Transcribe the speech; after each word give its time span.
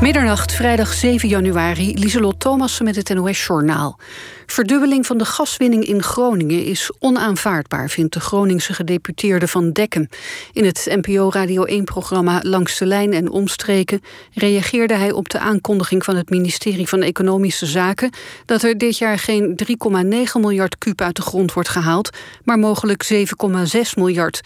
Middernacht, 0.00 0.52
vrijdag 0.52 0.92
7 0.92 1.28
januari, 1.28 1.94
Lieselot 1.98 2.40
Thomassen 2.40 2.84
met 2.84 2.96
het 2.96 3.14
NOS-journaal. 3.14 3.98
Verdubbeling 4.46 5.06
van 5.06 5.18
de 5.18 5.24
gaswinning 5.24 5.84
in 5.84 6.02
Groningen 6.02 6.64
is 6.64 6.90
onaanvaardbaar... 6.98 7.88
vindt 7.88 8.12
de 8.12 8.20
Groningse 8.20 8.74
gedeputeerde 8.74 9.48
Van 9.48 9.72
Dekken. 9.72 10.08
In 10.52 10.64
het 10.64 10.86
NPO 11.02 11.30
Radio 11.30 11.66
1-programma 11.80 12.40
Langs 12.42 12.78
de 12.78 12.86
Lijn 12.86 13.12
en 13.12 13.30
Omstreken... 13.30 14.00
reageerde 14.32 14.94
hij 14.94 15.12
op 15.12 15.28
de 15.28 15.38
aankondiging 15.38 16.04
van 16.04 16.16
het 16.16 16.30
ministerie 16.30 16.88
van 16.88 17.02
Economische 17.02 17.66
Zaken... 17.66 18.10
dat 18.44 18.62
er 18.62 18.78
dit 18.78 18.98
jaar 18.98 19.18
geen 19.18 19.58
3,9 19.64 20.40
miljard 20.40 20.78
kuub 20.78 21.00
uit 21.00 21.16
de 21.16 21.22
grond 21.22 21.52
wordt 21.52 21.68
gehaald... 21.68 22.10
maar 22.44 22.58
mogelijk 22.58 23.10
7,6 23.12 23.80
miljard. 23.94 24.40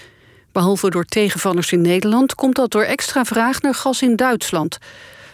Behalve 0.52 0.90
door 0.90 1.04
tegenvallers 1.04 1.72
in 1.72 1.80
Nederland... 1.80 2.34
komt 2.34 2.56
dat 2.56 2.70
door 2.70 2.82
extra 2.82 3.24
vraag 3.24 3.60
naar 3.60 3.74
gas 3.74 4.02
in 4.02 4.16
Duitsland... 4.16 4.78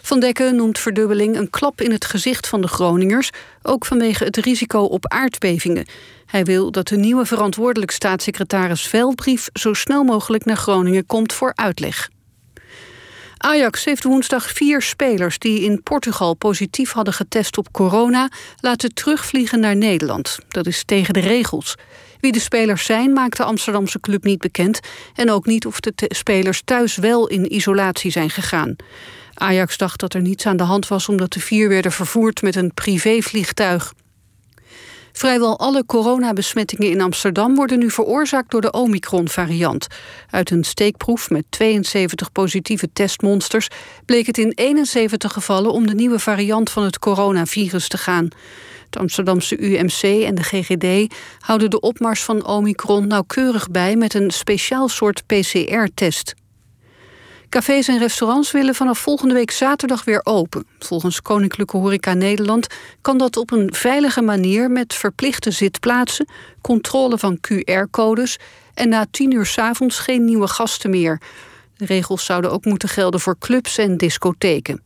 Van 0.07 0.21
Dekken 0.21 0.57
noemt 0.57 0.79
verdubbeling 0.79 1.37
een 1.37 1.51
klap 1.51 1.81
in 1.81 1.91
het 1.91 2.05
gezicht 2.05 2.49
van 2.49 2.61
de 2.61 2.69
Groningers, 2.69 3.31
ook 3.63 3.87
vanwege 3.87 4.25
het 4.25 4.37
risico 4.37 4.81
op 4.81 5.09
aardbevingen. 5.09 5.87
Hij 6.27 6.45
wil 6.45 6.71
dat 6.71 6.89
de 6.89 6.97
nieuwe 6.97 7.27
verantwoordelijk 7.27 7.91
staatssecretaris 7.91 8.87
Veldbrief 8.87 9.49
zo 9.53 9.73
snel 9.73 10.05
mogelijk 10.05 10.45
naar 10.45 10.57
Groningen 10.57 11.07
komt 11.07 11.33
voor 11.33 11.53
uitleg. 11.55 12.09
Ajax 13.37 13.85
heeft 13.85 14.05
woensdag 14.05 14.51
vier 14.51 14.83
spelers 14.83 15.39
die 15.39 15.61
in 15.61 15.83
Portugal 15.83 16.35
positief 16.35 16.93
hadden 16.93 17.15
getest 17.15 17.59
op 17.59 17.73
corona 17.73 18.29
laten 18.61 18.95
terugvliegen 18.95 19.61
naar 19.61 19.77
Nederland. 19.77 20.39
Dat 20.49 20.67
is 20.67 20.85
tegen 20.85 21.15
de 21.15 21.21
regels. 21.21 21.75
Wie 22.21 22.33
de 22.33 22.41
spelers 22.41 22.85
zijn, 22.85 23.13
maakt 23.13 23.37
de 23.37 23.45
Amsterdamse 23.45 24.01
club 24.01 24.25
niet 24.25 24.39
bekend 24.39 24.81
en 25.15 25.31
ook 25.31 25.47
niet 25.47 25.67
of 25.67 25.81
de 25.81 25.93
spelers 26.09 26.63
thuis 26.65 26.97
wel 26.97 27.27
in 27.27 27.55
isolatie 27.55 28.11
zijn 28.11 28.31
gegaan. 28.31 28.77
Ajax 29.39 29.77
dacht 29.77 30.01
dat 30.01 30.15
er 30.15 30.21
niets 30.21 30.47
aan 30.47 30.57
de 30.57 30.63
hand 30.63 30.89
was 30.89 31.09
omdat 31.09 31.33
de 31.33 31.41
vier 31.41 31.69
werden 31.69 31.93
vervoerd 31.93 32.43
met 32.43 32.57
een 32.57 32.75
privévliegtuig. 32.75 33.93
Vrijwel 35.13 35.59
alle 35.59 35.85
coronabesmettingen 35.87 36.91
in 36.91 37.01
Amsterdam 37.01 37.55
worden 37.55 37.79
nu 37.79 37.91
veroorzaakt 37.91 38.51
door 38.51 38.61
de 38.61 38.71
Omicron-variant. 38.71 39.87
Uit 40.31 40.51
een 40.51 40.65
steekproef 40.65 41.31
met 41.31 41.45
72 41.49 42.33
positieve 42.33 42.89
testmonsters 42.93 43.69
bleek 44.05 44.27
het 44.27 44.39
in 44.39 44.53
71 44.55 45.33
gevallen 45.33 45.73
om 45.73 45.87
de 45.87 45.95
nieuwe 45.95 46.19
variant 46.19 46.71
van 46.71 46.85
het 46.85 46.99
coronavirus 46.99 47.89
te 47.89 47.99
gaan. 47.99 48.29
Het 48.85 48.97
Amsterdamse 48.99 49.61
UMC 49.61 50.03
en 50.03 50.35
de 50.35 50.43
GGD 50.43 51.15
houden 51.39 51.71
de 51.71 51.81
opmars 51.81 52.23
van 52.23 52.47
Omicron 52.47 53.07
nauwkeurig 53.07 53.71
bij 53.71 53.97
met 53.97 54.15
een 54.15 54.31
speciaal 54.31 54.89
soort 54.89 55.27
PCR-test. 55.27 56.35
Cafés 57.49 57.89
en 57.89 57.99
restaurants 57.99 58.51
willen 58.51 58.75
vanaf 58.75 58.99
volgende 58.99 59.35
week 59.35 59.51
zaterdag 59.51 60.05
weer 60.05 60.21
open. 60.25 60.67
Volgens 60.79 61.23
Koninklijke 61.23 61.77
Horeca 61.77 62.15
Nederland 62.15 62.67
kan 63.01 63.19
dat 63.19 63.37
op 63.37 63.51
een 63.51 63.75
veilige 63.75 64.23
manier 64.23 64.71
met 64.71 64.95
verplichte 64.95 65.51
zitplaatsen, 65.51 66.29
controle 66.61 67.19
van 67.19 67.39
QR-codes 67.41 68.39
en 68.75 68.89
na 68.89 69.07
tien 69.11 69.33
uur 69.33 69.47
s 69.47 69.59
avonds 69.59 69.99
geen 69.99 70.25
nieuwe 70.25 70.49
gasten 70.49 70.91
meer. 70.91 71.21
De 71.77 71.87
regels 71.87 72.25
zouden 72.25 72.51
ook 72.51 72.65
moeten 72.65 72.89
gelden 72.89 73.21
voor 73.21 73.39
clubs 73.39 73.79
en 73.79 73.97
discotheken. 73.97 74.83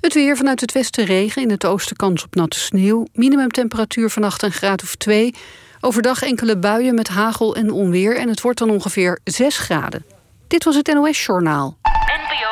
Het 0.00 0.14
weer 0.14 0.36
vanuit 0.36 0.60
het 0.60 0.72
westen 0.72 1.04
regen, 1.04 1.42
in 1.42 1.50
het 1.50 1.64
oosten 1.64 1.96
kans 1.96 2.24
op 2.24 2.34
natte 2.34 2.58
sneeuw. 2.58 3.06
Minimumtemperatuur 3.12 4.10
vannacht 4.10 4.42
een 4.42 4.52
graad 4.52 4.82
of 4.82 4.94
2. 4.94 5.34
Overdag 5.80 6.22
enkele 6.22 6.58
buien 6.58 6.94
met 6.94 7.08
hagel 7.08 7.56
en 7.56 7.70
onweer 7.70 8.16
en 8.16 8.28
het 8.28 8.40
wordt 8.40 8.58
dan 8.58 8.70
ongeveer 8.70 9.20
6 9.24 9.58
graden. 9.58 10.04
Dit 10.48 10.64
was 10.64 10.76
het 10.76 10.86
NOS 10.94 11.26
Journaal. 11.26 11.78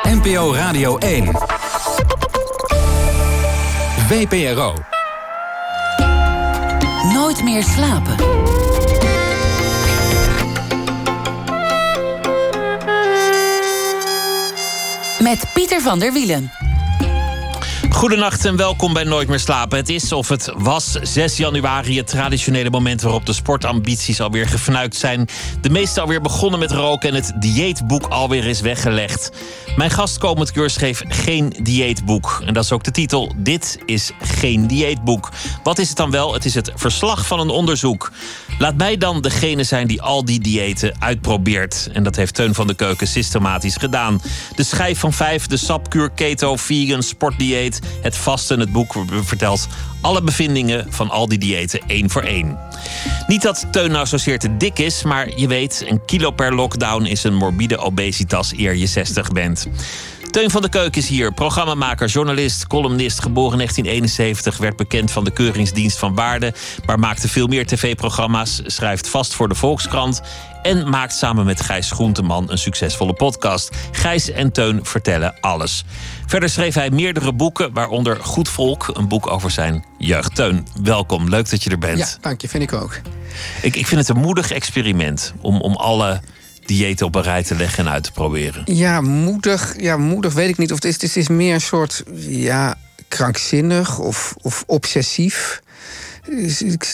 NPO, 0.03 0.29
NPO 0.29 0.53
Radio 0.53 0.97
1. 0.97 1.31
VPRO. 4.07 4.73
Nooit 7.13 7.43
meer 7.43 7.63
slapen. 7.63 8.15
Met 15.19 15.45
Pieter 15.53 15.81
van 15.81 15.99
der 15.99 16.13
Wielen. 16.13 16.62
Goedenacht 17.93 18.45
en 18.45 18.55
welkom 18.55 18.93
bij 18.93 19.03
Nooit 19.03 19.27
meer 19.27 19.39
slapen. 19.39 19.77
Het 19.77 19.89
is 19.89 20.11
of 20.11 20.29
het 20.29 20.51
was 20.57 20.91
6 20.91 21.37
januari, 21.37 21.97
het 21.97 22.07
traditionele 22.07 22.69
moment 22.69 23.01
waarop 23.01 23.25
de 23.25 23.33
sportambities 23.33 24.21
alweer 24.21 24.47
gefnuikt 24.47 24.95
zijn. 24.95 25.27
De 25.61 25.69
meeste 25.69 26.01
alweer 26.01 26.21
begonnen 26.21 26.59
met 26.59 26.71
roken 26.71 27.09
en 27.09 27.15
het 27.15 27.33
dieetboek 27.39 28.05
alweer 28.07 28.45
is 28.45 28.61
weggelegd. 28.61 29.31
Mijn 29.75 29.89
gast 29.91 30.17
komend 30.17 30.51
schreef 30.65 31.01
geen 31.07 31.53
dieetboek. 31.61 32.41
En 32.45 32.53
dat 32.53 32.63
is 32.63 32.71
ook 32.71 32.83
de 32.83 32.91
titel. 32.91 33.33
Dit 33.37 33.79
is 33.85 34.11
geen 34.21 34.67
dieetboek. 34.67 35.29
Wat 35.63 35.79
is 35.79 35.87
het 35.87 35.97
dan 35.97 36.11
wel? 36.11 36.33
Het 36.33 36.45
is 36.45 36.55
het 36.55 36.71
verslag 36.75 37.27
van 37.27 37.39
een 37.39 37.49
onderzoek. 37.49 38.11
Laat 38.57 38.77
mij 38.77 38.97
dan 38.97 39.21
degene 39.21 39.63
zijn 39.63 39.87
die 39.87 40.01
al 40.01 40.25
die 40.25 40.39
diëten 40.39 40.95
uitprobeert. 40.99 41.89
En 41.93 42.03
dat 42.03 42.15
heeft 42.15 42.33
Teun 42.33 42.53
van 42.53 42.67
de 42.67 42.73
Keuken 42.73 43.07
systematisch 43.07 43.75
gedaan. 43.75 44.21
De 44.55 44.63
schijf 44.63 44.99
van 44.99 45.13
vijf, 45.13 45.47
de 45.47 45.57
sapkuur, 45.57 46.09
keto, 46.09 46.55
vegan, 46.55 47.03
sportdieet, 47.03 47.79
het 48.01 48.17
vasten. 48.17 48.59
Het 48.59 48.71
boek 48.71 48.95
vertelt 49.23 49.67
alle 50.01 50.21
bevindingen 50.21 50.85
van 50.89 51.09
al 51.09 51.27
die 51.27 51.37
diëten 51.37 51.81
één 51.87 52.09
voor 52.09 52.21
één. 52.21 52.57
Niet 53.27 53.41
dat 53.41 53.65
Teun 53.71 53.91
nou 53.91 54.07
zozeer 54.07 54.39
te 54.39 54.57
dik 54.57 54.79
is, 54.79 55.03
maar 55.03 55.39
je 55.39 55.47
weet, 55.47 55.85
een 55.87 56.05
kilo 56.05 56.31
per 56.31 56.55
lockdown 56.55 57.05
is 57.05 57.23
een 57.23 57.35
morbide 57.35 57.77
obesitas 57.77 58.53
eer 58.57 58.75
je 58.75 58.87
60 58.87 59.31
bent. 59.31 59.67
Teun 60.33 60.51
van 60.51 60.61
de 60.61 60.69
Keuken 60.69 61.01
is 61.01 61.07
hier, 61.07 61.31
programmamaker, 61.31 62.07
journalist, 62.07 62.67
columnist, 62.67 63.21
geboren 63.21 63.51
in 63.51 63.57
1971, 63.57 64.57
werd 64.57 64.75
bekend 64.75 65.11
van 65.11 65.23
de 65.23 65.31
Keuringsdienst 65.31 65.97
van 65.97 66.15
Waarde, 66.15 66.53
maar 66.85 66.99
maakte 66.99 67.27
veel 67.27 67.47
meer 67.47 67.65
tv-programma's, 67.65 68.61
schrijft 68.65 69.07
vast 69.07 69.33
voor 69.33 69.49
de 69.49 69.55
Volkskrant 69.55 70.21
en 70.61 70.89
maakt 70.89 71.13
samen 71.13 71.45
met 71.45 71.61
Gijs 71.61 71.91
Groenteman 71.91 72.51
een 72.51 72.57
succesvolle 72.57 73.13
podcast. 73.13 73.71
Gijs 73.91 74.31
en 74.31 74.51
Teun 74.51 74.85
vertellen 74.85 75.39
alles. 75.39 75.83
Verder 76.25 76.49
schreef 76.49 76.75
hij 76.75 76.89
meerdere 76.89 77.33
boeken, 77.33 77.73
waaronder 77.73 78.17
Goed 78.21 78.49
Volk, 78.49 78.89
een 78.93 79.07
boek 79.07 79.27
over 79.27 79.51
zijn 79.51 79.85
jeugd. 79.97 80.35
Teun, 80.35 80.67
welkom. 80.81 81.29
Leuk 81.29 81.49
dat 81.49 81.63
je 81.63 81.69
er 81.69 81.79
bent. 81.79 81.97
Ja, 81.97 82.07
dank 82.21 82.41
je. 82.41 82.49
Vind 82.49 82.63
ik 82.63 82.73
ook. 82.73 82.99
Ik, 83.61 83.75
ik 83.75 83.87
vind 83.87 83.99
het 84.07 84.09
een 84.09 84.21
moedig 84.21 84.51
experiment 84.51 85.33
om, 85.41 85.61
om 85.61 85.75
alle 85.75 86.21
diëten 86.65 87.05
op 87.05 87.15
een 87.15 87.21
rij 87.21 87.43
te 87.43 87.55
leggen 87.55 87.85
en 87.85 87.91
uit 87.91 88.03
te 88.03 88.11
proberen. 88.11 88.61
Ja, 88.65 89.01
moedig. 89.01 89.73
Ja, 89.77 89.97
moedig 89.97 90.33
weet 90.33 90.49
ik 90.49 90.57
niet 90.57 90.71
of 90.71 90.75
het 90.75 90.85
is. 90.85 91.01
Het 91.01 91.15
is 91.15 91.27
meer 91.27 91.53
een 91.53 91.61
soort 91.61 92.03
ja, 92.15 92.77
krankzinnig 93.07 93.99
of, 93.99 94.35
of 94.41 94.63
obsessief. 94.67 95.61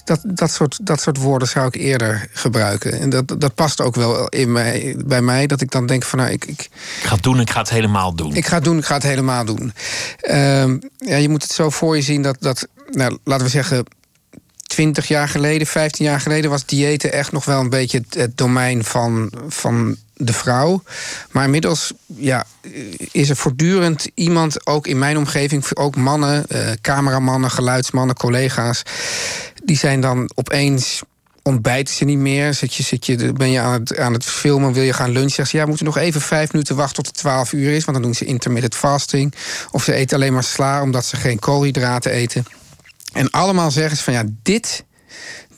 Dat, 0.04 0.22
dat, 0.24 0.52
soort, 0.52 0.80
dat 0.82 1.02
soort 1.02 1.18
woorden 1.18 1.48
zou 1.48 1.68
ik 1.68 1.76
eerder 1.76 2.28
gebruiken. 2.34 3.00
En 3.00 3.10
dat, 3.10 3.36
dat 3.38 3.56
past 3.56 3.82
ook 3.82 3.96
wel 3.96 4.28
in 4.28 4.52
mij, 4.52 4.96
bij 5.06 5.22
mij. 5.22 5.48
Dat 5.48 5.62
ik 5.62 5.72
dan 5.72 5.86
denk 5.86 6.04
van 6.04 6.20
nou, 6.20 6.32
ik, 6.32 6.46
ik, 6.46 6.60
ik 6.62 7.04
ga 7.04 7.14
het 7.14 7.24
doen, 7.24 7.40
ik 7.40 7.50
ga 7.50 7.60
het 7.60 7.70
helemaal 7.70 8.16
doen. 8.16 8.36
Ik 8.36 8.46
ga 8.46 8.56
het 8.56 8.64
doen, 8.64 8.78
ik 8.78 8.86
ga 8.86 8.94
het 8.94 9.04
helemaal 9.04 9.46
doen. 9.46 9.74
Uh, 10.22 10.36
ja, 10.98 11.16
je 11.16 11.30
moet 11.30 11.44
het 11.44 11.52
zo 11.52 11.70
voor 11.70 11.96
je 11.96 12.02
zien 12.02 12.22
dat, 12.22 12.36
dat 12.40 12.68
nou, 12.92 13.18
laten 13.24 13.46
we 13.46 13.52
zeggen, 13.52 13.86
20 14.80 15.08
jaar 15.08 15.30
geleden, 15.30 15.68
15 15.68 16.06
jaar 16.06 16.20
geleden 16.20 16.50
was 16.50 16.66
diëten 16.66 17.12
echt 17.12 17.32
nog 17.32 17.46
wel 17.46 17.60
een 17.60 17.70
beetje 17.70 18.04
het, 18.10 18.38
domein 18.38 18.84
van, 18.84 19.32
van 19.48 19.96
de 20.14 20.34
vrouw. 20.34 20.84
Maar 21.32 21.44
inmiddels 21.44 21.94
ja, 22.06 22.46
is 23.12 23.30
er 23.30 23.36
voortdurend 23.36 24.08
iemand, 24.14 24.68
ook 24.68 24.88
in 24.88 25.00
mijn 25.00 25.18
omgeving, 25.18 25.66
ook 25.74 25.96
mannen, 25.96 26.48
eh, 26.48 26.72
cameramannen, 26.82 27.52
geluidsmannen, 27.52 28.16
collega's, 28.16 28.84
die 29.64 29.78
zijn 29.78 30.02
dan 30.02 30.30
opeens 30.36 31.02
ontbijten 31.44 31.96
ze 31.96 32.06
niet 32.06 32.18
meer. 32.18 32.54
Zit 32.54 32.74
je, 32.74 32.84
zit 32.84 33.06
je, 33.06 33.34
ben 33.34 33.52
je 33.52 33.60
aan 33.60 33.74
het, 33.74 33.98
aan 33.98 34.14
het 34.14 34.26
filmen, 34.26 34.74
wil 34.74 34.84
je 34.84 34.94
gaan 34.94 35.12
lunchen? 35.12 35.30
Zeggen 35.30 35.48
ze, 35.48 35.56
ja, 35.56 35.62
we 35.62 35.70
moeten 35.70 35.86
nog 35.86 35.98
even 35.98 36.22
vijf 36.22 36.52
minuten 36.52 36.76
wachten 36.76 36.96
tot 36.96 37.08
het 37.08 37.16
12 37.16 37.54
uur 37.54 37.72
is. 37.72 37.86
Want 37.86 37.98
dan 37.98 38.06
doen 38.06 38.16
ze 38.16 38.26
intermittent 38.26 38.76
fasting. 38.76 39.34
Of 39.72 39.84
ze 39.84 39.94
eten 39.94 40.16
alleen 40.16 40.34
maar 40.34 40.44
sla 40.44 40.82
omdat 40.82 41.06
ze 41.06 41.16
geen 41.16 41.40
koolhydraten 41.40 42.12
eten. 42.12 42.46
En 43.14 43.30
allemaal 43.30 43.72
zeggen 43.72 43.98
ze 43.98 44.04
van 44.04 44.14
ja, 44.14 44.24
dit, 44.44 44.84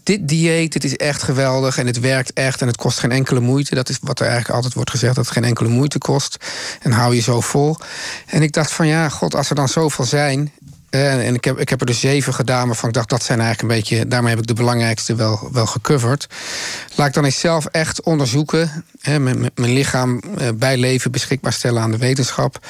dit 0.03 0.27
dieet, 0.27 0.74
het 0.74 0.83
is 0.83 0.95
echt 0.95 1.24
geweldig 1.24 1.77
en 1.77 1.86
het 1.86 2.00
werkt 2.00 2.33
echt 2.33 2.62
en 2.62 2.68
het 2.68 2.77
kost 2.77 3.00
geen 3.00 3.12
enkele 3.12 3.39
moeite. 3.39 3.75
Dat 3.75 3.89
is 3.89 3.98
wat 4.01 4.19
er 4.19 4.25
eigenlijk 4.25 4.56
altijd 4.56 4.74
wordt 4.74 4.89
gezegd, 4.89 5.15
dat 5.15 5.25
het 5.25 5.33
geen 5.33 5.44
enkele 5.44 5.69
moeite 5.69 5.98
kost. 5.98 6.38
En 6.81 6.92
hou 6.92 7.15
je 7.15 7.21
zo 7.21 7.42
vol. 7.42 7.77
En 8.25 8.42
ik 8.42 8.51
dacht 8.51 8.71
van 8.71 8.88
ja, 8.88 9.09
god, 9.09 9.36
als 9.36 9.50
er 9.50 9.56
dan 9.56 9.69
zoveel 9.69 10.06
zijn. 10.06 10.51
Eh, 10.89 11.27
en 11.27 11.36
ik 11.36 11.44
heb, 11.44 11.59
ik 11.59 11.69
heb 11.69 11.80
er 11.80 11.86
dus 11.86 12.00
zeven 12.00 12.33
gedaan, 12.33 12.68
waarvan 12.68 12.89
ik 12.89 12.95
dacht 12.95 13.09
dat 13.09 13.24
zijn 13.24 13.39
eigenlijk 13.39 13.71
een 13.71 13.80
beetje. 13.80 14.07
Daarmee 14.07 14.30
heb 14.30 14.39
ik 14.39 14.48
de 14.48 14.53
belangrijkste 14.53 15.15
wel, 15.15 15.50
wel 15.51 15.65
gecoverd. 15.65 16.27
Laat 16.95 17.07
ik 17.07 17.13
dan 17.13 17.25
eens 17.25 17.39
zelf 17.39 17.65
echt 17.65 18.01
onderzoeken. 18.01 18.86
Hè, 19.01 19.19
mijn, 19.19 19.51
mijn 19.56 19.74
lichaam 19.74 20.21
uh, 20.39 20.50
bij 20.56 20.77
leven 20.77 21.12
beschikbaar 21.12 21.53
stellen 21.53 21.81
aan 21.81 21.92
de 21.92 21.98
wetenschap. 21.98 22.68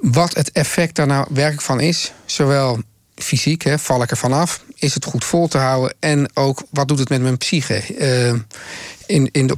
Wat 0.00 0.34
het 0.34 0.52
effect 0.52 0.94
daar 0.94 1.06
nou 1.06 1.26
werkelijk 1.30 1.62
van 1.62 1.80
is. 1.80 2.12
Zowel 2.24 2.82
fysiek, 3.16 3.62
hè, 3.62 3.78
val 3.78 4.02
ik 4.02 4.10
er 4.10 4.16
vanaf? 4.16 4.60
Is 4.74 4.94
het 4.94 5.04
goed 5.04 5.24
vol 5.24 5.48
te 5.48 5.58
houden? 5.58 5.94
En 6.00 6.30
ook, 6.34 6.62
wat 6.70 6.88
doet 6.88 6.98
het 6.98 7.08
met 7.08 7.22
mijn 7.22 7.38
psyche? 7.38 7.82
Uh, 7.98 8.40
in, 9.06 9.28
in 9.32 9.46
de, 9.46 9.54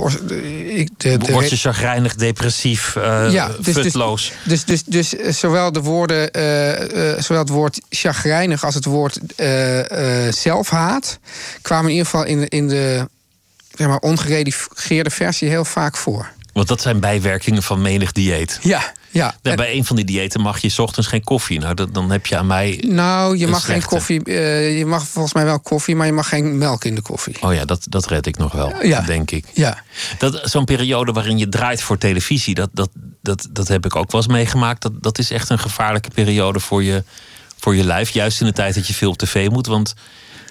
ik, 0.74 0.90
de, 0.96 1.16
de, 1.16 1.32
Word 1.32 1.50
je 1.50 1.56
chagrijnig, 1.56 2.14
depressief, 2.14 2.94
uh, 2.98 3.26
ja, 3.30 3.50
dus, 3.60 3.74
futloos? 3.74 4.32
Dus, 4.44 4.64
dus, 4.64 4.84
dus, 4.84 5.08
dus 5.08 5.38
zowel, 5.38 5.72
de 5.72 5.80
woorden, 5.80 6.38
uh, 6.38 7.22
zowel 7.22 7.42
het 7.42 7.48
woord 7.48 7.80
chagrijnig 7.90 8.64
als 8.64 8.74
het 8.74 8.84
woord 8.84 9.18
zelfhaat... 10.30 11.18
kwamen 11.62 11.84
in 11.84 11.96
ieder 11.96 12.10
geval 12.10 12.24
in 12.24 12.40
de, 12.40 12.48
in 12.48 12.68
de 12.68 13.08
zeg 13.76 13.86
maar, 13.86 13.98
ongeredigeerde 13.98 15.10
versie 15.10 15.48
heel 15.48 15.64
vaak 15.64 15.96
voor. 15.96 16.30
Want 16.56 16.68
dat 16.68 16.80
zijn 16.80 17.00
bijwerkingen 17.00 17.62
van 17.62 17.82
menig 17.82 18.12
dieet. 18.12 18.58
Ja, 18.62 18.92
ja. 19.10 19.34
bij 19.42 19.74
een 19.74 19.84
van 19.84 19.96
die 19.96 20.04
diëten 20.04 20.40
mag 20.40 20.58
je 20.58 20.68
s 20.68 20.78
ochtends 20.78 21.08
geen 21.08 21.24
koffie. 21.24 21.58
Nou, 21.58 21.74
dat, 21.74 21.94
dan 21.94 22.10
heb 22.10 22.26
je 22.26 22.36
aan 22.36 22.46
mij. 22.46 22.84
Nou, 22.86 23.36
je 23.36 23.46
mag 23.46 23.64
geen 23.64 23.84
koffie. 23.84 24.20
Uh, 24.24 24.78
je 24.78 24.86
mag 24.86 25.06
volgens 25.06 25.34
mij 25.34 25.44
wel 25.44 25.60
koffie, 25.60 25.96
maar 25.96 26.06
je 26.06 26.12
mag 26.12 26.28
geen 26.28 26.58
melk 26.58 26.84
in 26.84 26.94
de 26.94 27.02
koffie. 27.02 27.36
Oh 27.42 27.54
ja, 27.54 27.64
dat, 27.64 27.86
dat 27.88 28.06
red 28.06 28.26
ik 28.26 28.36
nog 28.36 28.52
wel, 28.52 28.84
ja. 28.84 29.00
denk 29.00 29.30
ik. 29.30 29.44
Ja. 29.54 29.82
Dat, 30.18 30.40
zo'n 30.50 30.64
periode 30.64 31.12
waarin 31.12 31.38
je 31.38 31.48
draait 31.48 31.82
voor 31.82 31.98
televisie, 31.98 32.54
dat, 32.54 32.70
dat, 32.72 32.90
dat, 33.22 33.48
dat 33.50 33.68
heb 33.68 33.84
ik 33.84 33.96
ook 33.96 34.12
wel 34.12 34.20
eens 34.20 34.30
meegemaakt. 34.30 34.82
Dat, 34.82 35.02
dat 35.02 35.18
is 35.18 35.30
echt 35.30 35.50
een 35.50 35.58
gevaarlijke 35.58 36.10
periode 36.14 36.60
voor 36.60 36.82
je, 36.82 37.04
voor 37.58 37.76
je 37.76 37.84
lijf. 37.84 38.10
Juist 38.10 38.40
in 38.40 38.46
de 38.46 38.52
tijd 38.52 38.74
dat 38.74 38.86
je 38.86 38.94
veel 38.94 39.10
op 39.10 39.18
tv 39.18 39.48
moet. 39.48 39.66
Want 39.66 39.94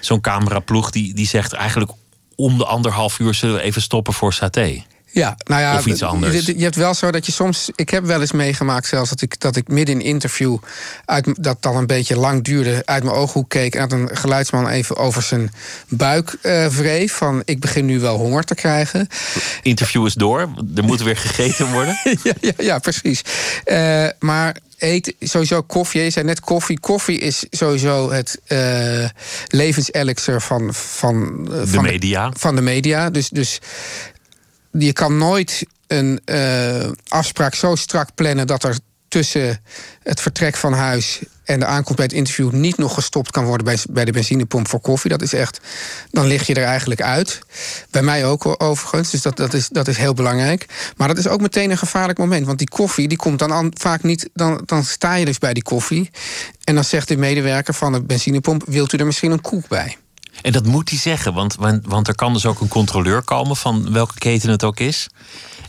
zo'n 0.00 0.20
cameraploeg 0.20 0.90
die, 0.90 1.14
die 1.14 1.26
zegt 1.26 1.52
eigenlijk 1.52 1.90
om 2.36 2.58
de 2.58 2.66
anderhalf 2.66 3.18
uur 3.18 3.34
zullen 3.34 3.54
we 3.54 3.62
even 3.62 3.82
stoppen 3.82 4.12
voor 4.12 4.32
saté. 4.32 4.84
Ja, 5.16 5.36
nou 5.44 5.60
ja, 5.60 5.76
of 5.76 5.86
iets 5.86 6.02
anders. 6.02 6.46
Je, 6.46 6.56
je, 6.58 6.62
hebt 6.62 6.76
wel 6.76 6.94
zo 6.94 7.10
dat 7.10 7.26
je 7.26 7.32
soms. 7.32 7.70
Ik 7.74 7.90
heb 7.90 8.04
wel 8.04 8.20
eens 8.20 8.32
meegemaakt, 8.32 8.86
zelfs 8.86 9.10
dat 9.10 9.22
ik, 9.22 9.40
dat 9.40 9.56
ik 9.56 9.68
midden 9.68 9.94
in 9.94 10.06
interview. 10.06 10.56
Uit, 11.04 11.28
dat 11.42 11.62
dan 11.62 11.76
een 11.76 11.86
beetje 11.86 12.16
lang 12.16 12.44
duurde. 12.44 12.82
uit 12.84 13.04
mijn 13.04 13.16
ooghoek 13.16 13.48
keek. 13.48 13.74
en 13.74 13.88
dat 13.88 13.98
een 13.98 14.16
geluidsman 14.16 14.68
even 14.68 14.96
over 14.96 15.22
zijn 15.22 15.52
buik 15.88 16.36
uh, 16.42 16.66
wreef. 16.66 17.12
Van 17.12 17.42
ik 17.44 17.60
begin 17.60 17.84
nu 17.84 18.00
wel 18.00 18.16
honger 18.16 18.44
te 18.44 18.54
krijgen. 18.54 19.08
Interview 19.62 20.06
is 20.06 20.14
door. 20.14 20.40
Er 20.76 20.84
moet 20.84 21.02
weer 21.02 21.16
gegeten 21.16 21.72
worden. 21.72 21.98
ja, 22.22 22.32
ja, 22.40 22.52
ja, 22.56 22.78
precies. 22.78 23.22
Uh, 23.64 24.08
maar 24.18 24.56
eet 24.78 25.14
sowieso 25.20 25.62
koffie. 25.62 26.02
Je 26.02 26.10
zei 26.10 26.24
net 26.24 26.40
koffie. 26.40 26.80
Koffie 26.80 27.18
is 27.18 27.46
sowieso 27.50 28.10
het 28.10 28.40
uh, 28.48 29.08
levenselixer 29.46 30.42
van, 30.42 30.74
van, 30.74 31.44
de 31.44 31.66
van 31.66 31.82
media. 31.82 32.28
De, 32.28 32.38
van 32.38 32.56
de 32.56 32.62
media. 32.62 33.10
Dus, 33.10 33.28
dus 33.28 33.60
je 34.78 34.92
kan 34.92 35.18
nooit 35.18 35.66
een 35.86 36.20
uh, 36.24 36.90
afspraak 37.08 37.54
zo 37.54 37.74
strak 37.74 38.14
plannen 38.14 38.46
dat 38.46 38.64
er 38.64 38.78
tussen 39.08 39.62
het 40.02 40.20
vertrek 40.20 40.56
van 40.56 40.72
huis 40.72 41.20
en 41.44 41.60
de 41.60 41.66
aankomst 41.66 41.96
bij 41.96 42.04
het 42.04 42.14
interview 42.14 42.52
niet 42.52 42.76
nog 42.76 42.94
gestopt 42.94 43.30
kan 43.30 43.44
worden 43.44 43.64
bij, 43.64 43.78
bij 43.90 44.04
de 44.04 44.12
benzinepomp 44.12 44.68
voor 44.68 44.80
koffie. 44.80 45.10
Dat 45.10 45.22
is 45.22 45.32
echt, 45.32 45.60
dan 46.10 46.26
lig 46.26 46.46
je 46.46 46.54
er 46.54 46.64
eigenlijk 46.64 47.02
uit. 47.02 47.38
Bij 47.90 48.02
mij 48.02 48.26
ook 48.26 48.62
overigens, 48.62 49.10
dus 49.10 49.22
dat, 49.22 49.36
dat, 49.36 49.54
is, 49.54 49.68
dat 49.68 49.88
is 49.88 49.96
heel 49.96 50.14
belangrijk. 50.14 50.66
Maar 50.96 51.08
dat 51.08 51.18
is 51.18 51.28
ook 51.28 51.40
meteen 51.40 51.70
een 51.70 51.78
gevaarlijk 51.78 52.18
moment, 52.18 52.46
want 52.46 52.58
die 52.58 52.68
koffie 52.68 53.08
die 53.08 53.18
komt 53.18 53.38
dan 53.38 53.72
vaak 53.74 54.02
niet, 54.02 54.28
dan, 54.34 54.62
dan 54.64 54.84
sta 54.84 55.14
je 55.14 55.24
dus 55.24 55.38
bij 55.38 55.54
die 55.54 55.62
koffie 55.62 56.10
en 56.64 56.74
dan 56.74 56.84
zegt 56.84 57.08
de 57.08 57.16
medewerker 57.16 57.74
van 57.74 57.92
de 57.92 58.02
benzinepomp, 58.02 58.64
wilt 58.66 58.92
u 58.92 58.98
er 58.98 59.06
misschien 59.06 59.30
een 59.30 59.40
koek 59.40 59.68
bij? 59.68 59.96
En 60.42 60.52
dat 60.52 60.66
moet 60.66 60.90
hij 60.90 60.98
zeggen, 60.98 61.34
want, 61.34 61.56
want 61.82 62.08
er 62.08 62.14
kan 62.14 62.32
dus 62.32 62.46
ook 62.46 62.60
een 62.60 62.68
controleur 62.68 63.22
komen 63.22 63.56
van 63.56 63.92
welke 63.92 64.18
keten 64.18 64.50
het 64.50 64.64
ook 64.64 64.80
is. 64.80 65.08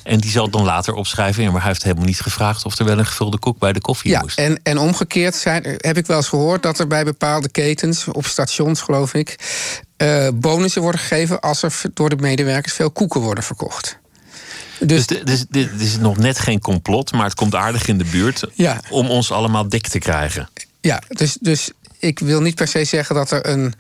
En 0.04 0.20
die 0.20 0.32
zal 0.32 0.50
dan 0.50 0.64
later 0.64 0.94
opschrijven. 0.94 1.44
Ja, 1.44 1.52
maar 1.52 1.60
hij 1.60 1.70
heeft 1.70 1.84
helemaal 1.84 2.06
niet 2.06 2.22
gevraagd 2.22 2.66
of 2.66 2.80
er 2.80 2.86
wel 2.86 2.98
een 2.98 3.06
gevulde 3.06 3.40
koek 3.40 3.60
bij 3.60 3.74
de 3.74 3.82
koffie 3.82 4.12
ja, 4.12 4.22
moest. 4.22 4.38
En, 4.38 4.60
en 4.64 4.78
omgekeerd 4.78 5.36
zijn, 5.36 5.64
heb 5.78 5.98
ik 5.98 6.06
wel 6.06 6.18
eens 6.18 6.28
gehoord 6.28 6.64
dat 6.64 6.80
er 6.80 6.88
bij 6.88 7.04
bepaalde 7.04 7.50
ketens, 7.50 8.08
op 8.08 8.26
stations 8.26 8.82
geloof 8.82 9.14
ik, 9.14 9.36
uh, 9.98 10.28
bonussen 10.34 10.82
worden 10.82 11.02
gegeven 11.02 11.40
als 11.40 11.64
er 11.64 11.82
door 11.94 12.10
de 12.10 12.16
medewerkers 12.16 12.74
veel 12.74 12.92
koeken 12.92 13.22
worden 13.22 13.44
verkocht. 13.44 14.00
Dus, 14.80 15.08
dus, 15.08 15.24
dus 15.24 15.46
dit 15.50 15.70
is 15.78 15.98
nog 15.98 16.18
net 16.18 16.40
geen 16.40 16.60
complot, 16.60 17.12
maar 17.12 17.26
het 17.26 17.34
komt 17.34 17.56
aardig 17.56 17.88
in 17.88 17.98
de 17.98 18.06
buurt 18.06 18.44
ja. 18.54 18.80
om 18.90 19.10
ons 19.10 19.32
allemaal 19.32 19.70
dik 19.70 19.88
te 19.88 20.00
krijgen. 20.00 20.50
Ja, 20.82 21.02
dus, 21.08 21.38
dus 21.42 21.72
ik 22.00 22.20
wil 22.20 22.42
niet 22.42 22.56
per 22.56 22.68
se 22.68 22.84
zeggen 22.84 23.16
dat 23.16 23.32
er 23.32 23.48
een 23.48 23.74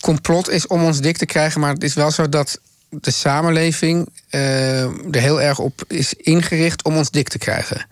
complot 0.00 0.50
is 0.50 0.66
om 0.66 0.84
ons 0.84 1.00
dik 1.00 1.16
te 1.16 1.26
krijgen. 1.26 1.60
Maar 1.60 1.72
het 1.72 1.84
is 1.84 1.94
wel 1.94 2.10
zo 2.10 2.28
dat 2.28 2.60
de 2.88 3.10
samenleving 3.10 4.08
uh, 4.30 4.82
er 4.82 5.20
heel 5.20 5.40
erg 5.40 5.58
op 5.58 5.84
is 5.88 6.14
ingericht 6.14 6.84
om 6.84 6.96
ons 6.96 7.10
dik 7.10 7.28
te 7.28 7.38
krijgen. 7.38 7.86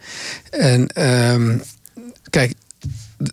En 0.50 0.90
uh, 0.98 1.58
kijk, 2.30 2.52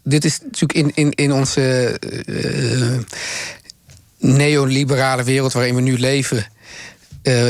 dit 0.04 0.26
is 0.26 0.40
natuurlijk 0.42 0.74
in, 0.74 0.92
in, 0.94 1.12
in 1.12 1.34
onze 1.34 1.98
uh, 2.28 3.00
neoliberale 4.18 5.24
wereld 5.24 5.54
waarin 5.54 5.76
we 5.76 5.82
nu 5.82 5.98
leven, 5.98 6.46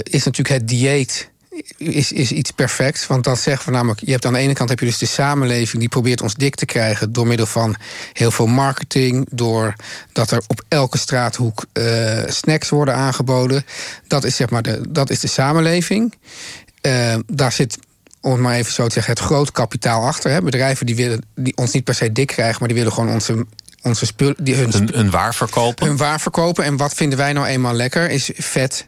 is 0.04 0.24
natuurlijk 0.24 0.50
het 0.50 0.68
dieet 0.68 1.31
is, 1.78 2.12
is 2.12 2.32
iets 2.32 2.52
perfects. 2.52 3.08
Want 3.08 3.24
dat 3.24 3.40
zeggen 3.40 3.66
we 3.66 3.72
namelijk, 3.72 4.00
je 4.00 4.12
hebt 4.12 4.26
aan 4.26 4.34
de 4.34 4.40
ene 4.40 4.54
kant 4.54 4.70
heb 4.70 4.80
je 4.80 4.86
dus 4.86 4.98
de 4.98 5.06
samenleving 5.06 5.80
die 5.80 5.90
probeert 5.90 6.22
ons 6.22 6.36
dik 6.36 6.56
te 6.56 6.66
krijgen 6.66 7.14
door 7.14 7.28
middel 7.28 7.46
van 7.46 7.76
heel 8.14 8.32
veel 8.32 8.48
marketing, 8.48 9.28
door 9.32 9.76
dat 10.12 10.32
er 10.32 10.42
op 10.48 10.64
elke 10.68 10.98
straathoek 10.98 11.66
uh, 11.74 12.24
snacks 12.28 12.70
worden 12.70 12.96
aangeboden. 12.96 13.66
Dat 14.08 14.24
is 14.24 14.36
zeg 14.36 14.50
maar 14.50 14.62
de, 14.62 14.82
dat 14.90 15.10
is 15.10 15.20
de 15.20 15.28
samenleving. 15.28 16.14
Uh, 16.82 17.16
daar 17.28 17.52
zit 17.52 17.78
om 18.22 18.32
het 18.32 18.42
maar 18.42 18.56
even 18.56 18.74
zo 18.74 18.88
te 18.88 18.94
zeggen, 18.94 19.14
het 19.14 19.22
groot 19.22 19.52
kapitaal 19.52 20.06
achter. 20.06 20.32
Hè. 20.32 20.42
Bedrijven 20.42 20.86
die 20.86 20.96
willen 20.96 21.26
die 21.36 21.58
ons 21.58 21.72
niet 21.72 21.84
per 21.84 21.96
se 21.96 22.12
dik 22.12 22.28
krijgen, 22.28 22.58
maar 22.60 22.68
die 22.68 22.78
willen 22.78 22.94
gewoon 22.94 23.14
onze, 23.14 23.46
onze 23.82 24.06
spullen. 24.06 24.36
Die 24.40 24.56
hun, 24.56 24.72
hun, 24.72 24.90
hun 24.94 25.10
waar 25.10 25.36
verkopen. 25.36 25.88
Hun 25.88 25.98
waar 25.98 26.20
verkopen. 26.20 26.64
En 26.64 26.78
wat 26.78 26.94
vinden 26.94 27.18
wij 27.18 27.34
nou 27.34 27.48
eenmaal 27.48 27.74
lekker? 27.74 28.10
Is 28.10 28.32
vet 28.36 28.88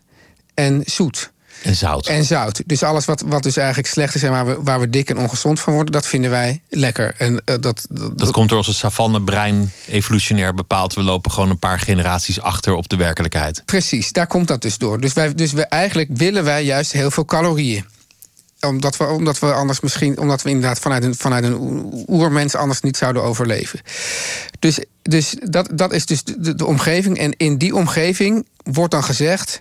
en 0.54 0.82
zoet. 0.86 1.33
En 1.64 1.76
zout. 1.76 2.08
En 2.08 2.24
zout. 2.24 2.62
Dus 2.66 2.84
alles 2.84 3.06
wat, 3.06 3.24
wat 3.26 3.44
dus 3.44 3.58
eigenlijk 3.58 3.88
slecht 3.88 4.16
is 4.16 4.24
en 4.24 4.32
waar 4.32 4.46
we, 4.46 4.58
waar 4.62 4.80
we 4.80 4.90
dik 4.90 5.10
en 5.10 5.18
ongezond 5.18 5.60
van 5.60 5.74
worden, 5.74 5.92
dat 5.92 6.08
vinden 6.08 6.30
wij 6.30 6.62
lekker. 6.70 7.16
En, 7.18 7.34
uh, 7.34 7.40
dat, 7.46 7.62
dat, 7.62 8.18
dat, 8.18 8.32
komt 8.32 8.50
door 8.50 8.58
onze 8.58 8.74
savannebrein 8.74 9.72
evolutionair 9.88 10.54
bepaald. 10.54 10.94
We 10.94 11.04
lopen 11.04 11.32
gewoon 11.32 11.50
een 11.50 11.60
paar 11.60 11.80
generaties 11.80 12.42
achter 12.42 12.74
op 12.74 12.90
de 12.90 12.96
werkelijkheid. 12.96 13.62
Precies, 13.66 14.12
daar 14.12 14.28
komt 14.28 14.48
dat 14.48 14.62
dus 14.62 14.78
door. 14.78 15.00
Dus, 15.00 15.14
wij, 15.14 15.34
dus 15.34 15.52
we, 15.52 15.66
eigenlijk 15.66 16.10
willen 16.14 16.44
wij 16.44 16.64
juist 16.64 16.92
heel 16.92 17.12
veel 17.12 17.26
calorieën 17.26 17.86
omdat 18.68 18.98
we, 18.98 19.06
omdat 19.06 19.40
we 19.40 19.54
anders 19.54 19.80
misschien, 19.80 20.18
omdat 20.18 20.42
we 20.42 20.50
inderdaad 20.50 20.80
vanuit 20.80 21.04
een, 21.04 21.16
vanuit 21.16 21.44
een 21.44 22.06
oermens 22.08 22.56
anders 22.56 22.82
niet 22.82 22.98
zouden 22.98 23.24
overleven. 23.24 23.80
Dus, 24.60 24.80
dus 25.02 25.36
dat, 25.44 25.70
dat 25.74 25.94
is 25.94 26.06
dus 26.06 26.24
de, 26.24 26.56
de 26.56 26.66
omgeving. 26.66 27.18
En 27.18 27.34
in 27.38 27.58
die 27.58 27.76
omgeving 27.76 28.48
wordt 28.64 28.92
dan 28.92 29.04
gezegd 29.04 29.60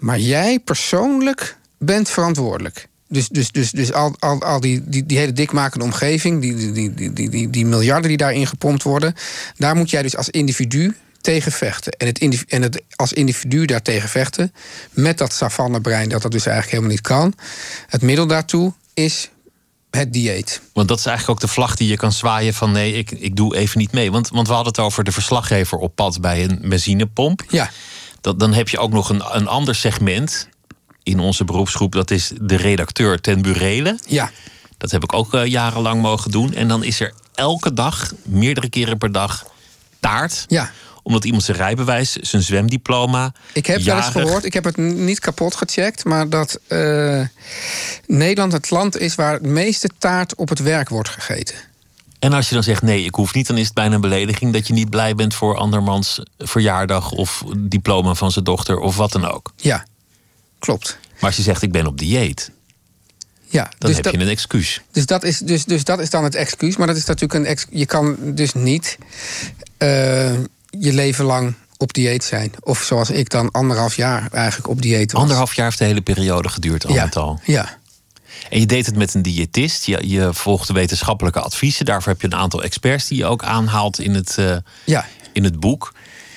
maar 0.00 0.18
jij 0.18 0.58
persoonlijk 0.58 1.56
bent 1.78 2.10
verantwoordelijk. 2.10 2.88
Dus, 3.08 3.28
dus, 3.28 3.50
dus, 3.50 3.70
dus 3.70 3.92
al, 3.92 4.14
al, 4.18 4.42
al 4.42 4.60
die, 4.60 4.82
die, 4.84 5.06
die 5.06 5.18
hele 5.18 5.32
dikmakende 5.32 5.84
omgeving, 5.84 6.40
die, 6.40 6.56
die, 6.56 6.72
die, 6.72 7.12
die, 7.12 7.28
die, 7.28 7.50
die 7.50 7.66
miljarden 7.66 8.08
die 8.08 8.16
daarin 8.16 8.46
gepompt 8.46 8.82
worden, 8.82 9.14
daar 9.56 9.76
moet 9.76 9.90
jij 9.90 10.02
dus 10.02 10.16
als 10.16 10.28
individu 10.28 10.96
tegen 11.20 11.52
vechten. 11.52 11.92
En, 11.92 12.06
het 12.06 12.44
en 12.48 12.62
het 12.62 12.82
als 12.96 13.12
individu 13.12 13.64
daartegen 13.64 14.08
vechten, 14.08 14.52
met 14.90 15.18
dat 15.18 15.32
savannebrein 15.32 16.08
dat 16.08 16.22
dat 16.22 16.32
dus 16.32 16.46
eigenlijk 16.46 16.76
helemaal 16.76 16.94
niet 16.96 17.06
kan. 17.06 17.34
Het 17.86 18.02
middel 18.02 18.26
daartoe 18.26 18.72
is 18.94 19.30
het 19.90 20.12
dieet. 20.12 20.60
Want 20.72 20.88
dat 20.88 20.98
is 20.98 21.06
eigenlijk 21.06 21.38
ook 21.38 21.48
de 21.48 21.54
vlag 21.54 21.76
die 21.76 21.88
je 21.88 21.96
kan 21.96 22.12
zwaaien 22.12 22.54
van 22.54 22.72
nee, 22.72 22.92
ik, 22.92 23.10
ik 23.10 23.36
doe 23.36 23.56
even 23.56 23.78
niet 23.78 23.92
mee. 23.92 24.10
Want, 24.10 24.28
want 24.28 24.46
we 24.46 24.54
hadden 24.54 24.72
het 24.72 24.82
over 24.82 25.04
de 25.04 25.12
verslaggever 25.12 25.78
op 25.78 25.94
pad 25.94 26.20
bij 26.20 26.44
een 26.44 26.58
benzinepomp. 26.62 27.44
Ja 27.48 27.70
dat, 28.20 28.38
dan 28.38 28.52
heb 28.52 28.68
je 28.68 28.78
ook 28.78 28.92
nog 28.92 29.08
een, 29.08 29.22
een 29.36 29.48
ander 29.48 29.74
segment 29.74 30.48
in 31.02 31.18
onze 31.18 31.44
beroepsgroep. 31.44 31.92
Dat 31.92 32.10
is 32.10 32.32
de 32.40 32.56
redacteur 32.56 33.20
ten 33.20 33.42
burele. 33.42 33.98
Ja. 34.06 34.30
Dat 34.78 34.90
heb 34.90 35.02
ik 35.02 35.12
ook 35.12 35.34
uh, 35.34 35.46
jarenlang 35.46 36.02
mogen 36.02 36.30
doen. 36.30 36.54
En 36.54 36.68
dan 36.68 36.84
is 36.84 37.00
er 37.00 37.14
elke 37.34 37.72
dag, 37.72 38.12
meerdere 38.22 38.68
keren 38.68 38.98
per 38.98 39.12
dag, 39.12 39.46
taart. 40.00 40.44
Ja 40.48 40.70
omdat 41.02 41.24
iemand 41.24 41.44
zijn 41.44 41.56
rijbewijs, 41.56 42.12
zijn 42.12 42.42
zwemdiploma. 42.42 43.32
Ik 43.52 43.66
heb 43.66 43.80
wel 43.80 43.96
eens 43.96 44.06
gehoord, 44.06 44.44
ik 44.44 44.52
heb 44.52 44.64
het 44.64 44.76
niet 44.76 45.18
kapot 45.18 45.54
gecheckt, 45.54 46.04
maar 46.04 46.28
dat 46.28 46.58
uh, 46.68 47.26
Nederland 48.06 48.52
het 48.52 48.70
land 48.70 48.98
is 48.98 49.14
waar 49.14 49.32
het 49.32 49.42
meeste 49.42 49.88
taart 49.98 50.34
op 50.34 50.48
het 50.48 50.58
werk 50.58 50.88
wordt 50.88 51.08
gegeten. 51.08 51.54
En 52.20 52.32
als 52.32 52.48
je 52.48 52.54
dan 52.54 52.62
zegt 52.62 52.82
nee, 52.82 53.04
ik 53.04 53.14
hoef 53.14 53.34
niet, 53.34 53.46
dan 53.46 53.58
is 53.58 53.64
het 53.64 53.74
bijna 53.74 53.94
een 53.94 54.00
belediging 54.00 54.52
dat 54.52 54.66
je 54.66 54.72
niet 54.72 54.90
blij 54.90 55.14
bent 55.14 55.34
voor 55.34 55.56
andermans 55.56 56.22
verjaardag 56.38 57.10
of 57.10 57.44
diploma 57.56 58.14
van 58.14 58.30
zijn 58.30 58.44
dochter 58.44 58.78
of 58.78 58.96
wat 58.96 59.12
dan 59.12 59.24
ook. 59.24 59.52
Ja, 59.56 59.84
klopt. 60.58 60.98
Maar 61.12 61.28
als 61.28 61.36
je 61.36 61.42
zegt 61.42 61.62
ik 61.62 61.72
ben 61.72 61.86
op 61.86 61.98
dieet, 61.98 62.50
ja, 63.46 63.62
dan 63.78 63.90
dus 63.90 63.96
heb 63.96 64.14
je 64.14 64.20
een 64.20 64.28
excuus. 64.28 64.80
Dus 64.92 65.06
dat, 65.06 65.24
is, 65.24 65.38
dus, 65.38 65.64
dus 65.64 65.84
dat 65.84 66.00
is 66.00 66.10
dan 66.10 66.24
het 66.24 66.34
excuus. 66.34 66.76
Maar 66.76 66.86
dat 66.86 66.96
is 66.96 67.04
natuurlijk 67.04 67.46
een 67.46 67.78
je 67.78 67.86
kan 67.86 68.16
dus 68.34 68.54
niet 68.54 68.98
uh, 69.78 70.32
je 70.70 70.92
leven 70.92 71.24
lang 71.24 71.54
op 71.76 71.92
dieet 71.92 72.24
zijn. 72.24 72.52
Of 72.60 72.82
zoals 72.82 73.10
ik 73.10 73.30
dan 73.30 73.50
anderhalf 73.50 73.94
jaar 73.94 74.28
eigenlijk 74.32 74.68
op 74.68 74.82
dieet 74.82 75.12
was. 75.12 75.20
Anderhalf 75.20 75.54
jaar 75.54 75.66
heeft 75.66 75.78
de 75.78 75.84
hele 75.84 76.00
periode 76.00 76.48
geduurd 76.48 76.86
al 76.86 76.94
ja, 76.94 77.08
al. 77.12 77.40
Ja, 77.44 77.78
en 78.50 78.60
je 78.60 78.66
deed 78.66 78.86
het 78.86 78.96
met 78.96 79.14
een 79.14 79.22
diëtist. 79.22 79.84
Je, 79.84 80.08
je 80.08 80.28
volgde 80.32 80.72
wetenschappelijke 80.72 81.40
adviezen. 81.40 81.84
Daarvoor 81.84 82.12
heb 82.12 82.20
je 82.20 82.26
een 82.26 82.34
aantal 82.34 82.62
experts 82.62 83.08
die 83.08 83.18
je 83.18 83.26
ook 83.26 83.42
aanhaalt 83.42 84.00
in 84.00 84.14
het, 84.14 84.36
uh, 84.40 84.56
ja. 84.84 85.06
in 85.32 85.44
het 85.44 85.60
boek. 85.60 85.92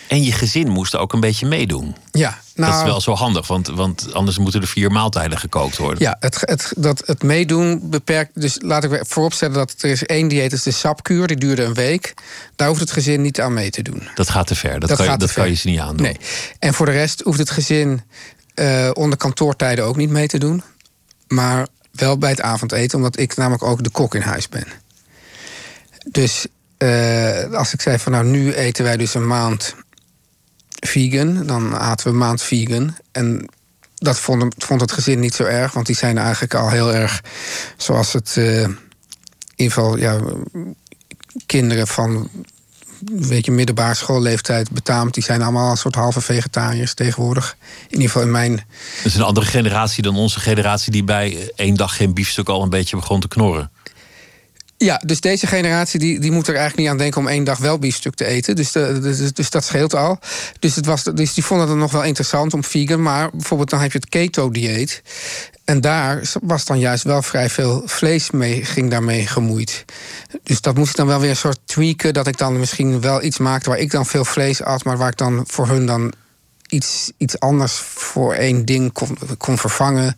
En 0.07 0.24
je 0.24 0.31
gezin 0.31 0.69
moest 0.69 0.95
ook 0.95 1.13
een 1.13 1.19
beetje 1.19 1.45
meedoen. 1.45 1.95
Ja, 2.12 2.39
nou, 2.55 2.72
dat 2.72 2.81
is 2.81 2.86
wel 2.86 3.01
zo 3.01 3.13
handig, 3.13 3.48
want, 3.48 3.67
want 3.67 4.13
anders 4.13 4.38
moeten 4.38 4.62
er 4.62 4.67
vier 4.67 4.91
maaltijden 4.91 5.38
gekookt 5.38 5.77
worden. 5.77 6.03
Ja, 6.03 6.15
het, 6.19 6.38
het, 6.41 6.74
dat, 6.77 7.03
het 7.05 7.24
meedoen 7.24 7.89
beperkt. 7.89 8.41
Dus 8.41 8.57
laat 8.62 8.83
ik 8.83 9.03
vooropstellen 9.07 9.55
dat 9.55 9.75
er 9.77 9.89
is 9.89 10.05
één 10.05 10.27
dieet, 10.27 10.53
is 10.53 10.63
de 10.63 10.72
sapkuur, 10.72 11.27
die 11.27 11.38
duurde 11.38 11.63
een 11.63 11.74
week. 11.74 12.13
Daar 12.55 12.67
hoeft 12.67 12.79
het 12.79 12.91
gezin 12.91 13.22
niet 13.22 13.41
aan 13.41 13.53
mee 13.53 13.69
te 13.69 13.81
doen. 13.81 14.07
Dat 14.15 14.29
gaat 14.29 14.48
te 14.48 14.55
ver. 14.55 14.79
Dat, 14.79 14.95
kan, 14.95 15.12
je, 15.12 15.17
dat 15.17 15.33
kan 15.33 15.50
je 15.50 15.55
ze 15.55 15.67
niet 15.67 15.79
aandoen. 15.79 16.05
Nee. 16.05 16.17
En 16.60 16.74
voor 16.74 16.86
de 16.86 16.91
rest 16.91 17.22
hoeft 17.22 17.39
het 17.39 17.50
gezin 17.50 18.01
uh, 18.55 18.89
onder 18.93 19.17
kantoortijden 19.17 19.86
ook 19.86 19.95
niet 19.95 20.10
mee 20.10 20.27
te 20.27 20.38
doen. 20.38 20.63
Maar 21.27 21.67
wel 21.93 22.17
bij 22.17 22.29
het 22.29 22.41
avondeten, 22.41 22.97
omdat 22.97 23.19
ik 23.19 23.35
namelijk 23.35 23.63
ook 23.63 23.83
de 23.83 23.89
kok 23.89 24.15
in 24.15 24.21
huis 24.21 24.50
ben. 24.50 24.67
Dus 26.12 26.47
uh, 26.77 27.53
als 27.53 27.73
ik 27.73 27.81
zei 27.81 28.00
van 28.00 28.12
nou, 28.12 28.25
nu 28.25 28.53
eten 28.53 28.83
wij 28.83 28.97
dus 28.97 29.13
een 29.13 29.27
maand 29.27 29.75
vegan. 30.69 31.45
Dan 31.45 31.75
aten 31.75 32.05
we 32.05 32.12
een 32.12 32.17
maand 32.17 32.41
vegan. 32.41 32.95
En 33.12 33.50
dat 33.95 34.19
vond, 34.19 34.55
vond 34.57 34.81
het 34.81 34.91
gezin 34.91 35.19
niet 35.19 35.33
zo 35.33 35.43
erg, 35.43 35.73
want 35.73 35.85
die 35.85 35.95
zijn 35.95 36.17
eigenlijk 36.17 36.53
al 36.53 36.69
heel 36.69 36.93
erg 36.93 37.23
zoals 37.77 38.13
het. 38.13 38.35
Uh, 38.38 38.62
in 38.62 38.79
ieder 39.55 39.73
geval, 39.73 39.97
ja, 39.97 40.19
kinderen 41.45 41.88
van 41.88 42.29
weet 43.12 43.45
je, 43.45 43.51
middelbare 43.51 43.93
schoolleeftijd 43.93 44.72
betaamt, 44.72 45.13
die 45.13 45.24
zijn 45.24 45.41
allemaal 45.41 45.72
een 45.72 45.77
soort 45.77 45.95
halve 45.95 46.22
vegetariërs 46.22 46.93
tegenwoordig. 46.93 47.55
In 47.83 47.91
ieder 47.91 48.07
geval 48.07 48.22
in 48.22 48.31
mijn. 48.31 48.55
Dat 48.55 49.05
is 49.05 49.15
een 49.15 49.22
andere 49.22 49.45
generatie 49.45 50.03
dan 50.03 50.15
onze 50.15 50.39
generatie, 50.39 50.91
die 50.91 51.03
bij 51.03 51.51
één 51.55 51.75
dag 51.75 51.95
geen 51.95 52.13
biefstuk 52.13 52.50
al 52.50 52.63
een 52.63 52.69
beetje 52.69 52.95
begon 52.95 53.19
te 53.19 53.27
knorren. 53.27 53.72
Ja, 54.83 55.01
dus 55.05 55.19
deze 55.19 55.47
generatie 55.47 55.99
die, 55.99 56.19
die 56.19 56.31
moet 56.31 56.47
er 56.47 56.55
eigenlijk 56.55 56.81
niet 56.81 56.89
aan 56.89 56.97
denken 56.97 57.21
om 57.21 57.27
één 57.27 57.43
dag 57.43 57.57
wel 57.57 57.79
biefstuk 57.79 58.15
te 58.15 58.25
eten. 58.25 58.55
Dus, 58.55 58.71
de, 58.71 58.99
dus, 58.99 59.33
dus 59.33 59.49
dat 59.49 59.63
scheelt 59.63 59.95
al. 59.95 60.19
Dus, 60.59 60.75
het 60.75 60.85
was, 60.85 61.03
dus 61.03 61.33
die 61.33 61.45
vonden 61.45 61.67
het 61.67 61.77
nog 61.77 61.91
wel 61.91 62.03
interessant 62.03 62.53
om 62.53 62.63
vegan. 62.63 63.01
Maar 63.01 63.29
bijvoorbeeld 63.31 63.69
dan 63.69 63.79
heb 63.79 63.91
je 63.91 63.97
het 63.97 64.09
keto-dieet. 64.09 65.01
En 65.65 65.81
daar 65.81 66.21
was 66.41 66.65
dan 66.65 66.79
juist 66.79 67.03
wel 67.03 67.21
vrij 67.21 67.49
veel 67.49 67.81
vlees 67.85 68.31
mee, 68.31 68.65
ging 68.65 68.89
daarmee 68.89 69.27
gemoeid. 69.27 69.85
Dus 70.43 70.61
dat 70.61 70.75
moest 70.75 70.89
ik 70.89 70.95
dan 70.95 71.07
wel 71.07 71.19
weer 71.19 71.29
een 71.29 71.35
soort 71.35 71.59
tweaken. 71.65 72.13
Dat 72.13 72.27
ik 72.27 72.37
dan 72.37 72.59
misschien 72.59 73.01
wel 73.01 73.23
iets 73.23 73.37
maakte 73.37 73.69
waar 73.69 73.79
ik 73.79 73.91
dan 73.91 74.05
veel 74.05 74.25
vlees 74.25 74.63
at, 74.63 74.83
maar 74.83 74.97
waar 74.97 75.09
ik 75.09 75.17
dan 75.17 75.43
voor 75.47 75.67
hun 75.67 75.85
dan 75.85 76.13
iets, 76.67 77.11
iets 77.17 77.39
anders 77.39 77.73
voor 77.93 78.33
één 78.33 78.65
ding 78.65 78.91
kon, 78.91 79.17
kon 79.37 79.57
vervangen. 79.57 80.15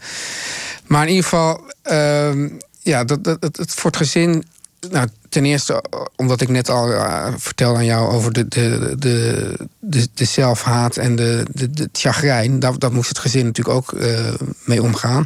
Maar 0.85 1.01
in 1.01 1.09
ieder 1.09 1.23
geval, 1.23 1.71
uh, 1.91 2.49
ja, 2.81 3.03
dat, 3.03 3.23
dat, 3.23 3.37
het, 3.39 3.73
voor 3.73 3.91
het 3.91 3.99
gezin 3.99 4.43
nou, 4.91 5.07
ten 5.29 5.45
eerste, 5.45 5.83
omdat 6.15 6.41
ik 6.41 6.49
net 6.49 6.69
al 6.69 6.91
uh, 6.91 7.27
vertelde 7.37 7.77
aan 7.77 7.85
jou 7.85 8.11
over 8.11 8.33
de, 8.33 8.47
de, 8.47 8.95
de, 8.99 10.07
de, 10.13 10.25
zelfhaat 10.25 10.97
en 10.97 11.15
de, 11.15 11.45
de, 11.51 11.71
de 11.71 11.89
chagrijn. 11.91 12.59
Daar, 12.59 12.79
dat 12.79 12.91
moest 12.91 13.09
het 13.09 13.19
gezin 13.19 13.45
natuurlijk 13.45 13.75
ook 13.75 13.91
uh, 13.91 14.33
mee 14.65 14.81
omgaan. 14.81 15.25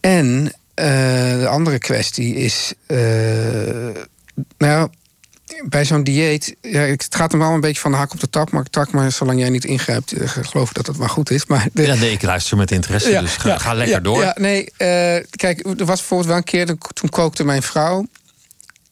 En 0.00 0.52
de 0.74 1.46
andere 1.48 1.78
kwestie 1.78 2.34
is. 2.34 2.74
nou, 4.58 4.88
bij 5.64 5.84
zo'n 5.84 6.04
dieet. 6.04 6.56
Ja, 6.60 6.80
het 6.80 7.06
gaat 7.10 7.30
hem 7.30 7.40
wel 7.40 7.50
een 7.50 7.60
beetje 7.60 7.80
van 7.80 7.90
de 7.90 7.96
hak 7.96 8.12
op 8.12 8.20
de 8.20 8.30
tak. 8.30 8.50
Maar, 8.50 8.64
tak, 8.64 8.90
maar 8.90 9.12
zolang 9.12 9.38
jij 9.38 9.48
niet 9.48 9.64
ingrijpt, 9.64 10.12
geloof 10.24 10.68
ik 10.68 10.74
dat 10.74 10.86
het 10.86 10.96
wel 10.96 11.08
goed 11.08 11.30
is. 11.30 11.46
Maar 11.46 11.68
de... 11.72 11.82
Ja, 11.82 11.94
nee, 11.94 12.12
ik 12.12 12.22
luister 12.22 12.56
met 12.56 12.70
interesse. 12.70 13.10
Ja, 13.10 13.20
dus 13.20 13.36
ga, 13.36 13.58
ga 13.58 13.74
lekker 13.74 14.02
door. 14.02 14.22
Ja, 14.22 14.36
nee, 14.38 14.72
kijk, 15.30 15.66
er 15.78 15.84
was 15.84 15.98
bijvoorbeeld 15.98 16.28
wel 16.28 16.36
een 16.36 16.44
keer. 16.44 16.76
Toen 16.92 17.08
kookte 17.08 17.44
mijn 17.44 17.62
vrouw. 17.62 18.06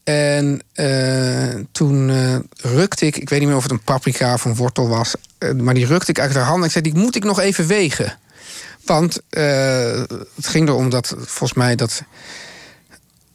En 0.05 0.63
uh, 0.75 1.55
toen 1.73 2.09
uh, 2.09 2.37
rukte 2.57 3.07
ik, 3.07 3.17
ik 3.17 3.29
weet 3.29 3.39
niet 3.39 3.49
meer 3.49 3.57
of 3.57 3.63
het 3.63 3.73
een 3.73 3.83
paprika 3.83 4.35
of 4.35 4.45
een 4.45 4.55
wortel 4.55 4.89
was, 4.89 5.15
maar 5.57 5.75
die 5.75 5.87
rukte 5.87 6.11
ik 6.11 6.21
uit 6.21 6.35
haar 6.35 6.45
hand. 6.45 6.65
Ik 6.65 6.71
zei, 6.71 6.85
die 6.85 6.95
moet 6.95 7.17
ik 7.17 7.25
nog 7.25 7.41
even 7.41 7.67
wegen. 7.67 8.19
Want 8.85 9.21
het 9.31 10.47
ging 10.47 10.69
erom 10.69 10.91
dat 10.91 11.15
volgens 11.19 11.53
mij 11.53 11.77
dat 11.77 12.03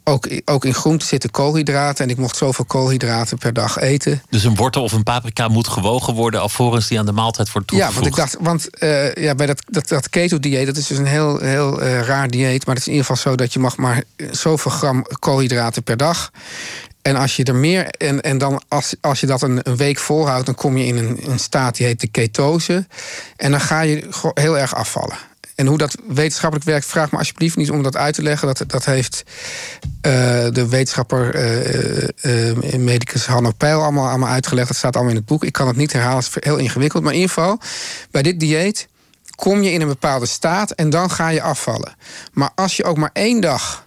ook, 0.08 0.30
ook 0.46 0.66
in 0.66 0.74
groente 0.74 1.06
zitten 1.06 1.32
koolhydraten. 1.32 2.04
En 2.04 2.10
ik 2.10 2.18
mocht 2.18 2.36
zoveel 2.36 2.66
koolhydraten 2.66 3.38
per 3.38 3.54
dag 3.54 3.78
eten. 3.78 4.22
Dus 4.30 4.44
een 4.44 4.56
wortel 4.56 4.84
of 4.84 4.92
een 4.92 5.04
paprika 5.04 5.48
moet 5.48 5.68
gewogen 5.68 6.14
worden 6.14 6.42
alvorens 6.42 6.88
die 6.88 7.00
aan 7.00 7.06
de 7.06 7.12
maaltijd 7.12 7.52
wordt 7.52 7.68
toegevoegd? 7.68 7.96
Ja, 7.96 8.02
want 8.02 8.18
ik 8.18 8.24
dacht, 8.24 8.38
want 8.42 8.84
uh, 8.84 9.14
ja, 9.14 9.36
bij 9.36 9.46
dat, 9.46 9.64
dat, 9.70 9.88
dat 9.88 10.10
keto-dieet, 10.10 10.66
dat 10.66 10.78
is 10.78 10.88
dus 10.88 10.98
een 10.98 11.06
heel, 11.06 11.40
heel 11.40 11.84
uh, 11.84 12.02
raar 12.02 12.28
dieet. 12.28 12.66
Maar 12.66 12.76
het 12.76 12.84
is 12.84 12.92
in 12.92 12.94
ieder 12.94 13.08
geval 13.08 13.32
zo 13.32 13.38
dat 13.38 13.54
je 13.54 13.60
mag 13.60 13.78
maar 13.78 14.04
zoveel 14.32 14.72
gram 14.72 15.06
koolhydraten 15.20 15.84
per 15.84 15.98
dag. 15.98 16.32
En 17.02 17.16
als 17.16 17.36
je 17.36 17.44
er 17.44 17.56
meer. 17.56 17.88
En, 17.88 18.22
en 18.22 18.38
dan 18.38 18.62
als, 18.68 18.96
als 19.02 19.20
je 19.20 19.28
dat 19.28 19.42
een, 19.42 19.60
een 19.64 19.78
week 19.78 19.98
volhoudt, 19.98 20.46
dan 20.46 20.56
kom 20.56 20.78
je 20.78 20.86
in 20.86 20.98
een, 20.98 21.20
een 21.32 21.40
staat 21.40 21.78
die 21.78 21.86
heet 21.86 22.02
de 22.02 22.08
ketose. 22.08 22.88
En 23.36 23.52
dan 23.52 23.62
ga 23.62 23.82
je 23.82 24.10
heel 24.34 24.58
erg 24.58 24.76
afvallen. 24.76 25.18
En 25.58 25.68
hoe 25.68 25.78
dat 25.78 25.98
wetenschappelijk 26.08 26.68
werkt, 26.68 26.86
vraag 26.86 27.12
me 27.12 27.18
alsjeblieft 27.18 27.56
niet 27.56 27.72
om 27.72 27.84
dat 27.84 27.96
uit 27.96 28.14
te 28.14 28.22
leggen. 28.22 28.48
Dat, 28.48 28.64
dat 28.68 28.86
heeft 28.86 29.24
uh, 29.26 30.12
de 30.52 30.68
wetenschapper, 30.70 31.36
uh, 31.36 32.54
uh, 32.54 32.76
medicus 32.76 33.26
Hanno 33.26 33.52
Peil, 33.52 33.82
allemaal, 33.82 34.08
allemaal 34.08 34.30
uitgelegd. 34.30 34.68
Dat 34.68 34.78
staat 34.78 34.94
allemaal 34.94 35.12
in 35.12 35.18
het 35.18 35.28
boek. 35.28 35.44
Ik 35.44 35.52
kan 35.54 35.68
het 35.68 35.76
niet 35.76 35.94
herhalen, 35.94 36.24
het 36.24 36.36
is 36.36 36.44
heel 36.44 36.58
ingewikkeld. 36.58 37.04
Maar 37.04 37.14
in 37.14 37.20
ieder 37.20 37.34
geval, 37.34 37.60
bij 38.12 38.22
dit 38.22 38.40
dieet 38.40 38.88
kom 39.36 39.62
je 39.62 39.72
in 39.72 39.82
een 39.82 39.88
bepaalde 39.88 40.26
staat 40.26 40.72
en 40.72 40.90
dan 40.90 41.12
ga 41.12 41.30
je 41.30 41.42
afvallen. 41.42 41.96
Maar 42.34 42.52
als 42.56 42.78
je 42.78 42.84
ook 42.84 42.98
maar 42.98 43.12
één 43.14 43.42
dag 43.42 43.86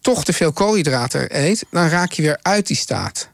toch 0.00 0.24
te 0.24 0.32
veel 0.32 0.52
koolhydraten 0.52 1.38
eet, 1.44 1.64
dan 1.70 1.88
raak 1.88 2.12
je 2.12 2.22
weer 2.22 2.38
uit 2.42 2.66
die 2.66 2.76
staat. 2.76 3.28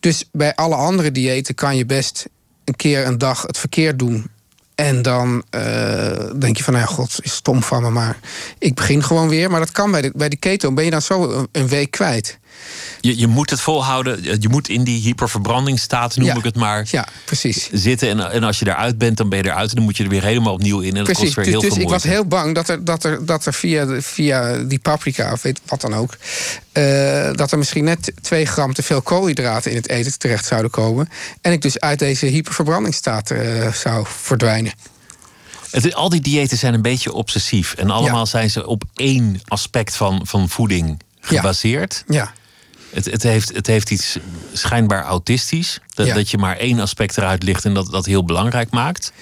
Dus 0.00 0.28
bij 0.32 0.54
alle 0.54 0.74
andere 0.74 1.12
diëten 1.12 1.54
kan 1.54 1.76
je 1.76 1.86
best 1.86 2.26
een 2.64 2.76
keer 2.76 3.06
een 3.06 3.18
dag 3.18 3.42
het 3.42 3.58
verkeerd 3.58 3.98
doen 3.98 4.30
en 4.76 5.02
dan 5.02 5.42
uh, 5.50 6.30
denk 6.38 6.56
je 6.56 6.64
van, 6.64 6.72
nou 6.72 6.86
ja, 6.86 6.94
god, 6.94 7.18
is 7.22 7.32
stom 7.32 7.62
van 7.62 7.82
me, 7.82 7.90
maar 7.90 8.18
ik 8.58 8.74
begin 8.74 9.02
gewoon 9.02 9.28
weer. 9.28 9.50
Maar 9.50 9.60
dat 9.60 9.70
kan 9.72 9.90
bij 9.90 10.02
de, 10.02 10.12
bij 10.14 10.28
de 10.28 10.36
keto, 10.36 10.72
ben 10.72 10.84
je 10.84 10.90
dan 10.90 11.02
zo 11.02 11.46
een 11.52 11.68
week 11.68 11.90
kwijt. 11.90 12.38
Je, 13.00 13.18
je 13.18 13.26
moet 13.26 13.50
het 13.50 13.60
volhouden. 13.60 14.40
Je 14.40 14.48
moet 14.48 14.68
in 14.68 14.84
die 14.84 15.02
hyperverbrandingstaat, 15.02 16.16
noem 16.16 16.36
ik 16.36 16.44
het 16.44 16.56
maar, 16.56 16.86
ja, 16.90 17.08
precies. 17.24 17.68
zitten. 17.72 18.08
En, 18.08 18.30
en 18.30 18.42
als 18.42 18.58
je 18.58 18.66
eruit 18.66 18.98
bent, 18.98 19.16
dan 19.16 19.28
ben 19.28 19.38
je 19.38 19.44
eruit. 19.44 19.68
En 19.68 19.74
dan 19.74 19.84
moet 19.84 19.96
je 19.96 20.02
er 20.02 20.08
weer 20.08 20.22
helemaal 20.22 20.52
opnieuw 20.52 20.80
in. 20.80 20.96
En 20.96 21.04
dat 21.04 21.16
kost 21.16 21.34
weer 21.34 21.44
dus, 21.44 21.52
heel 21.52 21.60
dus 21.60 21.72
veel 21.72 21.82
ik 21.82 21.88
was 21.88 22.02
heel 22.02 22.26
bang 22.26 22.54
dat 22.54 22.68
er, 22.68 22.84
dat 22.84 23.04
er, 23.04 23.26
dat 23.26 23.46
er 23.46 23.54
via, 23.54 24.00
via 24.00 24.58
die 24.58 24.78
paprika, 24.78 25.32
of 25.32 25.42
weet 25.42 25.60
wat 25.64 25.80
dan 25.80 25.94
ook... 25.94 26.16
Uh, 26.72 27.32
dat 27.32 27.52
er 27.52 27.58
misschien 27.58 27.84
net 27.84 28.12
twee 28.22 28.44
gram 28.44 28.74
te 28.74 28.82
veel 28.82 29.02
koolhydraten 29.02 29.70
in 29.70 29.76
het 29.76 29.88
eten 29.88 30.18
terecht 30.18 30.46
zouden 30.46 30.70
komen. 30.70 31.08
En 31.40 31.52
ik 31.52 31.62
dus 31.62 31.80
uit 31.80 31.98
deze 31.98 32.26
hyperverbrandingstaat 32.26 33.30
uh, 33.30 33.72
zou 33.72 34.06
verdwijnen. 34.08 34.72
Het, 35.70 35.94
al 35.94 36.08
die 36.08 36.20
diëten 36.20 36.58
zijn 36.58 36.74
een 36.74 36.82
beetje 36.82 37.12
obsessief. 37.12 37.74
En 37.74 37.90
allemaal 37.90 38.18
ja. 38.18 38.24
zijn 38.24 38.50
ze 38.50 38.66
op 38.66 38.84
één 38.94 39.40
aspect 39.44 39.96
van, 39.96 40.20
van 40.26 40.48
voeding 40.48 41.00
gebaseerd. 41.20 42.04
Ja. 42.06 42.14
ja. 42.14 42.32
Het, 42.96 43.04
het, 43.04 43.22
heeft, 43.22 43.54
het 43.54 43.66
heeft 43.66 43.90
iets 43.90 44.18
schijnbaar 44.52 45.02
autistisch. 45.02 45.80
Dat, 45.94 46.06
ja. 46.06 46.14
dat 46.14 46.30
je 46.30 46.38
maar 46.38 46.56
één 46.56 46.80
aspect 46.80 47.16
eruit 47.16 47.42
ligt 47.42 47.64
en 47.64 47.74
dat 47.74 47.90
dat 47.90 48.06
heel 48.06 48.24
belangrijk 48.24 48.70
maakt. 48.70 49.12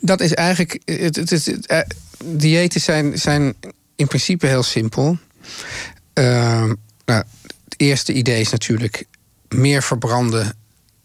Dat 0.00 0.20
is 0.20 0.34
eigenlijk. 0.34 0.80
Het, 0.84 1.16
het, 1.16 1.30
het, 1.30 1.48
uh, 1.70 1.78
diëten 2.24 2.80
zijn, 2.80 3.18
zijn 3.18 3.54
in 3.96 4.06
principe 4.06 4.46
heel 4.46 4.62
simpel. 4.62 5.18
Uh, 6.14 6.24
nou, 7.04 7.24
het 7.64 7.74
eerste 7.76 8.12
idee 8.12 8.40
is 8.40 8.50
natuurlijk 8.50 9.04
meer 9.48 9.82
verbranden 9.82 10.56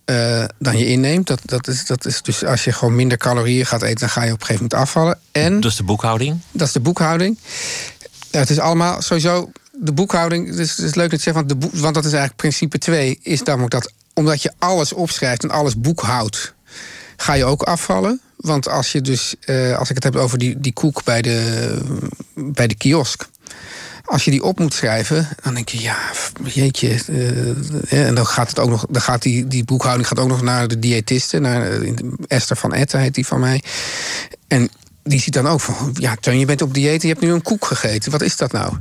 uh, 0.06 0.46
dan 0.60 0.78
je 0.78 0.86
inneemt. 0.86 1.28
Dat, 1.28 1.42
dat, 1.46 1.68
is, 1.68 1.86
dat 1.86 2.06
is 2.06 2.22
dus 2.22 2.46
als 2.46 2.63
je 2.63 2.72
gewoon 2.72 2.96
minder 2.96 3.18
calorieën 3.18 3.66
gaat 3.66 3.82
eten, 3.82 4.00
dan 4.00 4.10
ga 4.10 4.24
je 4.24 4.32
op 4.32 4.40
een 4.40 4.46
gegeven 4.46 4.68
moment 4.70 4.82
afvallen. 4.82 5.20
En, 5.32 5.60
dat 5.60 5.72
is 5.72 5.78
de 5.78 5.84
boekhouding? 5.84 6.40
Dat 6.51 6.68
is 6.68 6.74
de 6.74 6.80
boekhouding. 6.80 7.38
Ja, 8.32 8.40
het 8.40 8.50
is 8.50 8.60
allemaal 8.60 9.01
sowieso. 9.01 9.51
De 9.84 9.94
boekhouding, 9.94 10.48
het 10.48 10.60
is, 10.60 10.70
het 10.70 10.86
is 10.86 10.96
leuk 10.96 11.10
dat 11.10 11.24
je 11.24 11.32
zegt, 11.32 11.36
want, 11.36 11.50
de 11.50 11.56
boek, 11.56 11.74
want 11.74 11.94
dat 11.96 12.06
is 12.06 12.12
eigenlijk 12.12 12.42
principe 12.42 12.78
2, 12.78 13.20
is 13.22 13.44
namelijk 13.44 13.72
dat 13.72 13.92
omdat 14.14 14.42
je 14.42 14.52
alles 14.58 14.94
opschrijft 14.94 15.44
en 15.44 15.52
alles 15.52 15.80
boekhoudt, 15.80 16.54
ga 17.18 17.34
je 17.34 17.46
ook 17.46 17.64
afvallen. 17.64 18.22
Want 18.36 18.70
als 18.70 18.92
je 18.92 19.02
dus, 19.02 19.36
uh, 19.46 19.78
als 19.78 19.90
ik 19.90 19.96
het 19.96 20.04
heb 20.04 20.16
over 20.16 20.38
die, 20.38 20.60
die 20.60 20.74
koek 20.74 21.04
bij 21.04 21.22
de, 21.22 21.78
bij 22.36 22.68
de 22.68 22.76
kiosk 22.76 23.30
als 24.12 24.26
je 24.26 24.32
die 24.32 24.44
op 24.44 24.60
moet 24.60 24.74
schrijven, 24.74 25.28
dan 25.44 25.54
denk 25.54 25.70
je, 25.70 25.82
ja, 25.82 25.98
jeetje. 26.44 27.00
Uh, 27.10 28.08
en 28.08 28.16
dan 28.16 28.26
gaat 28.26 28.50
het 28.50 28.60
ook 28.60 28.70
nog, 28.70 28.86
dan 28.90 29.02
gaat 29.02 29.22
die, 29.22 29.48
die 29.48 29.64
boekhouding 29.64 30.08
gaat 30.08 30.20
ook 30.20 30.28
nog 30.28 30.42
naar 30.42 30.68
de 30.68 30.80
diëtiste, 30.80 31.40
naar 31.40 31.82
Esther 32.28 32.56
van 32.56 32.74
Etten 32.74 33.00
heet 33.00 33.16
die 33.16 33.26
van 33.26 33.40
mij. 33.40 33.64
En 34.48 34.70
die 35.03 35.20
ziet 35.20 35.34
dan 35.34 35.48
ook 35.48 35.62
van, 35.62 35.75
ja, 35.93 36.15
Teun, 36.15 36.39
je 36.39 36.46
bent 36.46 36.62
op 36.62 36.74
dieet, 36.74 37.01
je 37.01 37.08
hebt 37.08 37.22
nu 37.22 37.31
een 37.31 37.41
koek 37.41 37.65
gegeten. 37.65 38.12
Wat 38.12 38.22
is 38.22 38.36
dat 38.38 38.51
nou? 38.51 38.74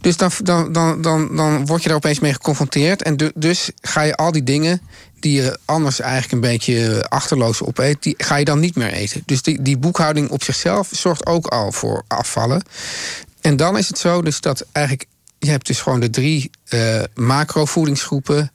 Dus 0.00 0.16
dan, 0.16 0.30
dan, 0.42 0.72
dan, 0.72 1.02
dan, 1.02 1.36
dan 1.36 1.66
word 1.66 1.82
je 1.82 1.88
daar 1.88 1.96
opeens 1.96 2.20
mee 2.20 2.32
geconfronteerd. 2.32 3.02
En 3.02 3.32
dus 3.34 3.70
ga 3.80 4.02
je 4.02 4.16
al 4.16 4.32
die 4.32 4.42
dingen 4.42 4.80
die 5.20 5.42
je 5.42 5.58
anders 5.64 6.00
eigenlijk 6.00 6.32
een 6.32 6.50
beetje 6.50 7.06
achterloos 7.08 7.62
opeet, 7.62 8.02
die 8.02 8.14
ga 8.18 8.36
je 8.36 8.44
dan 8.44 8.60
niet 8.60 8.76
meer 8.76 8.92
eten. 8.92 9.22
Dus 9.26 9.42
die, 9.42 9.62
die 9.62 9.78
boekhouding 9.78 10.30
op 10.30 10.42
zichzelf 10.42 10.88
zorgt 10.92 11.26
ook 11.26 11.46
al 11.46 11.72
voor 11.72 12.04
afvallen. 12.08 12.62
En 13.40 13.56
dan 13.56 13.78
is 13.78 13.88
het 13.88 13.98
zo 13.98 14.22
dus 14.22 14.40
dat 14.40 14.66
eigenlijk... 14.72 15.08
je 15.38 15.50
hebt 15.50 15.66
dus 15.66 15.80
gewoon 15.80 16.00
de 16.00 16.10
drie 16.10 16.50
uh, 16.68 17.02
macrovoedingsgroepen... 17.14 18.52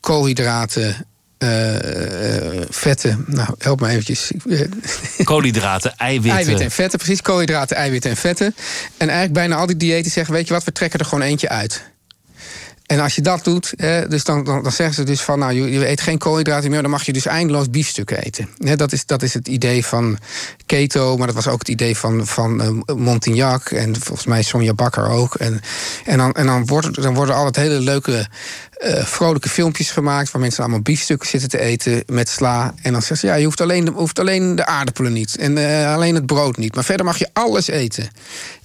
koolhydraten, 0.00 1.06
uh, 1.42 2.62
vetten. 2.68 3.24
Nou, 3.26 3.54
help 3.58 3.80
me 3.80 3.88
eventjes. 3.88 4.30
Koolhydraten, 5.24 5.96
eiwitten. 5.96 6.32
Eiwitten 6.32 6.64
en 6.64 6.70
vetten, 6.70 6.98
precies. 6.98 7.22
Koolhydraten, 7.22 7.76
eiwitten 7.76 8.10
en 8.10 8.16
vetten. 8.16 8.54
En 8.96 9.08
eigenlijk 9.08 9.32
bijna 9.32 9.56
al 9.56 9.66
die 9.66 9.76
diëten 9.76 10.10
zeggen: 10.10 10.34
weet 10.34 10.48
je 10.48 10.54
wat, 10.54 10.64
we 10.64 10.72
trekken 10.72 10.98
er 10.98 11.04
gewoon 11.04 11.24
eentje 11.24 11.48
uit. 11.48 11.90
En 12.90 13.00
als 13.00 13.14
je 13.14 13.22
dat 13.22 13.44
doet, 13.44 13.74
dus 14.08 14.24
dan, 14.24 14.44
dan, 14.44 14.62
dan, 14.62 14.72
zeggen 14.72 14.94
ze 14.94 15.02
dus 15.02 15.20
van, 15.20 15.38
nou, 15.38 15.52
je, 15.52 15.70
je, 15.70 15.88
eet 15.88 16.00
geen 16.00 16.18
koolhydraten 16.18 16.70
meer, 16.70 16.82
dan 16.82 16.90
mag 16.90 17.02
je 17.02 17.12
dus 17.12 17.26
eindeloos 17.26 17.70
biefstukken 17.70 18.18
eten. 18.18 18.48
dat, 18.76 18.92
is, 18.92 19.06
dat 19.06 19.22
is 19.22 19.34
het 19.34 19.48
idee 19.48 19.84
van 19.84 20.18
keto, 20.66 21.16
maar 21.16 21.26
dat 21.26 21.36
was 21.36 21.48
ook 21.48 21.58
het 21.58 21.68
idee 21.68 21.96
van, 21.96 22.26
van 22.26 22.62
uh, 22.62 22.96
Montignac 22.96 23.70
en 23.70 24.00
volgens 24.00 24.26
mij 24.26 24.42
Sonja 24.42 24.74
Bakker 24.74 25.08
ook. 25.08 25.34
En, 25.34 25.60
en, 26.04 26.18
dan, 26.18 26.32
en 26.32 26.46
dan, 26.46 26.66
wordt, 26.66 27.02
dan 27.02 27.14
worden 27.14 27.34
altijd 27.34 27.56
hele 27.56 27.80
leuke 27.80 28.26
uh, 28.84 29.04
vrolijke 29.04 29.48
filmpjes 29.48 29.90
gemaakt 29.90 30.30
waar 30.30 30.40
mensen 30.40 30.62
allemaal 30.62 30.80
biefstukken 30.80 31.28
zitten 31.28 31.48
te 31.48 31.58
eten 31.58 32.02
met 32.06 32.28
sla. 32.28 32.74
En 32.82 32.92
dan 32.92 33.00
zeggen 33.00 33.16
ze: 33.18 33.26
ja, 33.26 33.34
je 33.34 33.44
hoeft 33.44 33.60
alleen 33.60 33.84
de, 33.84 33.90
hoeft 33.90 34.18
alleen 34.18 34.56
de 34.56 34.66
aardappelen 34.66 35.12
niet 35.12 35.36
en 35.36 35.56
uh, 35.56 35.94
alleen 35.94 36.14
het 36.14 36.26
brood 36.26 36.56
niet. 36.56 36.74
Maar 36.74 36.84
verder 36.84 37.06
mag 37.06 37.18
je 37.18 37.28
alles 37.32 37.66
eten. 37.66 38.10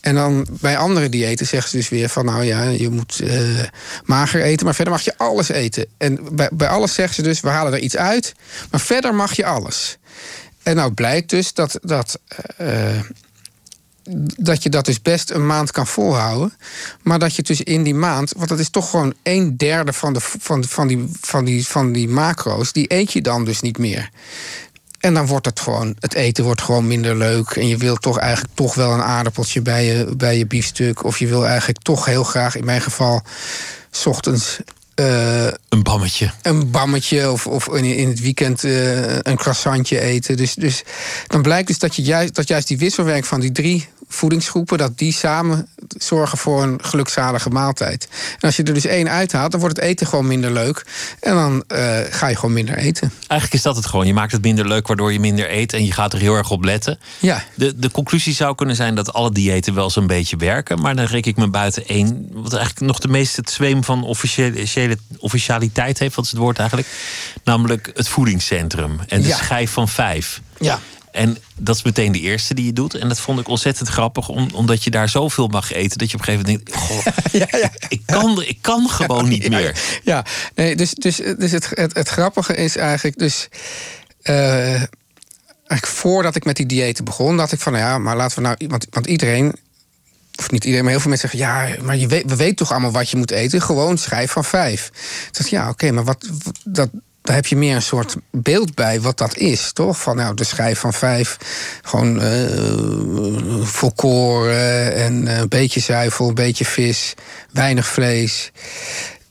En 0.01 0.15
dan 0.15 0.47
bij 0.51 0.77
andere 0.77 1.09
diëten 1.09 1.45
zeggen 1.45 1.69
ze 1.69 1.77
dus 1.77 1.89
weer 1.89 2.09
van: 2.09 2.25
nou 2.25 2.43
ja, 2.43 2.63
je 2.63 2.89
moet 2.89 3.21
uh, 3.23 3.59
mager 4.03 4.41
eten, 4.41 4.65
maar 4.65 4.75
verder 4.75 4.93
mag 4.93 5.01
je 5.01 5.17
alles 5.17 5.49
eten. 5.49 5.85
En 5.97 6.19
bij, 6.31 6.49
bij 6.53 6.67
alles 6.67 6.93
zeggen 6.93 7.15
ze 7.15 7.21
dus: 7.21 7.39
we 7.39 7.49
halen 7.49 7.73
er 7.73 7.79
iets 7.79 7.97
uit, 7.97 8.33
maar 8.71 8.79
verder 8.79 9.15
mag 9.15 9.35
je 9.35 9.45
alles. 9.45 9.97
En 10.63 10.75
nou 10.75 10.91
blijkt 10.91 11.29
dus 11.29 11.53
dat, 11.53 11.79
dat 11.81 12.19
dat 14.37 14.63
je 14.63 14.69
dat 14.69 14.85
dus 14.85 15.01
best 15.01 15.31
een 15.31 15.45
maand 15.45 15.71
kan 15.71 15.87
volhouden. 15.87 16.53
Maar 17.01 17.19
dat 17.19 17.35
je 17.35 17.41
dus 17.41 17.61
in 17.61 17.83
die 17.83 17.93
maand, 17.93 18.33
want 18.37 18.49
dat 18.49 18.59
is 18.59 18.69
toch 18.69 18.89
gewoon 18.89 19.13
een 19.23 19.57
derde 19.57 19.93
van, 19.93 20.13
de, 20.13 20.19
van, 20.21 20.63
van, 20.63 20.87
die, 20.87 21.09
van, 21.21 21.45
die, 21.45 21.67
van 21.67 21.91
die 21.91 22.09
macro's, 22.09 22.71
die 22.71 22.93
eet 22.93 23.13
je 23.13 23.21
dan 23.21 23.45
dus 23.45 23.61
niet 23.61 23.77
meer. 23.77 24.09
En 24.99 25.13
dan 25.13 25.25
wordt 25.25 25.45
het 25.45 25.59
gewoon, 25.59 25.95
het 25.99 26.13
eten 26.13 26.43
wordt 26.43 26.61
gewoon 26.61 26.87
minder 26.87 27.15
leuk. 27.15 27.49
En 27.49 27.67
je 27.67 27.77
wilt 27.77 28.01
toch 28.01 28.17
eigenlijk 28.17 28.53
toch 28.53 28.75
wel 28.75 28.91
een 28.91 29.01
aardappeltje 29.01 29.61
bij 29.61 29.85
je, 29.85 30.15
bij 30.15 30.37
je 30.37 30.47
biefstuk. 30.47 31.03
Of 31.03 31.19
je 31.19 31.27
wil 31.27 31.47
eigenlijk 31.47 31.79
toch 31.81 32.05
heel 32.05 32.23
graag, 32.23 32.55
in 32.55 32.65
mijn 32.65 32.81
geval, 32.81 33.21
s 33.91 34.05
ochtends 34.05 34.59
uh, 34.95 35.45
een 35.69 35.83
bammetje. 35.83 36.31
Een 36.41 36.71
bammetje 36.71 37.31
of, 37.31 37.47
of 37.47 37.67
in 37.67 38.07
het 38.07 38.19
weekend 38.19 38.63
uh, 38.63 39.17
een 39.17 39.35
croissantje 39.37 39.99
eten. 39.99 40.37
Dus, 40.37 40.53
dus 40.53 40.83
dan 41.27 41.41
blijkt 41.41 41.67
dus 41.67 41.79
dat, 41.79 41.95
je 41.95 42.01
juist, 42.01 42.35
dat 42.35 42.47
juist 42.47 42.67
die 42.67 42.77
wisselwerking 42.77 43.27
van 43.27 43.39
die 43.39 43.51
drie 43.51 43.87
voedingsgroepen, 44.07 44.77
dat 44.77 44.97
die 44.97 45.13
samen 45.13 45.67
zorgen 45.87 46.37
voor 46.37 46.63
een 46.63 46.79
gelukzalige 46.83 47.49
maaltijd. 47.49 48.07
En 48.33 48.39
als 48.39 48.55
je 48.55 48.63
er 48.63 48.73
dus 48.73 48.85
één 48.85 49.09
uithaalt, 49.09 49.51
dan 49.51 49.59
wordt 49.59 49.75
het 49.75 49.85
eten 49.85 50.07
gewoon 50.07 50.27
minder 50.27 50.51
leuk. 50.51 50.85
En 51.19 51.33
dan 51.35 51.63
uh, 51.67 51.97
ga 52.09 52.27
je 52.27 52.35
gewoon 52.35 52.53
minder 52.53 52.77
eten. 52.77 53.11
Eigenlijk 53.27 53.53
is 53.53 53.61
dat 53.61 53.75
het 53.75 53.85
gewoon. 53.85 54.07
Je 54.07 54.13
maakt 54.13 54.31
het 54.31 54.41
minder 54.41 54.67
leuk, 54.67 54.87
waardoor 54.87 55.13
je 55.13 55.19
minder 55.19 55.51
eet. 55.51 55.73
En 55.73 55.85
je 55.85 55.91
gaat 55.91 56.13
er 56.13 56.19
heel 56.19 56.35
erg 56.35 56.51
op 56.51 56.63
letten. 56.63 56.99
Ja. 57.19 57.43
De, 57.55 57.79
de 57.79 57.91
conclusie 57.91 58.33
zou 58.33 58.55
kunnen 58.55 58.75
zijn 58.75 58.95
dat 58.95 59.13
alle 59.13 59.31
diëten 59.31 59.73
wel 59.73 59.89
zo'n 59.89 60.07
beetje 60.07 60.37
werken. 60.37 60.81
Maar 60.81 60.95
dan 60.95 61.05
reken 61.05 61.31
ik 61.31 61.37
me 61.37 61.47
buiten 61.47 61.87
één. 61.87 62.27
Wat 62.31 62.53
eigenlijk 62.53 62.85
nog 62.85 62.99
de 62.99 63.07
meeste 63.07 63.41
zweem 63.45 63.83
van 63.83 64.03
officiële, 64.03 64.97
officialiteit 65.17 65.99
heeft. 65.99 66.15
Wat 66.15 66.25
is 66.25 66.31
het 66.31 66.39
woord 66.39 66.59
eigenlijk? 66.59 66.87
Namelijk 67.43 67.91
het 67.93 68.07
voedingscentrum. 68.07 68.99
En 69.07 69.21
de 69.21 69.31
schijf 69.31 69.71
van 69.71 69.87
vijf. 69.87 70.41
Ja. 70.59 70.79
En 71.15 71.37
dat 71.55 71.75
is 71.75 71.83
meteen 71.83 72.11
de 72.11 72.19
eerste 72.19 72.53
die 72.53 72.65
je 72.65 72.73
doet. 72.73 72.93
En 72.93 73.07
dat 73.07 73.19
vond 73.19 73.39
ik 73.39 73.47
ontzettend 73.47 73.89
grappig, 73.89 74.29
omdat 74.29 74.83
je 74.83 74.89
daar 74.89 75.09
zoveel 75.09 75.47
mag 75.47 75.71
eten. 75.71 75.97
dat 75.97 76.11
je 76.11 76.17
op 76.17 76.27
een 76.27 76.33
gegeven 76.33 76.51
moment 76.51 76.65
denkt: 76.65 76.81
Goh, 76.81 77.05
ja, 77.41 77.57
ja. 77.59 77.71
Ik, 77.87 78.01
kan, 78.05 78.41
ik 78.41 78.57
kan 78.61 78.89
gewoon 78.89 79.27
niet 79.27 79.49
meer. 79.49 79.99
Ja, 80.03 80.25
nee, 80.55 80.75
dus, 80.75 80.93
dus, 80.93 81.15
dus 81.15 81.51
het, 81.51 81.69
het, 81.69 81.93
het 81.93 82.07
grappige 82.07 82.55
is 82.55 82.77
eigenlijk. 82.77 83.17
Dus, 83.17 83.47
uh, 84.23 84.73
eigenlijk 85.67 85.85
voordat 85.85 86.35
ik 86.35 86.45
met 86.45 86.55
die 86.55 86.65
diëten 86.65 87.03
begon, 87.05 87.37
dacht 87.37 87.51
ik 87.51 87.59
van: 87.59 87.73
nou 87.73 87.85
ja, 87.85 87.97
maar 87.97 88.15
laten 88.15 88.35
we 88.35 88.41
nou. 88.41 88.57
Want, 88.67 88.87
want 88.89 89.05
iedereen 89.07 89.55
of 90.35 90.51
niet 90.51 90.63
iedereen, 90.63 90.83
maar 90.83 90.93
heel 90.93 91.01
veel 91.01 91.09
mensen 91.09 91.29
zeggen: 91.29 91.49
ja, 91.49 91.83
maar 91.83 91.97
je 91.97 92.07
weet, 92.07 92.29
we 92.29 92.35
weten 92.35 92.55
toch 92.55 92.71
allemaal 92.71 92.91
wat 92.91 93.09
je 93.09 93.17
moet 93.17 93.31
eten? 93.31 93.61
Gewoon 93.61 93.97
schrijf 93.97 94.31
van 94.31 94.45
vijf. 94.45 94.91
Ik 95.39 95.47
ja, 95.47 95.69
oké, 95.69 95.91
maar 95.91 96.03
wat, 96.03 96.29
dat, 96.63 96.89
daar 97.25 97.35
heb 97.35 97.45
je 97.45 97.55
meer 97.55 97.75
een 97.75 97.81
soort 97.81 98.15
beeld 98.31 98.75
bij 98.75 99.01
wat 99.01 99.17
dat 99.17 99.37
is, 99.37 99.71
toch? 99.71 100.01
Van 100.01 100.15
nou, 100.15 100.33
de 100.33 100.43
schijf 100.43 100.79
van 100.79 100.93
vijf, 100.93 101.37
gewoon 101.81 102.23
uh, 102.23 103.65
volkoren 103.65 104.93
en 104.95 105.39
een 105.39 105.49
beetje 105.49 105.79
zuivel, 105.79 106.27
een 106.27 106.33
beetje 106.33 106.65
vis, 106.65 107.13
weinig 107.51 107.87
vlees. 107.87 108.51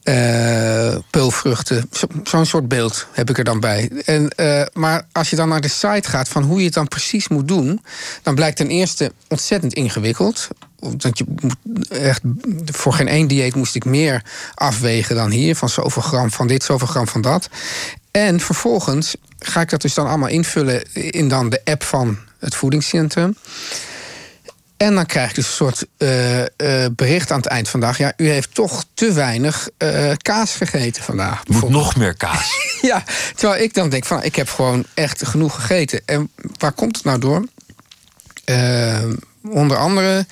Uh, 0.04 0.96
peulvruchten. 1.10 1.90
Zo'n 2.24 2.46
soort 2.46 2.68
beeld 2.68 3.06
heb 3.12 3.30
ik 3.30 3.38
er 3.38 3.44
dan 3.44 3.60
bij. 3.60 3.90
En, 4.04 4.32
uh, 4.36 4.62
maar 4.72 5.06
als 5.12 5.30
je 5.30 5.36
dan 5.36 5.48
naar 5.48 5.60
de 5.60 5.68
site 5.68 6.08
gaat 6.08 6.28
van 6.28 6.42
hoe 6.42 6.58
je 6.58 6.64
het 6.64 6.74
dan 6.74 6.88
precies 6.88 7.28
moet 7.28 7.48
doen, 7.48 7.82
dan 8.22 8.34
blijkt 8.34 8.56
ten 8.56 8.68
eerste 8.68 9.12
ontzettend 9.28 9.72
ingewikkeld. 9.72 10.48
Want 10.78 11.18
je 11.18 11.24
moet 11.40 11.88
echt, 11.88 12.20
voor 12.64 12.92
geen 12.92 13.08
één 13.08 13.26
dieet 13.28 13.54
moest 13.54 13.74
ik 13.74 13.84
meer 13.84 14.22
afwegen 14.54 15.16
dan 15.16 15.30
hier. 15.30 15.56
Van 15.56 15.68
zoveel 15.68 16.02
gram 16.02 16.30
van 16.30 16.46
dit, 16.46 16.62
zoveel 16.64 16.86
gram 16.86 17.08
van 17.08 17.20
dat. 17.20 17.48
En 18.10 18.40
vervolgens 18.40 19.16
ga 19.38 19.60
ik 19.60 19.70
dat 19.70 19.80
dus 19.80 19.94
dan 19.94 20.06
allemaal 20.06 20.28
invullen 20.28 20.92
in 20.92 21.28
dan 21.28 21.48
de 21.48 21.60
app 21.64 21.82
van 21.82 22.18
het 22.38 22.54
voedingscentrum. 22.54 23.36
En 24.84 24.94
dan 24.94 25.06
krijg 25.06 25.28
ik 25.28 25.34
dus 25.34 25.46
een 25.46 25.52
soort 25.52 25.86
uh, 25.98 26.40
uh, 26.40 26.46
bericht 26.92 27.30
aan 27.30 27.36
het 27.36 27.46
eind 27.46 27.68
van 27.68 27.80
de 27.80 27.86
dag. 27.86 27.98
Ja, 27.98 28.12
u 28.16 28.28
heeft 28.28 28.54
toch 28.54 28.84
te 28.94 29.12
weinig 29.12 29.68
uh, 29.78 30.12
kaas 30.22 30.54
gegeten 30.54 31.02
vandaag. 31.02 31.46
Moet 31.46 31.68
nog 31.68 31.96
meer 31.96 32.14
kaas. 32.14 32.50
ja, 32.82 33.04
terwijl 33.34 33.62
ik 33.62 33.74
dan 33.74 33.88
denk 33.88 34.04
van 34.04 34.22
ik 34.22 34.36
heb 34.36 34.48
gewoon 34.48 34.84
echt 34.94 35.26
genoeg 35.26 35.54
gegeten. 35.54 36.00
En 36.04 36.30
waar 36.58 36.72
komt 36.72 36.96
het 36.96 37.04
nou 37.04 37.18
door? 37.18 37.44
onder 39.48 39.76
andere 39.76 40.26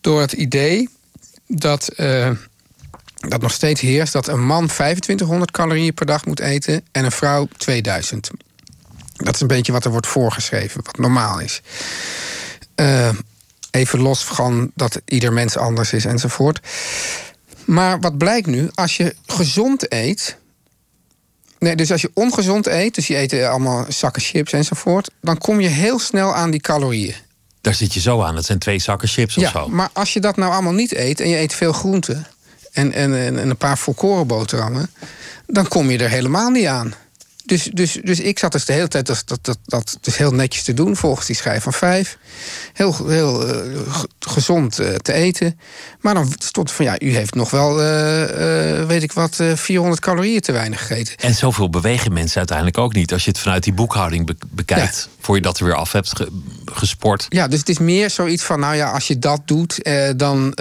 door 0.00 0.20
het 0.20 0.32
idee 0.32 0.88
dat, 1.46 1.92
dat 3.14 3.40
nog 3.40 3.52
steeds 3.52 3.80
heerst 3.80 4.12
dat 4.12 4.28
een 4.28 4.44
man 4.46 4.66
2500 4.66 5.50
calorieën 5.50 5.94
per 5.94 6.06
dag 6.06 6.24
moet 6.24 6.40
eten 6.40 6.84
en 6.92 7.04
een 7.04 7.12
vrouw 7.12 7.48
2000. 7.56 8.30
Dat 9.16 9.34
is 9.34 9.40
een 9.40 9.46
beetje 9.46 9.72
wat 9.72 9.84
er 9.84 9.90
wordt 9.90 10.06
voorgeschreven, 10.06 10.80
wat 10.84 10.98
normaal 10.98 11.40
is. 11.40 11.62
Even 13.70 14.00
los 14.00 14.24
van 14.24 14.70
dat 14.74 15.00
ieder 15.04 15.32
mens 15.32 15.56
anders 15.56 15.92
is 15.92 16.04
enzovoort. 16.04 16.60
Maar 17.64 18.00
wat 18.00 18.18
blijkt 18.18 18.46
nu? 18.46 18.68
Als 18.74 18.96
je 18.96 19.14
gezond 19.26 19.92
eet. 19.92 20.38
Nee, 21.58 21.76
dus 21.76 21.92
als 21.92 22.00
je 22.00 22.10
ongezond 22.14 22.66
eet, 22.66 22.94
dus 22.94 23.06
je 23.06 23.16
eet 23.16 23.32
allemaal 23.32 23.84
zakken 23.88 24.22
chips 24.22 24.52
enzovoort, 24.52 25.10
dan 25.20 25.38
kom 25.38 25.60
je 25.60 25.68
heel 25.68 25.98
snel 25.98 26.34
aan 26.34 26.50
die 26.50 26.60
calorieën. 26.60 27.14
Daar 27.60 27.74
zit 27.74 27.94
je 27.94 28.00
zo 28.00 28.22
aan. 28.22 28.36
Het 28.36 28.44
zijn 28.44 28.58
twee 28.58 28.78
zakken 28.78 29.08
chips 29.08 29.36
of 29.36 29.42
ja, 29.42 29.50
zo. 29.50 29.68
Maar 29.68 29.90
als 29.92 30.12
je 30.12 30.20
dat 30.20 30.36
nou 30.36 30.52
allemaal 30.52 30.72
niet 30.72 30.94
eet 30.94 31.20
en 31.20 31.28
je 31.28 31.38
eet 31.38 31.54
veel 31.54 31.72
groenten 31.72 32.26
en, 32.72 32.92
en, 32.92 33.14
en 33.14 33.50
een 33.50 33.56
paar 33.56 33.78
volkoren 33.78 34.26
boterhammen, 34.26 34.90
dan 35.46 35.68
kom 35.68 35.90
je 35.90 35.98
er 35.98 36.10
helemaal 36.10 36.50
niet 36.50 36.66
aan. 36.66 36.94
Dus, 37.50 37.64
dus, 37.72 37.98
dus 38.02 38.20
ik 38.20 38.38
zat 38.38 38.52
dus 38.52 38.64
de 38.64 38.72
hele 38.72 38.88
tijd 38.88 39.06
dat, 39.06 39.22
dat, 39.24 39.38
dat, 39.44 39.58
dat 39.64 39.98
dus 40.00 40.16
heel 40.16 40.32
netjes 40.32 40.62
te 40.62 40.74
doen 40.74 40.96
volgens 40.96 41.26
die 41.26 41.36
schijf 41.36 41.62
van 41.62 41.72
vijf. 41.72 42.18
Heel, 42.72 43.06
heel 43.06 43.48
uh, 43.48 43.98
gezond 44.18 44.80
uh, 44.80 44.94
te 44.94 45.12
eten. 45.12 45.60
Maar 46.00 46.14
dan 46.14 46.32
stond 46.38 46.72
van 46.72 46.84
ja, 46.84 47.00
u 47.00 47.14
heeft 47.14 47.34
nog 47.34 47.50
wel, 47.50 47.70
uh, 47.70 48.86
weet 48.86 49.02
ik 49.02 49.12
wat, 49.12 49.38
400 49.54 50.00
calorieën 50.00 50.40
te 50.40 50.52
weinig 50.52 50.86
gegeten. 50.86 51.16
En 51.16 51.34
zoveel 51.34 51.70
bewegen 51.70 52.12
mensen 52.12 52.38
uiteindelijk 52.38 52.78
ook 52.78 52.94
niet. 52.94 53.12
Als 53.12 53.24
je 53.24 53.30
het 53.30 53.38
vanuit 53.38 53.64
die 53.64 53.72
boekhouding 53.72 54.26
be 54.26 54.36
bekijkt, 54.50 55.08
ja. 55.10 55.16
voor 55.20 55.36
je 55.36 55.42
dat 55.42 55.58
er 55.58 55.64
weer 55.64 55.74
af 55.74 55.92
hebt 55.92 56.16
ge 56.16 56.28
gesport. 56.64 57.26
Ja, 57.28 57.48
dus 57.48 57.58
het 57.58 57.68
is 57.68 57.78
meer 57.78 58.10
zoiets 58.10 58.42
van, 58.42 58.60
nou 58.60 58.76
ja, 58.76 58.90
als 58.90 59.06
je 59.06 59.18
dat 59.18 59.40
doet, 59.44 59.90
dan, 60.16 60.54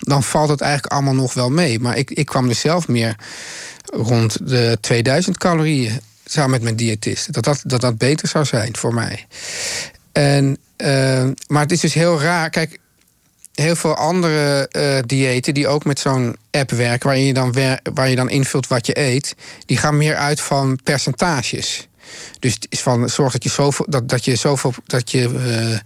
dan 0.00 0.22
valt 0.22 0.48
het 0.48 0.60
eigenlijk 0.60 0.92
allemaal 0.92 1.14
nog 1.14 1.34
wel 1.34 1.50
mee. 1.50 1.80
Maar 1.80 1.96
ik, 1.96 2.10
ik 2.10 2.26
kwam 2.26 2.48
dus 2.48 2.60
zelf 2.60 2.88
meer 2.88 3.16
rond 3.84 4.48
de 4.48 4.78
2000 4.80 5.38
calorieën 5.38 6.00
samen 6.24 6.50
met 6.50 6.62
mijn 6.62 6.76
diëtist. 6.76 7.32
Dat 7.32 7.44
dat, 7.44 7.62
dat 7.64 7.80
dat 7.80 7.98
beter 7.98 8.28
zou 8.28 8.44
zijn 8.44 8.76
voor 8.76 8.94
mij. 8.94 9.26
En, 10.12 10.58
uh, 10.76 11.28
maar 11.46 11.62
het 11.62 11.72
is 11.72 11.80
dus 11.80 11.94
heel 11.94 12.20
raar. 12.20 12.50
Kijk, 12.50 12.78
heel 13.54 13.76
veel 13.76 13.94
andere 13.94 14.68
uh, 14.72 14.98
diëten 15.06 15.54
die 15.54 15.68
ook 15.68 15.84
met 15.84 15.98
zo'n 15.98 16.36
app 16.50 16.70
werken, 16.70 17.06
waarin 17.06 17.26
je 17.26 17.34
dan 17.34 17.54
waar 17.94 18.08
je 18.08 18.16
dan 18.16 18.30
invult 18.30 18.66
wat 18.66 18.86
je 18.86 18.98
eet, 18.98 19.34
die 19.66 19.76
gaan 19.76 19.96
meer 19.96 20.16
uit 20.16 20.40
van 20.40 20.78
percentages. 20.82 21.88
Dus 22.38 22.54
het 22.54 22.66
is 22.68 22.80
van 22.80 23.08
zorg 23.08 23.32
dat 23.32 23.42
je 23.42 23.50
zoveel 23.50 23.86
dat, 23.88 24.08
dat 24.08 24.24
je 24.24 24.36
zoveel 24.36 24.74
dat 24.86 25.10
je 25.10 25.28
uh, 25.28 25.78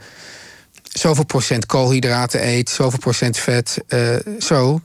zoveel 0.94 1.24
procent 1.24 1.66
koolhydraten 1.66 2.46
eet, 2.46 2.70
zoveel 2.70 2.98
procent 2.98 3.36
vet, 3.38 3.78
zo. 4.38 4.80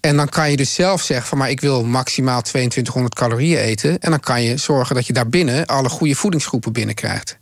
En 0.00 0.16
dan 0.16 0.28
kan 0.28 0.50
je 0.50 0.56
dus 0.56 0.74
zelf 0.74 1.02
zeggen 1.02 1.26
van 1.26 1.38
maar 1.38 1.50
ik 1.50 1.60
wil 1.60 1.84
maximaal 1.84 2.42
2200 2.42 3.14
calorieën 3.14 3.58
eten. 3.58 3.98
En 3.98 4.10
dan 4.10 4.20
kan 4.20 4.42
je 4.42 4.56
zorgen 4.56 4.94
dat 4.94 5.06
je 5.06 5.12
daarbinnen 5.12 5.66
alle 5.66 5.88
goede 5.88 6.14
voedingsgroepen 6.14 6.72
binnenkrijgt. 6.72 7.38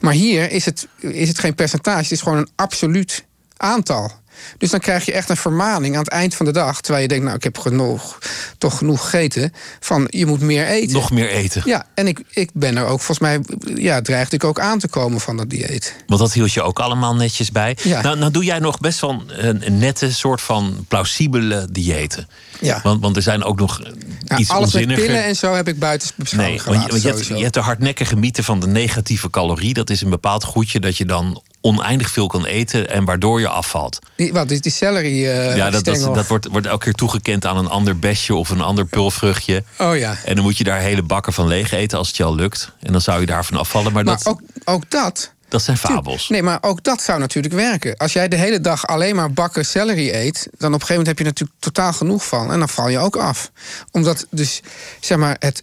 Maar 0.00 0.12
hier 0.12 0.50
is 0.50 0.64
het, 0.64 0.88
is 0.98 1.28
het 1.28 1.38
geen 1.38 1.54
percentage, 1.54 2.02
het 2.02 2.10
is 2.10 2.20
gewoon 2.20 2.38
een 2.38 2.50
absoluut 2.56 3.24
aantal. 3.56 4.12
Dus 4.58 4.70
dan 4.70 4.80
krijg 4.80 5.04
je 5.04 5.12
echt 5.12 5.28
een 5.28 5.36
vermaning 5.36 5.94
aan 5.94 6.02
het 6.02 6.10
eind 6.12 6.34
van 6.34 6.46
de 6.46 6.52
dag. 6.52 6.80
Terwijl 6.80 7.02
je 7.02 7.08
denkt, 7.08 7.24
nou, 7.24 7.36
ik 7.36 7.44
heb 7.44 7.58
genoeg 7.58 8.18
toch 8.58 8.78
genoeg 8.78 9.00
gegeten. 9.00 9.52
Van 9.80 10.06
je 10.10 10.26
moet 10.26 10.40
meer 10.40 10.66
eten. 10.66 10.92
Nog 10.92 11.10
meer 11.10 11.28
eten. 11.28 11.62
Ja, 11.64 11.86
en 11.94 12.06
ik, 12.06 12.20
ik 12.30 12.50
ben 12.52 12.76
er 12.76 12.82
ook, 12.84 13.00
volgens 13.00 13.18
mij, 13.18 13.40
ja, 13.74 14.00
dreigde 14.02 14.36
ik 14.36 14.44
ook 14.44 14.60
aan 14.60 14.78
te 14.78 14.88
komen 14.88 15.20
van 15.20 15.36
dat 15.36 15.50
dieet. 15.50 15.94
Want 16.06 16.20
dat 16.20 16.32
hield 16.32 16.52
je 16.52 16.62
ook 16.62 16.78
allemaal 16.78 17.14
netjes 17.14 17.52
bij. 17.52 17.76
Ja. 17.82 18.02
Nou, 18.02 18.18
nou 18.18 18.30
doe 18.32 18.44
jij 18.44 18.58
nog 18.58 18.78
best 18.80 19.00
wel 19.00 19.22
een, 19.26 19.66
een 19.66 19.78
nette 19.78 20.12
soort 20.12 20.40
van 20.40 20.84
plausibele 20.88 21.66
diëten. 21.70 22.28
Ja. 22.60 22.80
Want, 22.82 23.00
want 23.00 23.16
er 23.16 23.22
zijn 23.22 23.44
ook 23.44 23.58
nog 23.58 23.78
Nou, 23.78 24.40
iets 24.40 24.50
alles 24.50 24.72
met 24.72 24.74
onzinniger. 24.74 25.04
pillen 25.06 25.24
en 25.24 25.36
zo 25.36 25.54
heb 25.54 25.68
ik 25.68 25.78
buiten 25.78 26.10
beschouwing 26.16 26.56
Nee, 26.64 26.74
want 26.74 26.84
je, 26.84 26.90
want 26.90 27.02
je, 27.02 27.08
hebt, 27.08 27.26
je 27.26 27.42
hebt 27.42 27.54
de 27.54 27.60
hardnekkige 27.60 28.16
mythe 28.16 28.42
van 28.42 28.60
de 28.60 28.66
negatieve 28.66 29.30
calorie. 29.30 29.74
Dat 29.74 29.90
is 29.90 30.00
een 30.00 30.10
bepaald 30.10 30.44
goedje 30.44 30.80
dat 30.80 30.96
je 30.96 31.04
dan 31.04 31.42
oneindig 31.60 32.10
veel 32.10 32.26
kan 32.26 32.44
eten 32.44 32.90
en 32.90 33.04
waardoor 33.04 33.40
je 33.40 33.48
afvalt. 33.48 33.98
Die, 34.16 34.32
wat, 34.32 34.50
is 34.50 34.60
die 34.60 34.72
celery 34.72 35.26
eh 35.26 35.56
ja, 35.56 35.70
dat, 35.70 35.84
dat 35.84 36.26
wordt, 36.26 36.48
wordt 36.48 36.66
elke 36.66 36.84
keer 36.84 36.92
toegekend 36.92 37.46
aan 37.46 37.56
een 37.56 37.68
ander 37.68 37.98
besje 37.98 38.34
of 38.34 38.50
een 38.50 38.60
ander 38.60 38.84
pulvruchtje. 38.84 39.64
Oh 39.78 39.96
ja. 39.96 40.16
En 40.24 40.34
dan 40.34 40.44
moet 40.44 40.58
je 40.58 40.64
daar 40.64 40.80
hele 40.80 41.02
bakken 41.02 41.32
van 41.32 41.46
leeg 41.46 41.72
eten 41.72 41.98
als 41.98 42.08
het 42.08 42.16
je 42.16 42.24
al 42.24 42.34
lukt. 42.34 42.72
En 42.80 42.92
dan 42.92 43.00
zou 43.00 43.20
je 43.20 43.26
daarvan 43.26 43.58
afvallen. 43.58 43.92
Maar, 43.92 44.04
Maar 44.04 44.16
dat, 44.16 44.26
ook, 44.26 44.40
ook 44.64 44.90
dat... 44.90 45.32
dat 45.48 45.62
zijn 45.62 45.76
fabels. 45.76 46.28
Nee, 46.28 46.42
maar 46.42 46.58
ook 46.60 46.82
dat 46.82 47.02
zou 47.02 47.18
natuurlijk 47.18 47.54
werken. 47.54 47.96
Als 47.96 48.12
jij 48.12 48.28
de 48.28 48.36
hele 48.36 48.60
dag 48.60 48.86
alleen 48.86 49.16
maar 49.16 49.32
bakken 49.32 49.64
celery 49.64 50.10
eet... 50.10 50.48
dan 50.58 50.74
op 50.74 50.80
een 50.80 50.86
gegeven 50.86 50.88
moment 50.88 51.06
heb 51.06 51.18
je 51.18 51.24
natuurlijk 51.24 51.58
totaal 51.60 51.92
genoeg 51.92 52.26
van. 52.26 52.52
En 52.52 52.58
dan 52.58 52.68
val 52.68 52.88
je 52.88 52.98
ook 52.98 53.16
af. 53.16 53.50
Omdat 53.90 54.26
dus, 54.30 54.60
zeg 55.00 55.18
maar, 55.18 55.36
het... 55.38 55.62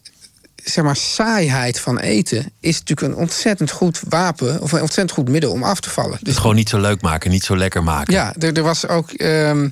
Zeg 0.66 0.84
maar, 0.84 0.96
saaiheid 0.96 1.80
van 1.80 2.00
eten 2.00 2.52
is 2.60 2.80
natuurlijk 2.80 3.08
een 3.08 3.22
ontzettend 3.22 3.72
goed 3.72 4.02
wapen... 4.10 4.62
of 4.62 4.72
een 4.72 4.82
ontzettend 4.82 5.12
goed 5.12 5.30
middel 5.30 5.52
om 5.52 5.64
af 5.64 5.80
te 5.80 5.90
vallen. 5.90 6.18
Dus 6.20 6.30
Het 6.30 6.38
gewoon 6.38 6.56
niet 6.56 6.70
zo 6.70 6.80
leuk 6.80 7.02
maken, 7.02 7.32
niet 7.32 7.44
zo 7.44 7.58
lekker 7.58 7.84
maken. 7.84 8.14
ja, 8.14 8.36
er, 8.40 8.54
er 8.54 8.64
was 8.64 8.88
ook... 8.88 9.12
ehm, 9.12 9.70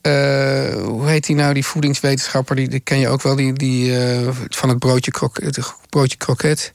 eh, 0.00 0.74
hoe 0.74 1.08
heet 1.08 1.26
die 1.26 1.36
nou, 1.36 1.54
die 1.54 1.64
voedingswetenschapper? 1.64 2.56
Die, 2.56 2.68
die 2.68 2.80
ken 2.80 2.98
je 2.98 3.08
ook 3.08 3.22
wel, 3.22 3.36
die, 3.36 3.52
die 3.52 3.98
eh, 3.98 4.28
van 4.48 4.68
het 4.68 4.78
broodje, 4.78 5.10
krok, 5.10 5.40
het 5.42 5.58
broodje 5.90 6.16
kroket. 6.16 6.72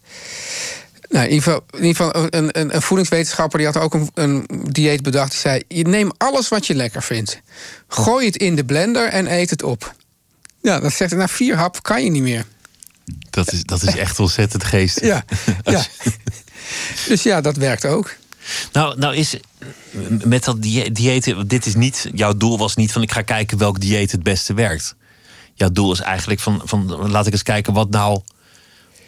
Nou, 1.10 1.26
in 1.26 1.34
ieder 1.34 1.44
geval, 1.44 1.64
in 1.72 1.86
ieder 1.86 1.96
geval 1.96 2.28
een, 2.30 2.60
een, 2.60 2.76
een 2.76 2.82
voedingswetenschapper 2.82 3.58
die 3.58 3.68
had 3.68 3.78
ook 3.78 3.94
een, 3.94 4.10
een 4.14 4.46
dieet 4.70 5.02
bedacht. 5.02 5.32
Die 5.32 5.40
zei: 5.40 5.64
Je 5.68 5.88
neemt 5.88 6.14
alles 6.18 6.48
wat 6.48 6.68
je 6.68 6.76
lekker 6.76 7.04
vindt. 7.04 7.42
Gooi 7.88 8.26
het 8.26 8.38
in 8.38 8.56
de 8.56 8.66
blender 8.66 9.08
en 9.08 9.34
eet 9.34 9.50
het 9.50 9.64
op. 9.64 9.94
Ja, 10.62 10.80
dan 10.80 10.92
zegt 10.92 11.12
hij: 11.12 11.20
Na 11.20 11.28
vier 11.28 11.56
hap 11.56 11.84
kan 11.84 12.04
je 12.04 12.10
niet 12.10 12.24
meer. 12.24 12.46
Dat, 13.46 13.54
is, 13.54 13.64
dat 13.64 13.84
is 13.84 13.96
echt 13.96 14.20
ontzettend 14.20 14.64
geestig. 14.64 15.04
Ja, 15.08 15.24
ja. 15.64 15.84
Dus 17.08 17.24
ja, 17.24 17.42
dat 17.42 17.56
werkt 17.56 17.86
ook. 17.86 18.16
Nou, 18.72 18.98
nou 18.98 19.16
is 19.16 19.36
met 20.24 20.44
dat 20.44 20.62
die- 20.62 20.92
dieet, 20.92 21.36
dit 21.50 21.66
is 21.66 21.76
niet, 21.76 22.10
jouw 22.14 22.34
doel 22.38 22.58
was 22.58 22.76
niet 22.76 22.92
van 22.92 23.02
ik 23.02 23.12
ga 23.12 23.22
kijken 23.22 23.58
welk 23.58 23.80
dieet 23.80 24.12
het 24.12 24.24
beste 24.24 24.54
werkt. 24.54 24.96
Jouw 25.54 25.70
doel 25.72 25.92
is 25.92 26.00
eigenlijk 26.00 26.40
van, 26.40 26.62
van 26.64 27.10
laat 27.10 27.28
ik 27.28 27.34
eens 27.34 27.44
kijken 27.44 27.74
wat 27.74 27.90
nou 27.90 28.22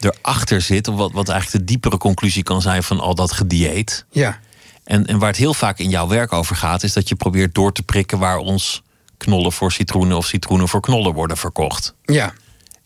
erachter 0.00 0.60
zit. 0.60 0.88
Of 0.88 0.94
wat, 0.96 1.12
wat 1.12 1.28
eigenlijk 1.28 1.58
de 1.66 1.72
diepere 1.72 1.96
conclusie 1.98 2.42
kan 2.42 2.62
zijn 2.62 2.82
van 2.82 3.00
al 3.00 3.14
dat 3.14 3.32
gedieet. 3.32 4.04
Ja, 4.10 4.38
En, 4.84 5.06
en 5.06 5.18
waar 5.18 5.28
het 5.28 5.36
heel 5.36 5.54
vaak 5.54 5.78
in 5.78 5.90
jouw 5.90 6.08
werk 6.08 6.32
over 6.32 6.56
gaat, 6.56 6.82
is 6.82 6.92
dat 6.92 7.08
je 7.08 7.14
probeert 7.14 7.54
door 7.54 7.72
te 7.72 7.82
prikken 7.82 8.18
waar 8.18 8.38
ons 8.38 8.82
knollen 9.16 9.52
voor 9.52 9.72
citroenen 9.72 10.16
of 10.16 10.26
citroenen 10.26 10.68
voor 10.68 10.80
knollen 10.80 11.12
worden 11.12 11.36
verkocht. 11.36 11.94
ja. 12.04 12.32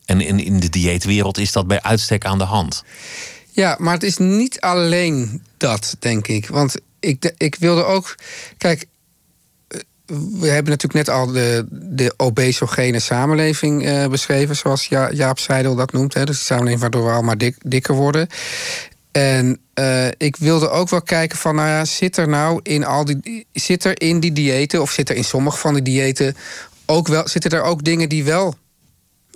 En 0.06 0.20
in, 0.20 0.44
in 0.44 0.60
de 0.60 0.68
dieetwereld 0.68 1.38
is 1.38 1.52
dat 1.52 1.66
bij 1.66 1.82
uitstek 1.82 2.24
aan 2.24 2.38
de 2.38 2.44
hand. 2.44 2.84
Ja, 3.50 3.76
maar 3.78 3.94
het 3.94 4.02
is 4.02 4.16
niet 4.16 4.60
alleen 4.60 5.42
dat, 5.56 5.96
denk 5.98 6.26
ik. 6.28 6.48
Want 6.48 6.74
ik, 7.00 7.22
de- 7.22 7.34
ik 7.38 7.54
wilde 7.54 7.84
ook. 7.84 8.14
Kijk, 8.58 8.84
eh, 9.68 9.80
we 10.40 10.48
hebben 10.48 10.72
natuurlijk 10.72 11.06
net 11.06 11.08
al 11.08 11.26
de, 11.26 11.66
de 11.70 12.14
obesogene 12.16 13.00
samenleving 13.00 13.86
eh, 13.86 14.06
beschreven, 14.06 14.56
zoals 14.56 14.86
ja, 14.86 15.12
Jaap 15.12 15.38
Seidel 15.38 15.74
dat 15.74 15.92
noemt. 15.92 16.14
Hè, 16.14 16.24
dus 16.24 16.36
die 16.36 16.44
samenleving 16.44 16.80
waardoor 16.80 17.04
we 17.04 17.10
allemaal 17.10 17.38
dik, 17.38 17.56
dikker 17.62 17.94
worden. 17.94 18.28
En 19.12 19.58
eh, 19.74 20.06
ik 20.16 20.36
wilde 20.36 20.68
ook 20.70 20.88
wel 20.88 21.02
kijken 21.02 21.38
van, 21.38 21.54
nou 21.54 21.68
ja, 21.68 21.84
zit 21.84 22.16
er 22.16 22.28
nou 22.28 22.60
in 22.62 22.84
al 22.84 23.04
die, 23.04 23.46
zit 23.52 23.84
er 23.84 24.00
in 24.00 24.20
die 24.20 24.32
diëten, 24.32 24.82
of 24.82 24.90
zit 24.90 25.08
er 25.10 25.16
in 25.16 25.24
sommige 25.24 25.58
van 25.58 25.74
die 25.74 25.82
diëten 25.82 26.36
ook 26.86 27.08
wel, 27.08 27.28
zitten 27.28 27.50
er 27.50 27.62
ook 27.62 27.84
dingen 27.84 28.08
die 28.08 28.24
wel 28.24 28.54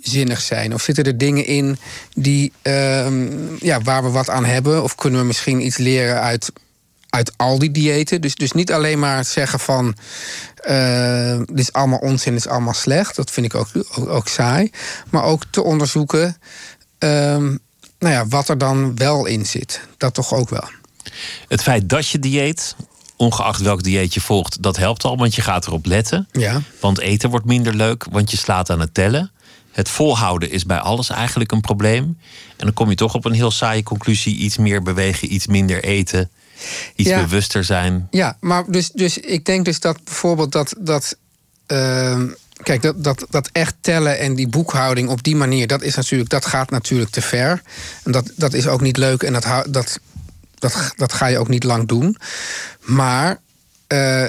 zinnig 0.02 0.40
zijn? 0.40 0.74
Of 0.74 0.82
zitten 0.82 1.04
er 1.04 1.18
dingen 1.18 1.46
in 1.46 1.78
die, 2.12 2.52
ehm, 2.62 3.56
ja, 3.60 3.80
waar 3.80 4.02
we 4.02 4.10
wat 4.10 4.28
aan 4.28 4.44
hebben? 4.44 4.82
Of 4.82 4.94
kunnen 4.94 5.20
we 5.20 5.26
misschien 5.26 5.66
iets 5.66 5.76
leren 5.76 6.20
uit, 6.20 6.52
uit 7.10 7.32
al 7.36 7.58
die 7.58 7.70
diëten? 7.70 8.20
Dus, 8.20 8.34
dus 8.34 8.52
niet 8.52 8.72
alleen 8.72 8.98
maar 8.98 9.24
zeggen 9.24 9.60
van... 9.60 9.96
eh, 10.60 11.38
dit 11.38 11.58
is 11.58 11.72
allemaal 11.72 11.98
onzin, 11.98 12.32
dit 12.32 12.44
is 12.44 12.50
allemaal 12.50 12.74
slecht. 12.74 13.16
Dat 13.16 13.30
vind 13.30 13.46
ik 13.46 13.54
ook, 13.54 13.68
ook, 13.96 14.08
ook 14.08 14.28
saai. 14.28 14.70
Maar 15.10 15.24
ook 15.24 15.42
te 15.50 15.62
onderzoeken 15.62 16.36
ehm, 16.98 17.56
nou 17.98 18.14
ja, 18.14 18.26
wat 18.26 18.48
er 18.48 18.58
dan 18.58 18.96
wel 18.96 19.26
in 19.26 19.46
zit. 19.46 19.80
Dat 19.96 20.14
toch 20.14 20.34
ook 20.34 20.48
wel. 20.48 20.68
Het 21.48 21.62
feit 21.62 21.88
dat 21.88 22.08
je 22.08 22.18
dieet, 22.18 22.74
ongeacht 23.16 23.60
welk 23.60 23.82
dieet 23.82 24.14
je 24.14 24.20
volgt, 24.20 24.62
dat 24.62 24.76
helpt 24.76 25.04
al, 25.04 25.16
want 25.16 25.34
je 25.34 25.42
gaat 25.42 25.66
erop 25.66 25.86
letten. 25.86 26.28
Ja. 26.32 26.62
Want 26.80 26.98
eten 26.98 27.30
wordt 27.30 27.46
minder 27.46 27.74
leuk, 27.74 28.06
want 28.10 28.30
je 28.30 28.36
slaat 28.36 28.70
aan 28.70 28.80
het 28.80 28.94
tellen. 28.94 29.30
Het 29.70 29.88
volhouden 29.88 30.50
is 30.50 30.64
bij 30.64 30.78
alles 30.78 31.10
eigenlijk 31.10 31.52
een 31.52 31.60
probleem. 31.60 32.18
En 32.56 32.66
dan 32.66 32.72
kom 32.72 32.88
je 32.88 32.96
toch 32.96 33.14
op 33.14 33.24
een 33.24 33.32
heel 33.32 33.50
saaie 33.50 33.82
conclusie: 33.82 34.36
iets 34.36 34.56
meer 34.56 34.82
bewegen, 34.82 35.32
iets 35.34 35.46
minder 35.46 35.84
eten, 35.84 36.30
iets 36.96 37.08
Ja. 37.08 37.22
bewuster 37.22 37.64
zijn. 37.64 38.08
Ja, 38.10 38.36
maar 38.40 38.64
dus, 38.66 38.90
dus 38.90 39.18
ik 39.18 39.44
denk 39.44 39.64
dus 39.64 39.80
dat 39.80 40.04
bijvoorbeeld 40.04 40.52
dat. 40.52 40.74
dat 40.78 41.16
ehm, 41.66 42.28
kijk, 42.62 42.82
dat, 42.82 43.04
dat, 43.04 43.26
dat 43.30 43.48
echt 43.52 43.74
tellen 43.80 44.18
en 44.18 44.34
die 44.34 44.48
boekhouding 44.48 45.08
op 45.08 45.22
die 45.22 45.36
manier, 45.36 45.66
dat, 45.66 45.82
is 45.82 45.94
natuurlijk, 45.94 46.30
dat 46.30 46.46
gaat 46.46 46.70
natuurlijk 46.70 47.10
te 47.10 47.22
ver. 47.22 47.62
En 48.04 48.12
dat, 48.12 48.30
dat 48.36 48.52
is 48.52 48.66
ook 48.66 48.80
niet 48.80 48.96
leuk 48.96 49.22
en 49.22 49.32
dat, 49.32 49.46
dat, 49.68 50.00
dat, 50.58 50.92
dat 50.96 51.12
ga 51.12 51.26
je 51.26 51.38
ook 51.38 51.48
niet 51.48 51.64
lang 51.64 51.88
doen. 51.88 52.16
Maar 52.80 53.40
eh, 53.86 54.26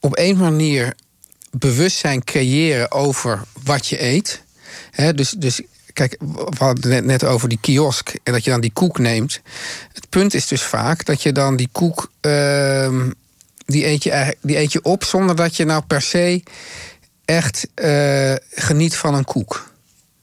op 0.00 0.18
een 0.18 0.36
manier 0.36 0.94
bewustzijn 1.50 2.24
creëren 2.24 2.90
over 2.90 3.42
wat 3.62 3.86
je 3.86 4.02
eet. 4.02 4.42
Dus, 5.14 5.30
dus 5.30 5.62
kijk, 5.92 6.16
we 6.18 6.56
hadden 6.58 6.92
het 6.92 7.04
net, 7.04 7.24
over 7.24 7.48
die 7.48 7.58
kiosk 7.60 8.14
en 8.22 8.32
dat 8.32 8.44
je 8.44 8.50
dan 8.50 8.60
die 8.60 8.72
koek 8.72 8.98
neemt. 8.98 9.40
Het 9.92 10.08
punt 10.08 10.34
is 10.34 10.46
dus 10.46 10.62
vaak 10.62 11.04
dat 11.04 11.22
je 11.22 11.32
dan 11.32 11.56
die 11.56 11.68
koek. 11.72 12.10
ehm, 12.20 13.10
die, 13.66 13.86
eet 13.86 14.02
je, 14.02 14.36
die 14.40 14.58
eet 14.58 14.72
je 14.72 14.82
op 14.82 15.04
zonder 15.04 15.36
dat 15.36 15.56
je 15.56 15.64
nou 15.64 15.82
per 15.86 16.02
se 16.02 16.42
echt 17.24 17.68
eh, 17.74 18.34
geniet 18.50 18.96
van 18.96 19.14
een 19.14 19.24
koek. 19.24 19.68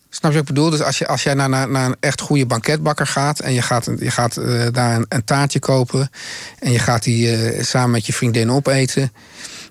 Snap 0.10 0.32
je 0.32 0.38
wat 0.38 0.48
ik 0.48 0.54
bedoel? 0.56 0.70
Dus 0.70 0.82
als, 0.82 0.98
je, 0.98 1.08
als 1.08 1.24
jij 1.24 1.34
naar, 1.34 1.50
naar, 1.50 1.70
naar 1.70 1.86
een 1.86 1.96
echt 2.00 2.22
goede 2.22 2.46
banketbakker 2.46 3.08
gaat... 3.08 3.40
en 3.40 3.54
je 3.54 3.62
gaat, 3.62 3.90
je 4.00 4.12
gaat 4.12 4.38
eh, 4.38 4.68
daar 4.72 4.96
een, 4.96 5.06
een 5.10 5.24
taartje 5.24 5.60
kopen... 5.60 6.10
en 6.60 6.72
je 6.72 6.80
gaat 6.80 7.04
die 7.04 7.36
eh, 7.36 7.64
samen 7.64 7.92
met 7.92 8.06
je 8.06 8.14
vriendin 8.14 8.52
opeten... 8.52 9.12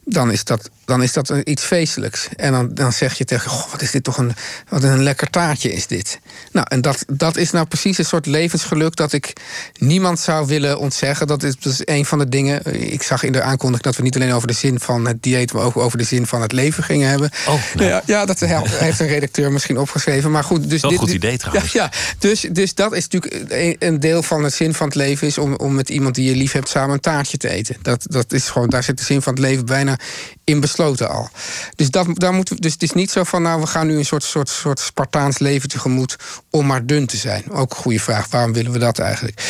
dan 0.08 0.30
is 0.32 0.44
dat, 0.44 0.70
dan 0.84 1.02
is 1.02 1.12
dat 1.12 1.28
iets 1.44 1.62
feestelijks. 1.64 2.28
En 2.36 2.52
dan, 2.52 2.70
dan 2.74 2.92
zeg 2.92 3.18
je 3.18 3.24
tegen... 3.24 3.50
Goh, 3.50 3.70
wat 3.70 3.82
is 3.82 3.90
dit 3.90 4.04
toch 4.04 4.18
een, 4.18 4.32
wat 4.68 4.82
een 4.82 5.02
lekker 5.02 5.30
taartje 5.30 5.72
is 5.72 5.86
dit. 5.86 6.18
Nou, 6.52 6.66
en 6.70 6.80
dat, 6.80 7.04
dat 7.12 7.36
is 7.36 7.50
nou 7.50 7.66
precies 7.66 7.98
een 7.98 8.04
soort 8.04 8.26
levensgeluk... 8.26 8.96
dat 8.96 9.12
ik 9.12 9.32
niemand 9.78 10.18
zou 10.20 10.46
willen 10.46 10.78
ontzeggen. 10.78 11.26
Dat 11.26 11.42
is, 11.42 11.54
dat 11.60 11.72
is 11.72 11.80
een 11.84 12.04
van 12.04 12.18
de 12.18 12.28
dingen... 12.28 12.90
Ik 12.92 13.02
zag 13.02 13.22
in 13.22 13.32
de 13.32 13.42
aankondiging 13.42 13.82
dat 13.82 13.96
we 13.96 14.02
niet 14.02 14.14
alleen 14.16 14.32
over 14.32 14.48
de 14.48 14.54
zin 14.54 14.80
van 14.80 15.06
het 15.06 15.22
dieet... 15.22 15.52
maar 15.52 15.62
ook 15.62 15.76
over 15.76 15.98
de 15.98 16.04
zin 16.04 16.26
van 16.26 16.42
het 16.42 16.52
leven 16.52 16.84
gingen 16.84 17.08
hebben. 17.08 17.30
Oh, 17.48 17.54
nou. 17.74 17.88
ja, 17.88 18.02
ja, 18.06 18.24
dat 18.26 18.40
heeft 18.40 19.00
een 19.00 19.06
redacteur 19.06 19.52
misschien 19.52 19.78
opgeschreven. 19.78 20.30
Maar 20.30 20.44
goed, 20.44 20.70
dus 20.70 20.80
Wel 20.80 20.90
dit- 20.90 20.98
goed 21.00 21.10
idee 21.10 21.38
trouwens. 21.38 21.72
Ja, 21.72 21.82
ja. 21.82 21.90
Dus, 22.18 22.40
dus 22.52 22.74
dat 22.74 22.92
is 22.94 23.08
natuurlijk 23.08 23.52
een- 23.52 23.76
een 23.78 24.00
deel 24.00 24.22
van 24.22 24.42
de 24.42 24.48
zin 24.48 24.74
van 24.74 24.86
het 24.86 24.96
leven... 24.96 25.26
is 25.26 25.38
om, 25.38 25.54
om 25.54 25.74
met 25.74 25.88
iemand 25.88 26.14
die 26.14 26.28
je 26.28 26.36
lief 26.36 26.52
hebt 26.52 26.68
samen 26.68 26.94
een 26.94 27.00
taartje 27.00 27.36
te 27.36 27.48
eten. 27.48 27.76
Dat, 27.82 28.04
dat 28.08 28.32
is 28.32 28.48
gewoon, 28.48 28.68
daar 28.68 28.82
zit 28.82 28.98
de 28.98 29.04
zin 29.04 29.22
van 29.22 29.32
het 29.32 29.42
leven 29.42 29.66
bijna 29.66 29.95
in 30.44 30.60
besloten 30.60 31.10
al. 31.10 31.28
Dus, 31.74 31.90
dat, 31.90 32.06
daar 32.12 32.32
moeten 32.32 32.56
dus 32.56 32.72
het 32.72 32.82
is 32.82 32.92
niet 32.92 33.10
zo 33.10 33.24
van... 33.24 33.42
nou, 33.42 33.60
we 33.60 33.66
gaan 33.66 33.86
nu 33.86 33.96
een 33.96 34.04
soort, 34.04 34.24
soort, 34.24 34.48
soort 34.48 34.80
Spartaans 34.80 35.38
leven 35.38 35.68
tegemoet... 35.68 36.16
om 36.50 36.66
maar 36.66 36.86
dun 36.86 37.06
te 37.06 37.16
zijn. 37.16 37.50
Ook 37.50 37.70
een 37.70 37.76
goede 37.76 38.00
vraag, 38.00 38.28
waarom 38.28 38.52
willen 38.52 38.72
we 38.72 38.78
dat 38.78 38.98
eigenlijk? 38.98 39.42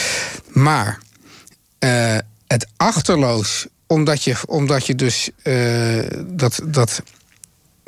Maar 0.48 0.98
eh, 1.78 2.18
het 2.46 2.66
achterloos, 2.76 3.66
omdat 3.86 4.22
je, 4.22 4.34
omdat 4.46 4.86
je 4.86 4.94
dus 4.94 5.30
eh, 5.42 6.06
dat... 6.26 6.60
dat 6.64 7.02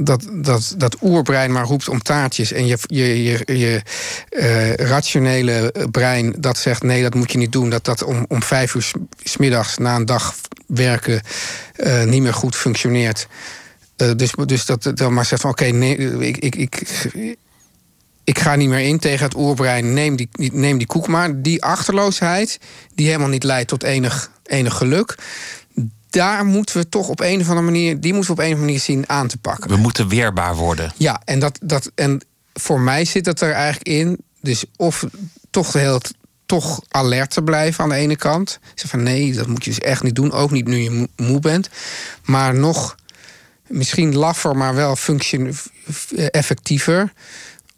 dat, 0.02 0.28
dat, 0.32 0.74
dat 0.76 0.96
oerbrein 1.02 1.52
maar 1.52 1.64
roept 1.64 1.88
om 1.88 2.02
taartjes. 2.02 2.52
En 2.52 2.66
je, 2.66 2.78
je, 2.86 3.22
je, 3.22 3.58
je 3.58 3.82
eh, 4.28 4.74
rationele 4.74 5.74
brein 5.90 6.34
dat 6.38 6.58
zegt: 6.58 6.82
nee, 6.82 7.02
dat 7.02 7.14
moet 7.14 7.32
je 7.32 7.38
niet 7.38 7.52
doen. 7.52 7.70
Dat 7.70 7.84
dat 7.84 8.02
om, 8.02 8.24
om 8.28 8.42
vijf 8.42 8.74
uur 8.74 8.82
's- 8.82 8.92
's 9.22 9.36
middags 9.36 9.78
na 9.78 9.96
een 9.96 10.04
dag 10.04 10.34
werken 10.68 11.20
eh, 11.76 12.04
niet 12.04 12.22
meer 12.22 12.34
goed 12.34 12.56
functioneert. 12.56 13.26
Eh, 13.96 14.10
dus, 14.16 14.32
dus 14.46 14.66
dat 14.66 14.90
dan 14.94 15.14
maar 15.14 15.24
zegt 15.24 15.42
van 15.42 15.50
oké, 15.50 15.64
nee, 15.64 15.96
ik, 16.18 16.36
ik, 16.36 16.54
ik, 16.54 16.82
ik 18.24 18.38
ga 18.38 18.54
niet 18.54 18.68
meer 18.68 18.86
in 18.86 18.98
tegen 18.98 19.24
het 19.24 19.36
oerbrein. 19.36 19.92
Neem 19.92 20.16
die, 20.16 20.28
die- 20.32 20.52
neem 20.52 20.78
die 20.78 20.86
koek 20.86 21.06
maar. 21.08 21.42
Die 21.42 21.62
achterloosheid, 21.62 22.58
die 22.94 23.06
helemaal 23.06 23.28
niet 23.28 23.42
leidt 23.44 23.68
tot 23.68 23.82
enig, 23.82 24.30
enig 24.44 24.74
geluk. 24.74 25.14
daar 26.10 26.44
moeten 26.44 26.76
we 26.76 26.88
toch 26.88 27.08
op 27.08 27.20
een 27.20 27.40
of 27.40 27.48
andere 27.48 27.66
manier, 27.66 28.00
die 28.00 28.12
moeten 28.14 28.34
we 28.34 28.40
op 28.40 28.46
een 28.46 28.52
of 28.52 28.58
andere 28.58 28.66
manier 28.72 28.80
zien 28.84 29.08
aan 29.08 29.28
te 29.28 29.38
pakken. 29.38 29.70
We 29.70 29.76
moeten 29.76 30.08
weerbaar 30.08 30.56
worden. 30.56 30.92
Ja, 30.96 31.20
en, 31.24 31.38
dat, 31.38 31.58
dat, 31.62 31.90
en 31.94 32.20
voor 32.54 32.80
mij 32.80 33.04
zit 33.04 33.24
dat 33.24 33.40
er 33.40 33.52
eigenlijk 33.52 33.88
in. 33.88 34.18
Dus 34.40 34.64
of 34.76 35.04
toch 35.50 35.72
heel 35.72 36.00
toch 36.48 36.80
alert 36.88 37.30
te 37.30 37.42
blijven 37.42 37.84
aan 37.84 37.90
de 37.90 37.94
ene 37.94 38.16
kant. 38.16 38.58
Zeg 38.74 38.90
van 38.90 39.02
nee, 39.02 39.32
dat 39.32 39.46
moet 39.46 39.64
je 39.64 39.70
dus 39.70 39.78
echt 39.80 40.02
niet 40.02 40.14
doen. 40.14 40.32
Ook 40.32 40.50
niet 40.50 40.66
nu 40.66 40.76
je 40.76 41.08
moe 41.16 41.40
bent. 41.40 41.68
Maar 42.24 42.54
nog 42.54 42.96
misschien 43.66 44.16
laffer, 44.16 44.56
maar 44.56 44.74
wel 44.74 44.96
function 44.96 45.54
effectiever. 46.30 47.12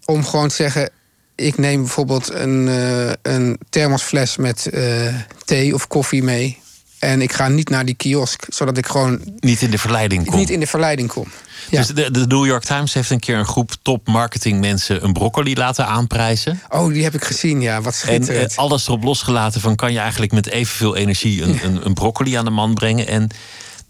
Om 0.04 0.24
gewoon 0.24 0.48
te 0.48 0.54
zeggen: 0.54 0.90
ik 1.34 1.58
neem 1.58 1.80
bijvoorbeeld 1.80 2.32
een, 2.32 2.66
uh, 2.66 3.12
een 3.22 3.58
thermosfles 3.68 4.36
met 4.36 4.68
uh, 4.72 5.14
thee 5.44 5.74
of 5.74 5.86
koffie 5.86 6.22
mee. 6.22 6.59
En 7.00 7.22
ik 7.22 7.32
ga 7.32 7.48
niet 7.48 7.68
naar 7.68 7.84
die 7.84 7.94
kiosk, 7.94 8.44
zodat 8.48 8.76
ik 8.76 8.86
gewoon. 8.86 9.20
Niet 9.38 9.62
in 9.62 9.70
de 9.70 9.78
verleiding 9.78 10.26
kom. 10.26 10.38
Niet 10.38 10.50
in 10.50 10.60
de 10.60 10.66
verleiding 10.66 11.08
kom. 11.08 11.26
Dus 11.70 11.86
de, 11.86 12.10
de, 12.10 12.26
New 12.26 12.46
York 12.46 12.64
Times 12.64 12.94
heeft 12.94 13.10
een 13.10 13.20
keer 13.20 13.36
een 13.36 13.46
groep 13.46 13.72
top 13.82 14.06
marketing 14.06 14.60
mensen 14.60 15.04
een 15.04 15.12
broccoli 15.12 15.54
laten 15.54 15.86
aanprijzen. 15.86 16.60
Oh, 16.68 16.92
die 16.92 17.02
heb 17.02 17.14
ik 17.14 17.24
gezien, 17.24 17.60
ja. 17.60 17.80
Wat 17.80 17.94
schitterend. 17.94 18.50
En 18.50 18.56
alles 18.56 18.86
erop 18.86 19.02
losgelaten 19.02 19.60
van 19.60 19.76
kan 19.76 19.92
je 19.92 19.98
eigenlijk 19.98 20.32
met 20.32 20.46
evenveel 20.46 20.96
energie 20.96 21.42
een, 21.42 21.58
een, 21.64 21.86
een 21.86 21.94
broccoli 21.94 22.34
aan 22.34 22.44
de 22.44 22.50
man 22.50 22.74
brengen. 22.74 23.06
En 23.06 23.30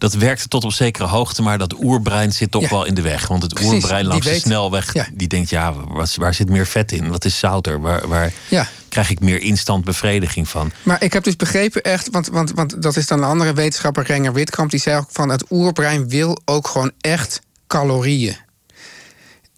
dat 0.00 0.14
werkte 0.14 0.48
tot 0.48 0.64
op 0.64 0.72
zekere 0.72 1.06
hoogte, 1.06 1.42
maar 1.42 1.58
dat 1.58 1.82
oerbrein 1.82 2.32
zit 2.32 2.50
toch 2.50 2.68
wel 2.68 2.84
in 2.84 2.94
de 2.94 3.02
weg. 3.02 3.28
Want 3.28 3.42
het 3.42 3.62
oerbrein 3.62 4.06
langs 4.06 4.26
de 4.26 4.38
snelweg, 4.38 4.92
die 5.14 5.28
denkt, 5.28 5.50
ja, 5.50 5.74
waar, 5.74 6.08
waar, 6.16 6.34
zit 6.34 6.48
meer 6.48 6.66
vet 6.66 6.92
in? 6.92 7.08
Wat 7.08 7.24
is 7.24 7.38
zouter? 7.38 7.80
Waar, 7.80 8.08
waar 8.08 8.32
krijg 8.88 9.10
ik 9.10 9.20
meer 9.20 9.40
instant 9.40 9.84
bevrediging 9.84 10.48
van? 10.48 10.72
Maar 10.82 11.02
ik 11.02 11.12
heb 11.12 11.24
dus 11.24 11.36
begrepen 11.36 11.82
echt, 11.82 12.10
want, 12.10 12.28
want, 12.28 12.52
want 12.54 12.82
dat 12.82 12.96
is 12.96 13.06
dan 13.06 13.18
een 13.18 13.28
andere 13.28 13.52
wetenschapper, 13.52 14.04
Renger 14.04 14.32
Witkamp, 14.32 14.70
die 14.70 14.80
zei 14.80 14.96
ook 14.96 15.08
van 15.10 15.28
het 15.28 15.44
oerbrein 15.50 16.08
wil 16.08 16.40
ook 16.44 16.68
gewoon 16.68 16.92
echt 17.00 17.40
calorieën. 17.66 18.36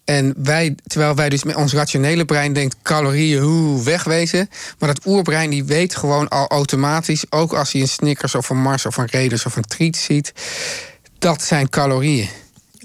En 0.05 0.33
wij, 0.37 0.75
terwijl 0.87 1.15
wij 1.15 1.29
dus 1.29 1.43
met 1.43 1.55
ons 1.55 1.73
rationele 1.73 2.25
brein 2.25 2.53
denkt 2.53 2.75
calorieën, 2.81 3.41
hoe 3.41 3.83
wegwezen. 3.83 4.49
Maar 4.79 4.93
dat 4.93 5.05
oerbrein 5.05 5.49
die 5.49 5.63
weet 5.63 5.95
gewoon 5.95 6.27
al 6.27 6.47
automatisch, 6.47 7.25
ook 7.29 7.53
als 7.53 7.71
hij 7.71 7.81
een 7.81 7.87
Snickers 7.87 8.35
of 8.35 8.49
een 8.49 8.61
Mars 8.61 8.85
of 8.85 8.97
een 8.97 9.05
Reders 9.05 9.45
of 9.45 9.55
een 9.55 9.63
Treat 9.63 9.95
ziet, 9.95 10.33
dat 11.19 11.41
zijn 11.41 11.69
calorieën. 11.69 12.29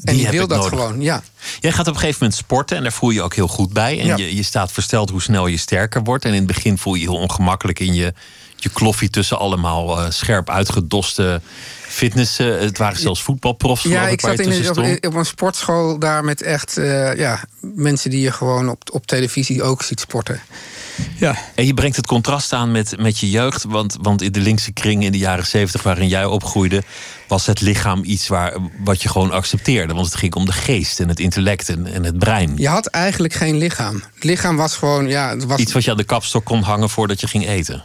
En 0.04 0.16
die, 0.16 0.28
wil 0.28 0.46
dat 0.46 0.66
gewoon, 0.66 1.00
ja. 1.00 1.22
Jij 1.60 1.72
gaat 1.72 1.86
op 1.86 1.94
een 1.94 2.00
gegeven 2.00 2.18
moment 2.20 2.38
sporten 2.38 2.76
en 2.76 2.82
daar 2.82 2.92
voel 2.92 3.10
je 3.10 3.16
je 3.16 3.22
ook 3.22 3.34
heel 3.34 3.48
goed 3.48 3.72
bij. 3.72 4.00
En 4.00 4.16
je, 4.16 4.36
je 4.36 4.42
staat 4.42 4.72
versteld 4.72 5.10
hoe 5.10 5.22
snel 5.22 5.46
je 5.46 5.56
sterker 5.56 6.02
wordt. 6.02 6.24
En 6.24 6.30
in 6.30 6.36
het 6.36 6.46
begin 6.46 6.78
voel 6.78 6.94
je 6.94 7.00
je 7.00 7.10
heel 7.10 7.18
ongemakkelijk 7.18 7.80
in 7.80 7.94
je, 7.94 8.14
je 8.56 8.68
kloffie 8.68 9.10
tussen 9.10 9.38
allemaal 9.38 9.98
uh, 9.98 10.10
scherp 10.10 10.50
uitgedoste 10.50 11.40
fitness. 11.88 12.38
Het 12.38 12.78
waren 12.78 13.00
zelfs 13.00 13.22
voetbalprofs. 13.22 13.82
Ja, 13.82 14.08
ik, 14.08 14.20
zat 14.20 14.38
in, 14.38 14.68
op, 14.68 15.06
op, 15.06 15.14
een 15.14 15.24
sportschool 15.24 15.98
daar 15.98 16.24
met 16.24 16.42
echt 16.42 16.78
uh, 16.78 17.14
ja, 17.16 17.44
mensen 17.60 18.10
die 18.10 18.20
je 18.20 18.32
gewoon 18.32 18.68
op, 18.68 18.82
op 18.92 19.06
televisie 19.06 19.62
ook 19.62 19.82
ziet 19.82 20.00
sporten. 20.00 20.40
Ja. 21.16 21.36
En 21.54 21.66
je 21.66 21.74
brengt 21.74 21.96
het 21.96 22.06
contrast 22.06 22.52
aan 22.52 22.70
met, 22.70 22.98
met 22.98 23.18
je 23.18 23.30
jeugd. 23.30 23.64
Want, 23.64 23.96
want 24.00 24.22
in 24.22 24.32
de 24.32 24.40
linkse 24.40 24.72
kring 24.72 25.04
in 25.04 25.12
de 25.12 25.18
jaren 25.18 25.46
zeventig 25.46 25.82
waarin 25.82 26.08
jij 26.08 26.24
opgroeide, 26.24 26.82
was 27.28 27.46
het 27.46 27.60
lichaam 27.60 28.04
iets 28.04 28.28
waar, 28.28 28.56
wat 28.84 29.02
je 29.02 29.08
gewoon 29.08 29.30
accepteerde. 29.30 29.94
Want 29.94 30.06
het 30.06 30.16
ging 30.16 30.34
om 30.34 30.44
de 30.44 30.52
geest 30.52 31.00
en 31.00 31.08
het 31.08 31.20
intellect 31.20 31.68
en, 31.68 31.86
en 31.86 32.04
het 32.04 32.18
brein. 32.18 32.52
Je 32.56 32.68
had 32.68 32.86
eigenlijk 32.86 33.34
geen 33.34 33.56
lichaam. 33.56 34.02
Het 34.14 34.24
lichaam 34.24 34.56
was 34.56 34.76
gewoon. 34.76 35.08
Ja, 35.08 35.30
het 35.30 35.44
was... 35.44 35.58
Iets 35.58 35.72
wat 35.72 35.84
je 35.84 35.90
aan 35.90 35.96
de 35.96 36.04
kapstok 36.04 36.44
kon 36.44 36.62
hangen 36.62 36.90
voordat 36.90 37.20
je 37.20 37.26
ging 37.26 37.48
eten. 37.48 37.84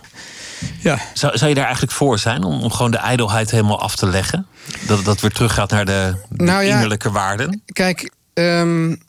Ja. 0.80 1.00
Zou, 1.14 1.38
zou 1.38 1.50
je 1.50 1.56
daar 1.56 1.66
eigenlijk 1.66 1.94
voor 1.94 2.20
zijn 2.20 2.44
om, 2.44 2.62
om 2.62 2.72
gewoon 2.72 2.92
de 2.92 2.98
ijdelheid 2.98 3.52
helemaal 3.52 3.82
af 3.82 3.96
te 3.96 4.08
leggen? 4.08 4.48
Dat 4.88 5.06
dat 5.06 5.22
weer 5.22 5.32
teruggaat 5.32 5.72
naar 5.72 5.86
de, 5.86 6.16
de 6.30 6.44
nou 6.44 6.64
ja, 6.64 6.74
innerlijke 6.74 7.12
waarden? 7.12 7.62
Kijk, 7.66 8.12
um, 8.34 9.02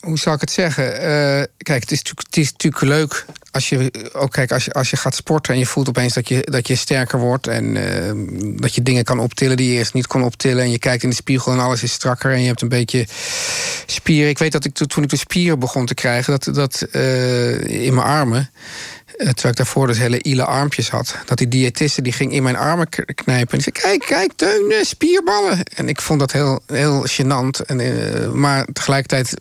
hoe 0.00 0.18
zou 0.18 0.34
ik 0.34 0.40
het 0.40 0.50
zeggen? 0.50 0.84
Uh, 0.84 1.44
kijk, 1.56 1.80
het 1.80 1.90
is, 1.90 1.98
het 1.98 2.36
is 2.36 2.52
natuurlijk 2.52 2.82
leuk 2.82 3.26
als 3.54 3.68
je 3.68 4.10
ook 4.12 4.30
kijk, 4.30 4.52
als 4.52 4.64
je, 4.64 4.72
als 4.72 4.90
je 4.90 4.96
gaat 4.96 5.14
sporten 5.14 5.52
en 5.52 5.58
je 5.58 5.66
voelt 5.66 5.88
opeens 5.88 6.14
dat 6.14 6.28
je, 6.28 6.46
dat 6.50 6.68
je 6.68 6.74
sterker 6.74 7.18
wordt 7.18 7.46
en 7.46 7.64
uh, 7.76 8.60
dat 8.60 8.74
je 8.74 8.82
dingen 8.82 9.04
kan 9.04 9.18
optillen 9.18 9.56
die 9.56 9.72
je 9.72 9.78
eerst 9.78 9.94
niet 9.94 10.06
kon 10.06 10.22
optillen. 10.22 10.64
En 10.64 10.70
je 10.70 10.78
kijkt 10.78 11.02
in 11.02 11.08
de 11.08 11.14
spiegel 11.14 11.52
en 11.52 11.58
alles 11.58 11.82
is 11.82 11.92
strakker 11.92 12.32
en 12.32 12.40
je 12.40 12.46
hebt 12.46 12.62
een 12.62 12.68
beetje 12.68 13.06
spieren. 13.86 14.28
Ik 14.28 14.38
weet 14.38 14.52
dat 14.52 14.64
ik 14.64 14.74
toen 14.74 15.02
ik 15.02 15.08
de 15.08 15.16
spieren 15.16 15.58
begon 15.58 15.86
te 15.86 15.94
krijgen, 15.94 16.38
dat, 16.38 16.54
dat 16.54 16.86
uh, 16.92 17.84
in 17.84 17.94
mijn 17.94 18.06
armen. 18.06 18.50
Eh, 19.16 19.26
terwijl 19.26 19.48
ik 19.48 19.56
daarvoor 19.56 19.86
dus 19.86 19.98
hele 19.98 20.22
ile 20.22 20.44
armpjes 20.44 20.90
had. 20.90 21.16
Dat 21.24 21.38
die 21.38 21.48
diëtiste 21.48 22.02
die 22.02 22.12
ging 22.12 22.32
in 22.32 22.42
mijn 22.42 22.56
armen 22.56 22.88
knijpen. 23.14 23.56
En 23.56 23.60
zei, 23.60 23.74
kijk, 23.74 24.00
kijk, 24.06 24.32
Teun, 24.36 24.70
eh, 24.70 24.84
spierballen. 24.84 25.62
En 25.64 25.88
ik 25.88 26.00
vond 26.00 26.20
dat 26.20 26.32
heel, 26.32 26.60
heel 26.66 27.06
gênant. 27.06 27.66
En, 27.66 27.80
uh, 27.80 28.30
maar 28.30 28.66
tegelijkertijd 28.72 29.34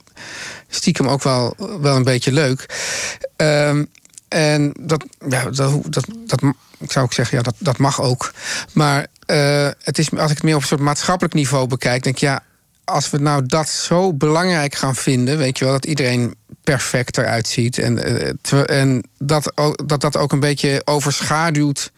stiekem 0.68 1.08
ook 1.08 1.24
wel, 1.24 1.56
wel 1.82 1.96
een 1.96 2.04
beetje 2.04 2.32
leuk. 2.32 2.66
Um, 3.38 3.88
en 4.28 4.74
dat, 4.80 5.06
ja, 5.30 5.44
dat, 5.44 5.84
dat, 5.86 6.06
dat, 6.28 6.40
zou 6.88 7.06
ik 7.06 7.14
zeggen, 7.14 7.38
ja, 7.38 7.44
dat, 7.44 7.56
dat 7.58 7.78
mag 7.78 8.02
ook. 8.02 8.34
Maar 8.74 9.08
het 9.84 9.98
is, 9.98 10.12
als 10.12 10.30
ik 10.32 10.36
het 10.36 10.44
meer 10.44 10.56
op 10.56 10.62
een 10.62 10.68
soort 10.68 10.82
maatschappelijk 10.82 11.34
niveau 11.34 11.68
bekijk, 11.68 12.04
denk 12.04 12.16
ik, 12.16 12.22
ja, 12.22 12.44
als 12.84 13.10
we 13.10 13.17
nou 13.17 13.46
dat 13.46 13.69
zo 13.69 14.13
belangrijk 14.13 14.76
gaan 14.76 14.96
vinden, 14.96 15.38
weet 15.38 15.58
je 15.58 15.63
wel, 15.63 15.74
dat 15.74 15.86
iedereen 15.86 16.36
perfect 16.63 17.17
eruit 17.17 17.48
ziet. 17.48 17.78
En, 17.78 18.04
eh, 18.52 18.80
en 18.80 19.04
dat, 19.17 19.54
dat 19.86 20.02
dat 20.02 20.17
ook 20.17 20.32
een 20.32 20.39
beetje 20.39 20.82
overschaduwt. 20.86 21.91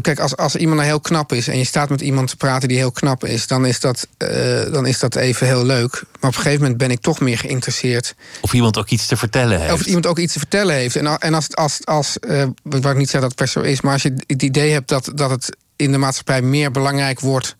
Kijk, 0.00 0.18
als, 0.18 0.36
als 0.36 0.56
iemand 0.56 0.76
nou 0.76 0.88
heel 0.88 1.00
knap 1.00 1.32
is 1.32 1.48
en 1.48 1.58
je 1.58 1.64
staat 1.64 1.88
met 1.88 2.00
iemand 2.00 2.28
te 2.28 2.36
praten 2.36 2.68
die 2.68 2.76
heel 2.76 2.90
knap 2.90 3.24
is, 3.24 3.46
dan 3.46 3.66
is, 3.66 3.80
dat, 3.80 4.08
uh, 4.18 4.72
dan 4.72 4.86
is 4.86 4.98
dat 4.98 5.14
even 5.14 5.46
heel 5.46 5.64
leuk. 5.64 5.92
Maar 5.92 6.30
op 6.30 6.36
een 6.36 6.42
gegeven 6.42 6.60
moment 6.60 6.76
ben 6.76 6.90
ik 6.90 7.00
toch 7.00 7.20
meer 7.20 7.38
geïnteresseerd. 7.38 8.14
Of 8.40 8.52
iemand 8.52 8.78
ook 8.78 8.88
iets 8.88 9.06
te 9.06 9.16
vertellen 9.16 9.60
heeft. 9.60 9.72
Of 9.72 9.86
iemand 9.86 10.06
ook 10.06 10.18
iets 10.18 10.32
te 10.32 10.38
vertellen 10.38 10.74
heeft. 10.74 10.96
En, 10.96 11.18
en 11.18 11.34
als, 11.34 11.56
als, 11.56 11.80
als 11.84 12.16
uh, 12.28 12.44
waar 12.62 12.92
ik 12.92 12.98
niet 12.98 13.10
zeg 13.10 13.20
dat 13.20 13.30
het 13.30 13.38
per 13.38 13.48
zo 13.48 13.60
is, 13.60 13.80
maar 13.80 13.92
als 13.92 14.02
je 14.02 14.14
het 14.26 14.42
idee 14.42 14.72
hebt 14.72 14.88
dat, 14.88 15.10
dat 15.14 15.30
het 15.30 15.56
in 15.76 15.92
de 15.92 15.98
maatschappij 15.98 16.42
meer 16.42 16.70
belangrijk 16.70 17.20
wordt 17.20 17.56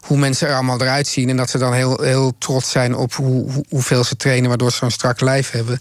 hoe 0.00 0.18
mensen 0.18 0.48
er 0.48 0.54
allemaal 0.54 0.80
eruit 0.80 1.06
zien. 1.06 1.28
En 1.28 1.36
dat 1.36 1.50
ze 1.50 1.58
dan 1.58 1.72
heel, 1.72 2.02
heel 2.02 2.32
trots 2.38 2.70
zijn 2.70 2.94
op 2.96 3.14
hoe, 3.14 3.64
hoeveel 3.68 4.04
ze 4.04 4.16
trainen, 4.16 4.48
waardoor 4.48 4.70
ze 4.70 4.76
zo'n 4.76 4.90
strak 4.90 5.20
lijf 5.20 5.50
hebben. 5.50 5.80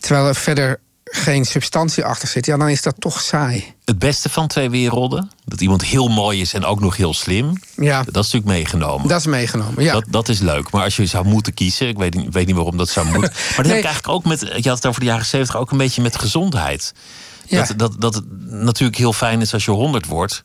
Terwijl 0.00 0.26
er 0.26 0.34
verder 0.34 0.80
geen 1.04 1.44
substantie 1.44 2.04
achter 2.04 2.28
zit, 2.28 2.46
ja, 2.46 2.56
dan 2.56 2.68
is 2.68 2.82
dat 2.82 2.94
toch 2.98 3.20
saai. 3.20 3.74
Het 3.84 3.98
beste 3.98 4.28
van 4.28 4.46
twee 4.46 4.70
werelden? 4.70 5.30
Dat 5.44 5.60
iemand 5.60 5.84
heel 5.84 6.08
mooi 6.08 6.40
is 6.40 6.54
en 6.54 6.64
ook 6.64 6.80
nog 6.80 6.96
heel 6.96 7.14
slim. 7.14 7.52
Ja. 7.76 7.98
Dat 7.98 8.24
is 8.24 8.32
natuurlijk 8.32 8.44
meegenomen. 8.44 9.08
Dat 9.08 9.18
is 9.18 9.26
meegenomen, 9.26 9.82
ja. 9.82 9.92
Dat, 9.92 10.04
dat 10.08 10.28
is 10.28 10.38
leuk. 10.38 10.70
Maar 10.70 10.84
als 10.84 10.96
je 10.96 11.06
zou 11.06 11.26
moeten 11.26 11.54
kiezen, 11.54 11.88
ik 11.88 11.98
weet, 11.98 12.16
weet 12.30 12.46
niet 12.46 12.56
waarom 12.56 12.76
dat 12.76 12.88
zou 12.88 13.06
moeten. 13.06 13.32
Maar 13.56 13.64
dat 13.64 13.66
heb 13.66 13.76
ik 13.76 13.84
eigenlijk 13.84 14.08
ook 14.08 14.24
met, 14.24 14.40
je 14.40 14.68
had 14.68 14.76
het 14.76 14.86
over 14.86 15.00
de 15.00 15.06
jaren 15.06 15.26
zeventig, 15.26 15.56
ook 15.56 15.70
een 15.70 15.78
beetje 15.78 16.02
met 16.02 16.18
gezondheid. 16.18 16.94
Ja. 17.46 17.64
Dat, 17.64 17.78
dat, 17.78 18.00
dat 18.00 18.14
het 18.14 18.24
natuurlijk 18.46 18.98
heel 18.98 19.12
fijn 19.12 19.40
is 19.40 19.52
als 19.52 19.64
je 19.64 19.70
honderd 19.70 20.06
wordt. 20.06 20.40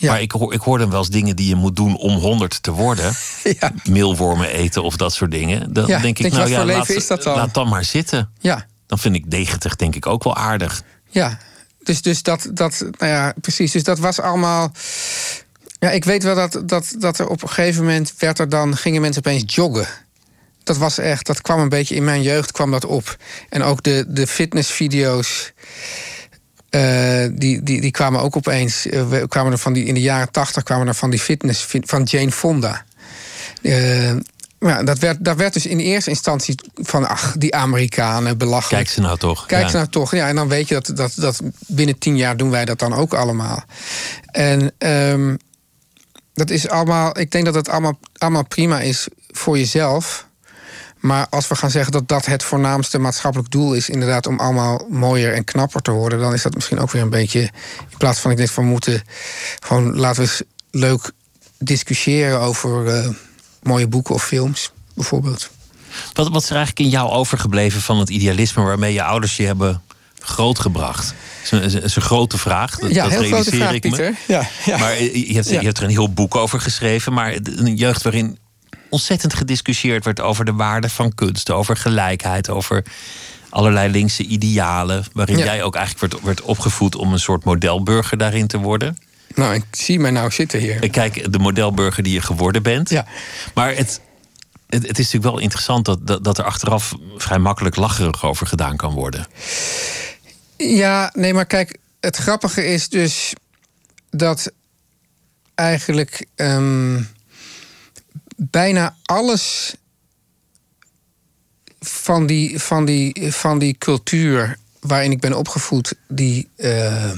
Ja. 0.00 0.10
Maar 0.10 0.20
ik, 0.20 0.32
hoor, 0.32 0.54
ik 0.54 0.60
hoor 0.60 0.78
dan 0.78 0.90
wel 0.90 0.98
eens 0.98 1.08
dingen 1.08 1.36
die 1.36 1.48
je 1.48 1.54
moet 1.54 1.76
doen 1.76 1.96
om 1.96 2.14
100 2.14 2.62
te 2.62 2.70
worden. 2.70 3.14
Ja. 3.60 3.72
Meelwormen 3.84 4.48
eten 4.48 4.82
of 4.82 4.96
dat 4.96 5.12
soort 5.12 5.30
dingen. 5.30 5.72
Dan 5.72 5.86
denk 5.86 6.18
ik, 6.18 6.32
nou 6.32 6.48
ja, 6.48 6.64
laat, 6.64 7.08
dat 7.08 7.22
dan? 7.22 7.36
laat 7.36 7.54
dan 7.54 7.68
maar 7.68 7.84
zitten. 7.84 8.30
Ja. 8.38 8.66
Dan 8.86 8.98
vind 8.98 9.14
ik 9.14 9.24
90 9.28 9.76
denk 9.76 9.94
ik 9.94 10.06
ook 10.06 10.24
wel 10.24 10.36
aardig. 10.36 10.82
Ja, 11.08 11.38
dus, 11.82 12.02
dus 12.02 12.22
dat, 12.22 12.50
dat, 12.52 12.84
nou 12.98 13.12
ja, 13.12 13.34
precies. 13.40 13.72
Dus 13.72 13.82
dat 13.82 13.98
was 13.98 14.20
allemaal. 14.20 14.72
Ja, 15.78 15.90
ik 15.90 16.04
weet 16.04 16.22
wel 16.22 16.34
dat, 16.34 16.62
dat, 16.64 16.94
dat 16.98 17.18
er 17.18 17.28
op 17.28 17.42
een 17.42 17.48
gegeven 17.48 17.84
moment 17.84 18.14
werd 18.18 18.38
er 18.38 18.48
dan, 18.48 18.76
gingen 18.76 19.00
mensen 19.00 19.26
opeens 19.26 19.54
joggen. 19.54 19.86
Dat 20.64 20.76
was 20.76 20.98
echt, 20.98 21.26
dat 21.26 21.40
kwam 21.40 21.60
een 21.60 21.68
beetje 21.68 21.94
in 21.94 22.04
mijn 22.04 22.22
jeugd 22.22 22.52
kwam 22.52 22.70
dat 22.70 22.84
op. 22.84 23.16
En 23.48 23.62
ook 23.62 23.82
de, 23.82 24.04
de 24.08 24.26
fitnessvideo's. 24.26 25.52
Uh, 26.70 27.26
die, 27.32 27.62
die, 27.62 27.80
die 27.80 27.90
kwamen 27.90 28.20
ook 28.20 28.36
opeens. 28.36 28.86
Uh, 28.86 29.22
kwamen 29.28 29.52
er 29.52 29.58
van 29.58 29.72
die, 29.72 29.84
in 29.84 29.94
de 29.94 30.00
jaren 30.00 30.30
tachtig 30.30 30.62
kwamen 30.62 30.86
er 30.86 30.94
van 30.94 31.10
die 31.10 31.20
fitness 31.20 31.66
van 31.80 32.02
Jane 32.02 32.32
Fonda. 32.32 32.84
Uh, 33.62 34.12
ja, 34.60 34.82
dat 34.82 34.98
werd, 34.98 35.24
dat 35.24 35.36
werd 35.36 35.52
dus 35.52 35.66
in 35.66 35.78
eerste 35.78 36.10
instantie 36.10 36.54
van, 36.74 37.08
ach, 37.08 37.34
die 37.38 37.54
Amerikanen 37.54 38.38
belachelijk. 38.38 38.84
Kijk 38.84 38.94
ze 38.94 39.00
nou 39.00 39.18
toch. 39.18 39.46
Kijk 39.46 39.68
ze 39.68 39.76
nou 39.76 39.88
toch. 39.88 40.14
Ja, 40.14 40.28
en 40.28 40.34
dan 40.34 40.48
weet 40.48 40.68
je 40.68 40.74
dat, 40.74 40.96
dat, 40.96 41.12
dat 41.16 41.40
binnen 41.66 41.98
tien 41.98 42.16
jaar 42.16 42.36
doen 42.36 42.50
wij 42.50 42.64
dat 42.64 42.78
dan 42.78 42.94
ook 42.94 43.14
allemaal. 43.14 43.64
En 44.26 44.72
um, 44.78 45.38
dat 46.34 46.50
is 46.50 46.68
allemaal, 46.68 47.18
ik 47.18 47.30
denk 47.30 47.44
dat 47.44 47.54
het 47.54 47.68
allemaal, 47.68 47.98
allemaal 48.18 48.46
prima 48.46 48.80
is 48.80 49.08
voor 49.28 49.58
jezelf. 49.58 50.26
Maar 51.00 51.26
als 51.30 51.48
we 51.48 51.54
gaan 51.56 51.70
zeggen 51.70 51.92
dat 51.92 52.08
dat 52.08 52.26
het 52.26 52.42
voornaamste 52.42 52.98
maatschappelijk 52.98 53.50
doel 53.50 53.74
is, 53.74 53.88
inderdaad, 53.88 54.26
om 54.26 54.38
allemaal 54.38 54.86
mooier 54.90 55.34
en 55.34 55.44
knapper 55.44 55.82
te 55.82 55.90
worden, 55.90 56.18
dan 56.18 56.32
is 56.32 56.42
dat 56.42 56.54
misschien 56.54 56.78
ook 56.78 56.90
weer 56.90 57.02
een 57.02 57.10
beetje. 57.10 57.40
In 57.90 57.96
plaats 57.98 58.18
van 58.18 58.30
ik 58.30 58.36
denk 58.36 58.48
van 58.50 58.64
moeten 58.64 59.02
gewoon 59.60 59.96
laten 59.98 60.22
we 60.22 60.28
eens 60.28 60.42
leuk 60.70 61.10
discussiëren 61.58 62.40
over 62.40 62.86
uh, 62.86 63.08
mooie 63.62 63.86
boeken 63.88 64.14
of 64.14 64.24
films, 64.24 64.72
bijvoorbeeld. 64.94 65.50
Wat, 66.12 66.28
wat 66.28 66.42
is 66.42 66.50
er 66.50 66.56
eigenlijk 66.56 66.86
in 66.86 66.98
jou 66.98 67.10
overgebleven 67.10 67.80
van 67.80 67.98
het 67.98 68.08
idealisme 68.10 68.62
waarmee 68.62 68.92
je 68.92 69.02
ouders 69.02 69.36
je 69.36 69.46
hebben 69.46 69.82
grootgebracht? 70.18 71.14
Dat 71.50 71.62
is 71.62 71.74
een, 71.74 71.82
is 71.82 71.96
een 71.96 72.02
grote 72.02 72.38
vraag. 72.38 72.78
Dat, 72.78 72.90
ja, 72.90 73.02
dat 73.02 73.12
heel 73.12 73.20
grote 73.20 73.50
realiseer 73.50 73.58
vraag, 73.60 73.72
ik 73.72 73.82
me. 73.82 73.90
Pieter. 73.90 74.14
Ja, 74.26 74.48
ja. 74.64 74.78
Maar 74.78 74.92
eh, 74.92 75.28
je 75.28 75.34
hebt, 75.34 75.48
Ja. 75.48 75.60
je 75.60 75.66
hebt 75.66 75.78
er 75.78 75.84
een 75.84 75.90
heel 75.90 76.12
boek 76.12 76.36
over 76.36 76.60
geschreven. 76.60 77.12
Maar 77.12 77.38
een 77.42 77.76
jeugd 77.76 78.02
waarin 78.02 78.38
ontzettend 78.90 79.34
gediscussieerd 79.34 80.04
werd 80.04 80.20
over 80.20 80.44
de 80.44 80.52
waarde 80.52 80.88
van 80.88 81.14
kunst, 81.14 81.50
over 81.50 81.76
gelijkheid, 81.76 82.48
over 82.48 82.84
allerlei 83.48 83.90
linkse 83.90 84.22
idealen. 84.22 85.04
Waarin 85.12 85.38
Ja. 85.38 85.44
jij 85.44 85.62
ook 85.62 85.74
eigenlijk 85.76 86.12
werd, 86.12 86.24
werd 86.24 86.40
opgevoed 86.42 86.94
om 86.94 87.12
een 87.12 87.20
soort 87.20 87.44
modelburger 87.44 88.18
daarin 88.18 88.46
te 88.46 88.58
worden. 88.58 88.96
Nou, 89.34 89.54
ik 89.54 89.64
zie 89.70 89.98
mij 90.00 90.10
nou 90.10 90.30
zitten 90.30 90.60
hier. 90.60 90.82
Ik 90.82 90.92
kijk, 90.92 91.32
de 91.32 91.38
modelburger 91.38 92.02
die 92.02 92.12
je 92.12 92.20
geworden 92.20 92.62
bent. 92.62 92.90
Ja. 92.90 93.06
Maar 93.54 93.74
het, 93.74 94.00
het, 94.66 94.86
het 94.86 94.98
is 94.98 95.04
natuurlijk 95.04 95.32
wel 95.32 95.38
interessant 95.38 95.84
dat, 95.84 96.06
dat, 96.06 96.24
dat 96.24 96.38
er 96.38 96.44
achteraf 96.44 96.92
vrij 97.16 97.38
makkelijk 97.38 97.76
lacherig 97.76 98.24
over 98.24 98.46
gedaan 98.46 98.76
kan 98.76 98.92
worden. 98.92 99.26
Ja, 100.56 101.10
nee, 101.14 101.34
maar 101.34 101.46
kijk, 101.46 101.78
het 102.00 102.16
grappige 102.16 102.64
is 102.66 102.88
dus 102.88 103.32
dat 104.10 104.52
eigenlijk 105.54 106.26
ehm, 106.34 107.02
bijna 108.48 108.96
alles 109.04 109.74
van 111.80 112.26
die, 112.26 112.58
van, 112.58 112.84
die, 112.84 113.32
van 113.32 113.58
die 113.58 113.76
cultuur 113.78 114.58
waarin 114.80 115.10
ik 115.10 115.20
ben 115.20 115.32
opgevoed, 115.32 115.94
die 116.08 116.48
eh, 116.56 117.10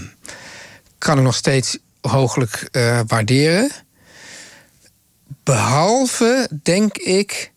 kan 0.98 1.18
ik 1.18 1.24
nog 1.24 1.34
steeds 1.34 1.78
hooglijk 2.00 2.68
eh, 2.70 3.00
waarderen. 3.06 3.70
Behalve, 5.42 6.48
denk 6.62 6.96
ik, 6.96 7.52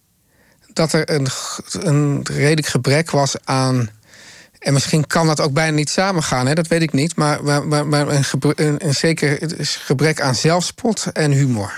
dat 0.74 0.94
er 0.94 1.10
een, 1.10 1.28
een 1.72 2.24
redelijk 2.24 2.68
gebrek 2.68 3.12
was 3.12 3.36
aan. 3.44 3.90
En 4.60 4.74
misschien 4.74 5.08
kan 5.08 5.28
dat 5.28 5.40
ook 5.40 5.54
bijna 5.54 5.76
niet 5.76 5.90
samengaan, 5.90 6.48
hè? 6.48 6.54
dat 6.54 6.68
weet 6.68 6.82
ik 6.82 6.94
niet. 6.94 7.16
Maar, 7.16 7.40
een, 7.46 8.24
gebre- 8.24 8.54
een, 8.64 8.86
een 8.86 8.96
zeker 8.96 9.40
gebrek 9.66 10.22
aan 10.22 10.36
zelfspot 10.36 11.06
en 11.14 11.32
humor. 11.32 11.74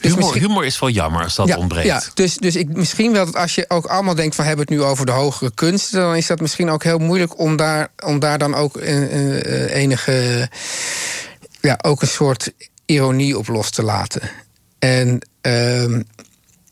Dus 0.00 0.10
Humor, 0.10 0.18
misschien- 0.28 0.48
humor 0.48 0.64
is 0.64 0.78
wel 0.78 0.88
jammer 0.90 1.22
als 1.22 1.34
dat 1.34 1.56
ontbreekt. 1.56 1.86
ja, 1.86 2.02
dus, 2.14 2.36
dus 2.36 2.56
ik, 2.56 2.68
misschien 2.68 3.12
wel 3.12 3.24
dat 3.24 3.36
als 3.36 3.54
je 3.54 3.64
ook 3.68 3.86
allemaal 3.86 4.14
denkt 4.14 4.34
van... 4.34 4.44
hebben 4.44 4.66
we 4.66 4.72
het 4.74 4.82
nu 4.82 4.88
over 4.88 5.06
de 5.06 5.12
hogere 5.12 5.50
kunsten... 5.54 6.00
dan 6.00 6.16
is 6.16 6.26
dat 6.26 6.40
misschien 6.40 6.70
ook 6.70 6.82
heel 6.84 6.98
moeilijk 6.98 7.38
om 7.38 7.56
daar, 7.56 7.88
om 8.04 8.18
daar 8.18 8.38
dan 8.38 8.54
ook 8.54 8.76
een, 8.76 9.16
een- 9.16 9.52
een 9.62 9.68
enige... 9.68 10.48
ja, 11.60 11.78
ook 11.82 12.02
een 12.02 12.08
soort 12.08 12.52
ironie 12.86 13.38
op 13.38 13.48
los 13.48 13.70
te 13.70 13.82
laten. 13.82 14.30
En 14.78 15.18
ehm, 15.40 16.02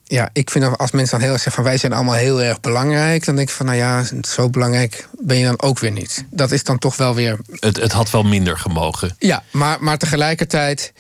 ja, 0.05 0.29
ik 0.33 0.51
vind 0.51 0.65
dat 0.65 0.79
als 0.79 0.91
mensen 0.91 1.13
dan 1.13 1.21
heel 1.25 1.33
erg 1.33 1.43
zeggen 1.43 1.63
van... 1.63 1.71
wij 1.71 1.79
zijn 1.81 1.93
allemaal 1.93 2.15
heel 2.15 2.43
erg 2.43 2.61
belangrijk... 2.61 3.25
dan 3.25 3.37
denk 3.37 3.49
ik 3.49 3.55
van, 3.55 3.67
nou 3.67 3.79
ja, 3.79 4.05
zo 4.29 4.51
belangrijk 4.51 5.09
ben 5.21 5.37
je 5.39 5.45
dan 5.47 5.61
ook 5.63 5.79
weer 5.79 5.93
niet. 5.93 6.25
Dat 6.31 6.51
is 6.53 6.65
dan 6.65 6.79
toch 6.79 6.97
wel 6.97 7.15
weer 7.15 7.39
Het, 7.51 7.77
het 7.77 7.93
had 7.93 8.11
wel 8.11 8.23
minder 8.23 8.59
gemogen. 8.59 9.17
ja, 9.19 9.43
maar, 9.51 9.77
maar 9.81 9.99
tegelijkertijd 9.99 10.93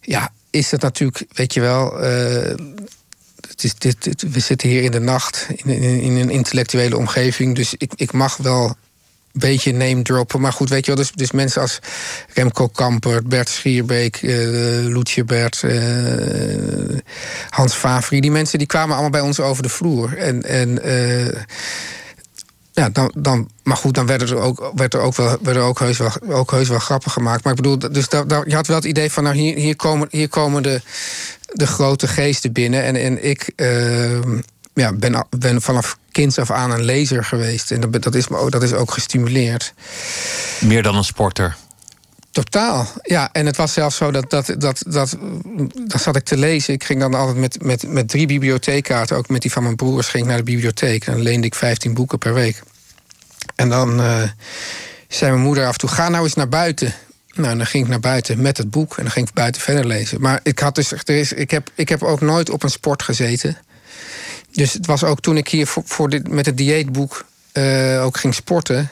ja, 0.00 0.32
is 0.50 0.70
het 0.70 0.82
natuurlijk, 0.82 1.24
weet 1.32 1.54
je 1.54 1.60
wel. 1.60 2.00
eh, 2.00 2.54
het 3.48 3.64
is, 3.64 3.74
dit, 3.74 4.24
we 4.32 4.40
zitten 4.40 4.68
hier 4.68 4.82
in 4.82 4.90
de 4.90 5.00
nacht 5.00 5.46
in, 5.54 5.70
in, 5.82 6.16
een 6.16 6.30
intellectuele 6.30 6.96
omgeving. 6.96 7.56
Dus 7.56 7.74
ik, 7.78 7.92
ik 7.96 8.12
mag 8.12 8.36
wel 8.36 8.64
een 8.64 9.40
beetje 9.40 9.72
name 9.72 10.02
droppen. 10.02 10.40
Maar 10.40 10.52
goed, 10.52 10.68
weet 10.68 10.86
je 10.86 10.94
wel, 10.94 11.00
dus, 11.00 11.12
dus 11.12 11.30
mensen 11.30 11.60
als 11.60 11.78
Remco 12.34 12.68
Kampert, 12.68 13.28
Bert 13.28 13.48
Schierbeek, 13.48 14.16
eh 14.16 14.86
Loetje 14.86 15.24
Bert, 15.24 15.62
eh, 15.62 16.98
Hans 17.48 17.74
Favri. 17.74 18.20
Die 18.20 18.30
mensen 18.30 18.58
die 18.58 18.66
kwamen 18.66 18.92
allemaal 18.92 19.10
bij 19.10 19.20
ons 19.20 19.40
over 19.40 19.62
de 19.62 19.68
vloer. 19.68 20.16
En, 20.16 20.42
en 20.42 20.82
ja, 22.80 22.88
dan, 22.88 23.12
dan, 23.16 23.50
maar 23.62 23.76
goed, 23.76 23.94
dan 23.94 24.06
werden 24.06 24.28
er 24.28 24.36
ook, 24.36 24.72
werd 24.74 24.94
er 24.94 25.00
ook, 25.00 25.16
wel, 25.16 25.38
werden 25.42 25.62
er 25.62 25.68
ook, 25.68 25.78
heus 25.78 25.98
wel, 25.98 26.10
ook 26.28 26.50
heus 26.50 26.68
wel 26.68 26.78
grappen 26.78 27.10
gemaakt. 27.10 27.44
Maar 27.44 27.52
ik 27.52 27.62
bedoel, 27.62 27.78
dus 27.78 28.08
daar, 28.08 28.26
daar, 28.26 28.48
je 28.48 28.54
had 28.54 28.66
wel 28.66 28.76
het 28.76 28.84
idee 28.84 29.12
van, 29.12 29.22
nou, 29.22 29.36
hier, 29.36 29.56
hier 29.56 29.76
komen, 29.76 30.08
hier 30.10 30.28
komen 30.28 30.62
de, 30.62 30.80
de 31.52 31.66
grote 31.66 32.08
geesten 32.08 32.52
binnen. 32.52 32.82
En, 32.82 32.96
en 32.96 33.24
ik 33.24 33.52
eh, 33.56 34.20
ja, 34.74 34.92
ben, 34.92 35.26
ben 35.38 35.62
vanaf 35.62 35.98
kinds 36.10 36.38
af 36.38 36.50
aan 36.50 36.70
een 36.70 36.84
lezer 36.84 37.24
geweest. 37.24 37.70
En 37.70 37.80
dat, 37.80 38.02
dat, 38.02 38.14
is, 38.14 38.26
dat 38.48 38.62
is 38.62 38.72
ook 38.72 38.90
gestimuleerd. 38.90 39.74
Meer 40.60 40.82
dan 40.82 40.96
een 40.96 41.04
sporter. 41.04 41.56
Totaal. 42.30 42.86
Ja, 43.02 43.28
en 43.32 43.46
het 43.46 43.56
was 43.56 43.72
zelfs 43.72 43.96
zo 43.96 44.10
dat, 44.10 44.30
dat, 44.30 44.54
dat, 44.58 44.82
dat, 44.86 45.16
dat 45.86 46.02
zat 46.02 46.16
ik 46.16 46.24
te 46.24 46.36
lezen. 46.36 46.74
Ik 46.74 46.84
ging 46.84 47.00
dan 47.00 47.14
altijd 47.14 47.36
met, 47.36 47.62
met, 47.62 47.88
met 47.88 48.08
drie 48.08 48.26
bibliotheekkaarten, 48.26 49.16
ook 49.16 49.28
met 49.28 49.42
die 49.42 49.52
van 49.52 49.62
mijn 49.62 49.76
broers, 49.76 50.08
ging 50.08 50.22
ik 50.22 50.28
naar 50.28 50.38
de 50.38 50.44
bibliotheek. 50.44 51.06
En 51.06 51.12
dan 51.12 51.22
leende 51.22 51.46
ik 51.46 51.54
15 51.54 51.94
boeken 51.94 52.18
per 52.18 52.34
week. 52.34 52.62
En 53.60 53.68
dan 53.68 54.00
eh, 54.00 54.22
zei 55.08 55.30
mijn 55.30 55.42
moeder 55.42 55.66
af 55.66 55.72
en 55.72 55.78
toe: 55.78 55.88
ga 55.88 56.08
nou 56.08 56.24
eens 56.24 56.34
naar 56.34 56.48
buiten. 56.48 56.94
Nou, 57.34 57.56
dan 57.56 57.66
ging 57.66 57.84
ik 57.84 57.90
naar 57.90 58.00
buiten 58.00 58.42
met 58.42 58.56
het 58.56 58.70
boek 58.70 58.96
en 58.96 59.02
dan 59.02 59.12
ging 59.12 59.28
ik 59.28 59.34
buiten 59.34 59.62
verder 59.62 59.86
lezen. 59.86 60.20
Maar 60.20 60.40
ik, 60.42 60.58
had 60.58 60.74
dus, 60.74 60.92
er 60.92 61.08
is, 61.08 61.32
ik, 61.32 61.50
heb, 61.50 61.70
ik 61.74 61.88
heb 61.88 62.02
ook 62.02 62.20
nooit 62.20 62.50
op 62.50 62.62
een 62.62 62.70
sport 62.70 63.02
gezeten. 63.02 63.58
Dus 64.52 64.72
het 64.72 64.86
was 64.86 65.04
ook 65.04 65.20
toen 65.20 65.36
ik 65.36 65.48
hier 65.48 65.66
voor 65.66 66.08
dit, 66.08 66.28
met 66.28 66.46
het 66.46 66.56
dieetboek 66.56 67.24
eh, 67.52 68.04
ook 68.04 68.16
ging 68.16 68.34
sporten 68.34 68.90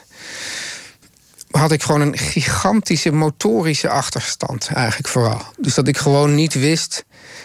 had 1.51 1.71
ik 1.71 1.83
gewoon 1.83 2.01
een 2.01 2.17
gigantische 2.17 3.11
motorische 3.11 3.89
achterstand, 3.89 4.69
eigenlijk 4.73 5.07
vooral. 5.07 5.41
Dus 5.57 5.73
dat 5.73 5.87
ik 5.87 5.97
gewoon 5.97 6.35
niet 6.35 6.53
wist. 6.53 7.03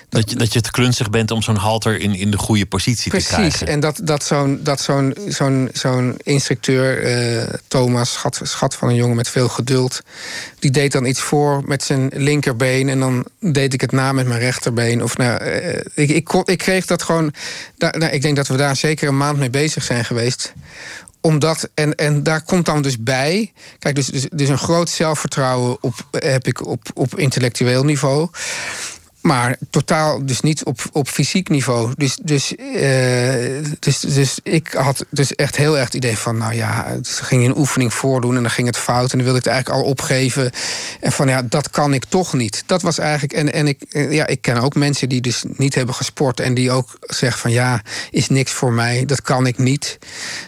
Dat 0.09 0.31
je, 0.31 0.37
dat 0.37 0.53
je 0.53 0.61
te 0.61 0.71
klunzig 0.71 1.11
bent 1.11 1.31
om 1.31 1.43
zo'n 1.43 1.57
halter 1.57 2.01
in, 2.01 2.15
in 2.15 2.31
de 2.31 2.39
goede 2.39 2.67
positie 2.67 3.03
te 3.03 3.09
Precies. 3.11 3.35
krijgen. 3.35 3.67
En 3.67 3.81
dat, 3.81 4.01
dat 4.03 4.25
zo'n 4.25 4.61
dat 4.63 4.81
zo'n 4.81 5.15
zo'n 5.29 5.69
zo'n 5.73 6.17
instructeur, 6.23 7.03
eh, 7.03 7.55
Thomas, 7.69 8.13
schat, 8.13 8.41
schat 8.43 8.75
van 8.75 8.89
een 8.89 8.95
jongen 8.95 9.17
met 9.17 9.29
veel 9.29 9.49
geduld, 9.49 10.01
die 10.59 10.71
deed 10.71 10.93
dan 10.93 11.05
iets 11.05 11.21
voor 11.21 11.63
met 11.67 11.83
zijn 11.83 12.11
linkerbeen 12.15 12.89
en 12.89 13.01
dan 13.01 13.27
deed 13.41 13.73
ik 13.73 13.81
het 13.81 13.93
na 13.93 14.13
met 14.13 14.27
mijn 14.27 14.41
rechterbeen. 14.41 15.03
Of 15.03 15.17
nou, 15.17 15.39
eh, 15.39 15.81
ik, 15.95 16.11
ik, 16.11 16.25
kon- 16.25 16.47
ik 16.47 16.59
kreeg 16.59 16.87
dat 16.87 17.03
gewoon. 17.03 17.33
Daar, 17.79 17.99
nou, 17.99 18.13
ik 18.13 18.23
denk 18.23 18.37
dat 18.37 18.49
we 18.49 18.57
daar 18.57 18.77
zeker 18.77 19.09
een 19.09 19.17
maand 19.17 19.39
mee 19.39 19.51
bezig 19.51 19.85
zijn 19.85 20.05
geweest 20.05 20.53
omdat, 21.27 21.69
en, 21.75 21.95
en 21.95 22.23
daar 22.23 22.43
komt 22.43 22.67
dan 22.67 22.83
dus 22.83 23.03
bij. 23.03 23.53
Kijk, 23.79 23.95
dus, 23.95 24.07
dus, 24.07 24.27
dus 24.31 24.49
een 24.49 24.59
groot 24.59 24.91
zelfvertrouwen 24.91 25.77
op, 25.81 25.95
heb 26.11 26.47
ik 26.47 26.67
op, 26.67 26.83
op 26.95 27.19
intellectueel 27.19 27.85
niveau. 27.85 28.29
Maar 29.25 29.57
totaal 29.71 30.27
dus 30.27 30.41
niet 30.41 30.65
op, 30.65 30.81
op 30.93 31.09
fysiek 31.09 31.49
niveau. 31.49 31.93
Dus, 31.97 32.19
dus, 32.23 32.55
eh, 32.57 33.65
dus, 33.79 34.01
dus 34.01 34.39
ik 34.43 34.73
had 34.73 35.05
dus 35.11 35.35
echt 35.35 35.57
heel 35.57 35.77
erg 35.77 35.85
het 35.85 35.95
idee 35.95 36.19
van... 36.19 36.37
nou 36.37 36.55
ja, 36.55 36.97
dus 36.97 37.21
ging 37.21 37.45
een 37.45 37.57
oefening 37.57 37.95
voordoen 37.95 38.37
en 38.37 38.43
dan 38.43 38.51
ging 38.51 38.67
het 38.67 38.77
fout... 38.77 39.13
en 39.13 39.19
dan 39.19 39.27
wilde 39.27 39.39
ik 39.39 39.45
het 39.45 39.53
eigenlijk 39.53 39.85
al 39.85 39.91
opgeven. 39.91 40.51
En 41.01 41.13
van 41.13 41.29
ja, 41.29 41.43
dat 41.43 41.71
kan 41.71 41.95
ik 41.95 42.05
toch 42.05 42.33
niet. 42.33 42.63
Dat 42.67 42.83
was 42.83 42.99
eigenlijk... 42.99 43.33
En, 43.33 43.53
en 43.53 43.67
ik, 43.67 43.83
eh, 43.91 44.13
ja, 44.13 44.27
ik 44.27 44.43
ken 44.43 44.57
ook 44.57 44.75
mensen 44.75 45.09
die 45.09 45.21
dus 45.21 45.45
niet 45.57 45.75
hebben 45.75 45.95
gesport... 45.95 46.41
en 46.41 46.55
die 46.55 46.71
ook 46.71 46.99
zeggen 47.01 47.41
van 47.41 47.51
ja, 47.51 47.83
is 48.11 48.29
niks 48.29 48.53
voor 48.53 48.73
mij, 48.73 49.05
dat 49.05 49.23
kan 49.23 49.47
ik 49.47 49.59
niet. 49.59 49.99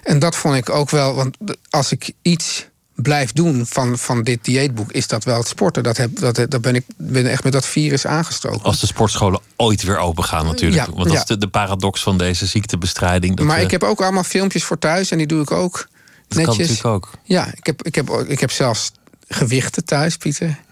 En 0.02 0.18
dat 0.18 0.36
vond 0.36 0.56
ik 0.56 0.70
ook 0.70 0.90
wel... 0.90 1.14
want 1.14 1.36
als 1.70 1.92
ik 1.92 2.10
iets 2.22 2.66
blijf 2.96 3.32
doen 3.32 3.66
van, 3.66 3.98
van 3.98 4.22
dit 4.22 4.44
dieetboek, 4.44 4.92
is 4.92 5.06
dat 5.06 5.24
wel 5.24 5.38
het 5.38 5.48
sporten. 5.48 5.82
Dat, 5.82 5.96
heb, 5.96 6.18
dat, 6.18 6.34
dat 6.48 6.60
ben 6.60 6.74
ik 6.74 6.84
ben 6.96 7.26
echt 7.30 7.44
met 7.44 7.52
dat 7.52 7.66
virus 7.66 8.06
aangestoken. 8.06 8.62
Als 8.62 8.80
de 8.80 8.86
sportscholen 8.86 9.40
ooit 9.56 9.82
weer 9.82 9.98
open 9.98 10.24
gaan 10.24 10.44
natuurlijk. 10.46 10.86
Ja, 10.86 10.92
Want 10.92 11.04
dat 11.04 11.12
ja. 11.12 11.18
is 11.20 11.26
de, 11.26 11.38
de 11.38 11.48
paradox 11.48 12.02
van 12.02 12.18
deze 12.18 12.46
ziektebestrijding. 12.46 13.36
Dat 13.36 13.46
maar 13.46 13.56
we- 13.58 13.64
ik 13.64 13.70
heb 13.70 13.82
ook 13.82 14.00
allemaal 14.00 14.24
filmpjes 14.24 14.64
voor 14.64 14.78
thuis 14.78 15.10
en 15.10 15.18
die 15.18 15.26
doe 15.26 15.42
ik 15.42 15.50
ook 15.50 15.88
dat 16.28 16.44
kan 16.44 16.56
natuurlijk 16.56 16.84
ook. 16.84 17.10
Ja, 17.22 17.46
ik 17.54 17.66
heb, 17.66 17.82
ik, 17.82 17.94
heb, 17.94 18.10
ik 18.26 18.40
heb 18.40 18.50
zelfs 18.50 18.92
gewichten 19.28 19.84
thuis, 19.84 20.16
Pieter. 20.16 20.58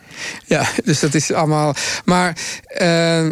Ja, 0.47 0.67
dus 0.85 1.01
dat 1.01 1.15
is 1.15 1.33
allemaal. 1.33 1.75
Maar, 2.05 2.37
eh, 2.67 3.29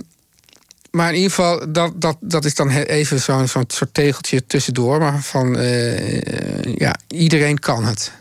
maar 0.90 1.08
in 1.08 1.14
ieder 1.14 1.30
geval, 1.30 1.72
dat, 1.72 2.00
dat, 2.00 2.16
dat 2.20 2.44
is 2.44 2.54
dan 2.54 2.70
even 2.70 3.20
zo'n 3.20 3.48
zo'n 3.48 3.64
soort 3.66 3.94
tegeltje 3.94 4.46
tussendoor. 4.46 4.98
Maar 4.98 5.22
van 5.22 5.56
eh, 5.58 6.74
ja, 6.74 6.96
iedereen 7.08 7.58
kan 7.58 7.84
het. 7.84 8.12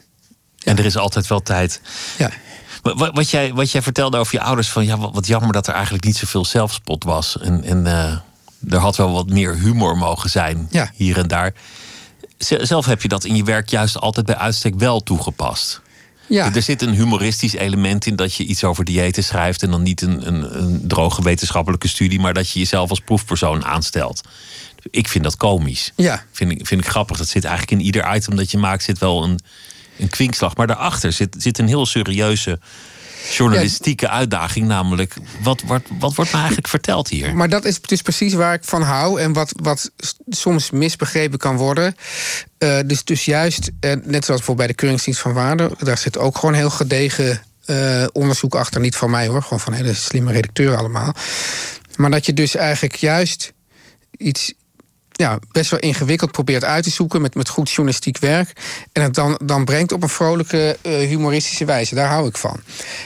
En 0.63 0.78
er 0.78 0.86
is 0.86 0.97
altijd 0.97 1.28
wel 1.28 1.41
tijd. 1.41 1.82
Ja. 2.17 2.30
Wa- 2.82 2.95
wa- 2.95 3.12
Wat 3.12 3.30
jij, 3.30 3.54
wat 3.54 3.71
jij 3.71 3.82
vertelde 3.82 4.17
over 4.17 4.34
je 4.34 4.41
ouders, 4.41 4.69
van 4.69 4.86
ja, 4.86 4.97
wat, 4.97 5.13
wat 5.13 5.28
jammer 5.28 5.54
dat 5.54 5.67
er 5.67 5.74
eigenlijk 5.74 6.04
niet 6.04 6.17
zoveel 6.17 6.45
zelfspot 6.45 7.04
was. 7.04 7.38
En, 7.39 7.63
en 7.63 7.88
eh, 7.88 8.17
er 8.69 8.78
had 8.80 8.95
wel 8.95 9.12
wat 9.12 9.30
meer 9.30 9.56
humor 9.58 9.97
mogen 9.97 10.30
zijn, 10.30 10.67
Ja. 10.71 10.91
hier 10.95 11.17
en 11.17 11.28
daar. 11.28 11.54
Zelf 12.38 12.86
heb 12.86 13.02
je 13.02 13.08
dat 13.08 13.24
in 13.24 13.36
je 13.36 13.43
werk 13.43 13.69
juist 13.69 13.97
altijd 14.00 14.26
bij 14.26 14.36
uitstek 14.38 14.76
wel 14.76 15.04
toegepast. 15.04 15.82
Ja. 16.28 16.54
Er 16.56 16.62
zit 16.62 16.82
een 16.82 16.93
humoristisch 16.93 17.54
element 17.54 18.06
in 18.06 18.15
dat 18.15 18.34
je 18.34 18.43
iets 18.45 18.64
over 18.64 18.86
diëten 18.86 19.24
schrijft. 19.24 19.64
En 19.64 19.72
dan 19.72 19.82
niet 19.82 20.01
een, 20.01 20.28
een, 20.28 20.57
een 20.64 20.88
droge 20.88 21.24
wetenschappelijke 21.24 21.88
studie, 21.88 22.20
maar 22.20 22.34
dat 22.34 22.49
je 22.49 22.59
jezelf 22.59 22.89
als 22.89 22.99
proefpersoon 22.99 23.66
aanstelt. 23.66 24.22
Ik 24.89 25.07
vind 25.07 25.24
dat 25.24 25.38
komisch. 25.38 25.91
Ja. 25.95 26.24
Vind 26.32 26.51
ik, 26.51 26.68
vind 26.68 26.82
ik 26.82 26.88
grappig. 26.88 27.18
Dat 27.18 27.28
zit 27.28 27.43
eigenlijk 27.43 27.80
in 27.80 27.86
ieder 27.86 28.16
item 28.16 28.36
dat 28.36 28.51
je 28.51 28.57
maakt, 28.57 28.84
zit 28.84 28.97
wel 28.99 29.24
een, 29.24 29.39
een 30.02 30.10
kwinkslag. 30.10 30.56
Maar 30.56 30.68
daarachter 30.68 31.12
zit, 31.12 31.36
zit 31.38 31.58
een 31.58 31.68
heel 31.68 31.86
serieuze 31.86 32.60
journalistieke 33.30 34.10
uitdaging, 34.10 34.68
namelijk 34.68 35.14
wat, 35.41 35.62
wat, 35.66 35.82
wat 35.99 36.16
wordt 36.16 36.32
nou 36.32 36.38
eigenlijk 36.38 36.68
verteld 36.68 37.08
hier? 37.08 37.36
Maar 37.36 37.49
dat 37.49 37.66
is 37.66 37.82
dus 37.82 38.02
precies 38.02 38.34
waar 38.34 38.54
ik 38.54 38.64
van 38.64 38.82
hou 38.82 39.22
en 39.22 39.34
wat, 39.34 39.54
wat 39.62 39.91
soms 40.30 40.72
misbegrepen 40.72 41.39
kan 41.39 41.58
worden. 41.58 41.95
Uh, 42.60 42.80
dus, 42.86 43.04
dus 43.04 43.26
juist, 43.26 43.72
uh, 43.82 43.91
net 43.91 44.26
zoals 44.26 44.26
bijvoorbeeld 44.26 44.58
bij 44.58 44.68
de 44.68 44.74
Keuringsdienst 44.74 45.22
van 45.22 45.34
Waarde, 45.34 45.72
daar 45.80 45.97
zit 45.97 46.18
ook 46.18 46.38
gewoon 46.38 46.56
heel 46.56 46.70
gedegen 46.70 47.41
uh, 47.66 48.06
onderzoek 48.12 48.56
achter. 48.56 48.82
Niet 48.82 48.95
van 48.95 49.10
mij 49.10 49.28
hoor, 49.28 49.41
gewoon 49.41 49.60
van 49.60 49.74
hele 49.74 49.93
slimme 49.93 50.32
redacteuren 50.32 50.78
allemaal. 50.78 51.14
Maar 51.95 52.12
dat 52.12 52.26
je 52.26 52.34
dus 52.34 52.56
eigenlijk 52.56 52.95
juist 52.95 53.54
iets 54.18 54.54
ja, 55.12 55.39
best 55.51 55.72
wel 55.72 55.80
ingewikkeld 55.80 56.32
probeert 56.32 56.64
uit 56.64 56.84
te 56.84 56.89
zoeken 56.89 57.22
met, 57.22 57.36
met 57.36 57.49
goed 57.49 57.70
journalistiek 57.70 58.18
werk. 58.18 58.53
En 58.91 59.01
het 59.01 59.14
dan, 59.14 59.39
dan 59.43 59.66
brengt 59.66 59.91
op 59.91 60.03
een 60.03 60.09
vrolijke, 60.09 60.78
uh, 60.82 60.93
humoristische 61.07 61.66
wijze. 61.66 61.95
Daar 61.95 62.09
hou 62.09 62.28
ik 62.28 62.38
van. 62.38 62.59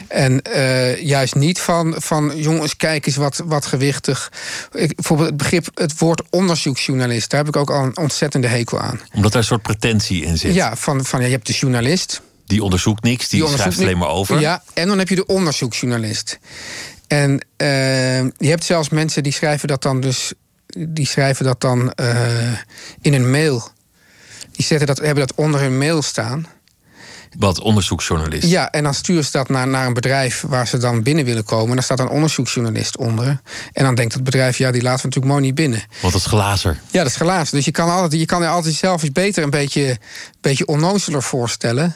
En 0.08 0.41
uh, 0.56 1.01
juist 1.01 1.36
niet 1.36 1.60
van, 1.60 1.95
van 1.97 2.32
jongens, 2.36 2.76
kijk 2.76 3.06
eens 3.06 3.16
wat, 3.16 3.41
wat 3.45 3.66
gewichtig. 3.66 4.32
Ik, 4.72 4.95
bijvoorbeeld 4.95 5.30
het 5.30 5.38
begrip, 5.38 5.68
het 5.74 5.99
woord 5.99 6.22
onderzoeksjournalist, 6.30 7.30
daar 7.30 7.39
heb 7.39 7.56
ik 7.56 7.56
ook 7.56 7.70
al 7.70 7.84
een 7.84 7.97
ontzettende 7.97 8.47
hekel 8.47 8.80
aan. 8.80 9.01
Omdat 9.14 9.32
er 9.32 9.38
een 9.38 9.43
soort 9.43 9.62
pretentie 9.62 10.24
in 10.26 10.38
zit. 10.38 10.53
Ja, 10.53 10.76
van, 10.76 11.06
van 11.06 11.20
ja, 11.20 11.26
je 11.26 11.32
hebt 11.32 11.47
de 11.47 11.53
journalist. 11.53 12.22
Die 12.45 12.64
onderzoekt 12.64 13.03
niks, 13.03 13.30
die, 13.30 13.45
die 13.45 13.58
schrijft 13.58 13.80
alleen 13.80 13.97
maar 13.97 14.10
over. 14.10 14.39
Ja, 14.39 14.64
en 14.74 14.88
dan 14.88 14.97
heb 14.97 15.10
je 15.10 15.16
de 15.16 15.26
onderzoeksjournalist. 15.26 16.39
En 17.08 17.32
uh, 17.32 17.68
je 18.18 18.49
hebt 18.49 18.64
zelfs 18.64 18.89
mensen 18.89 19.24
die 19.24 19.34
schrijven 19.34 19.68
dat 19.68 19.82
dan 19.82 19.99
dus 20.01 20.34
die 20.76 21.08
schrijven 21.08 21.46
dat 21.46 21.62
dan 21.62 21.94
uh, 21.96 22.52
in 23.02 23.14
een 23.14 23.32
mail. 23.32 23.70
Die 24.52 24.66
zetten 24.66 24.88
dat, 24.88 24.98
hebben 24.98 25.28
dat 25.28 25.38
onder 25.38 25.60
hun 25.60 25.78
mail 25.78 26.02
staan. 26.02 26.48
Wat 27.38 27.60
onderzoeksjournalist? 27.60 28.48
Ja, 28.48 28.72
en 28.72 28.84
dan 28.84 28.94
sturen 28.94 29.24
ze 29.24 29.32
dat 29.32 29.50
naar, 29.50 29.68
naar 29.68 29.88
een 29.88 29.94
bedrijf 29.94 30.44
waar 30.48 30.68
ze 30.68 30.78
dan 30.78 31.04
binnen 31.04 31.26
willen 31.26 31.44
komen. 31.44 31.70
En 31.70 31.76
daar 31.76 31.84
staat 31.84 32.00
een 32.00 32.10
onderzoeksjournalist 32.10 32.98
onder. 32.98 33.42
En 33.74 33.84
dan 33.84 33.96
denkt 33.96 34.14
het 34.14 34.24
bedrijf, 34.24 34.58
ja, 34.58 34.72
die 34.72 34.82
laten 34.82 35.00
we 35.00 35.06
natuurlijk 35.06 35.34
mooi 35.34 35.46
niet 35.46 35.56
binnen. 35.56 35.84
Want 36.02 36.14
dat 36.14 36.22
is 36.22 36.28
glazer. 36.28 36.80
Ja, 36.92 37.04
dat 37.04 37.12
is 37.12 37.16
glazer. 37.16 37.56
Dus 37.56 37.66
je 37.66 37.72
kan, 37.72 37.90
altijd, 37.90 38.22
je 38.22 38.26
kan 38.26 38.42
je 38.42 38.48
altijd 38.48 38.74
zelf 38.74 39.04
iets 39.04 39.12
beter 39.12 39.44
een 39.44 39.50
beetje, 39.50 39.98
beetje 40.42 40.66
onnozeler 40.66 41.24
voorstellen. 41.24 41.96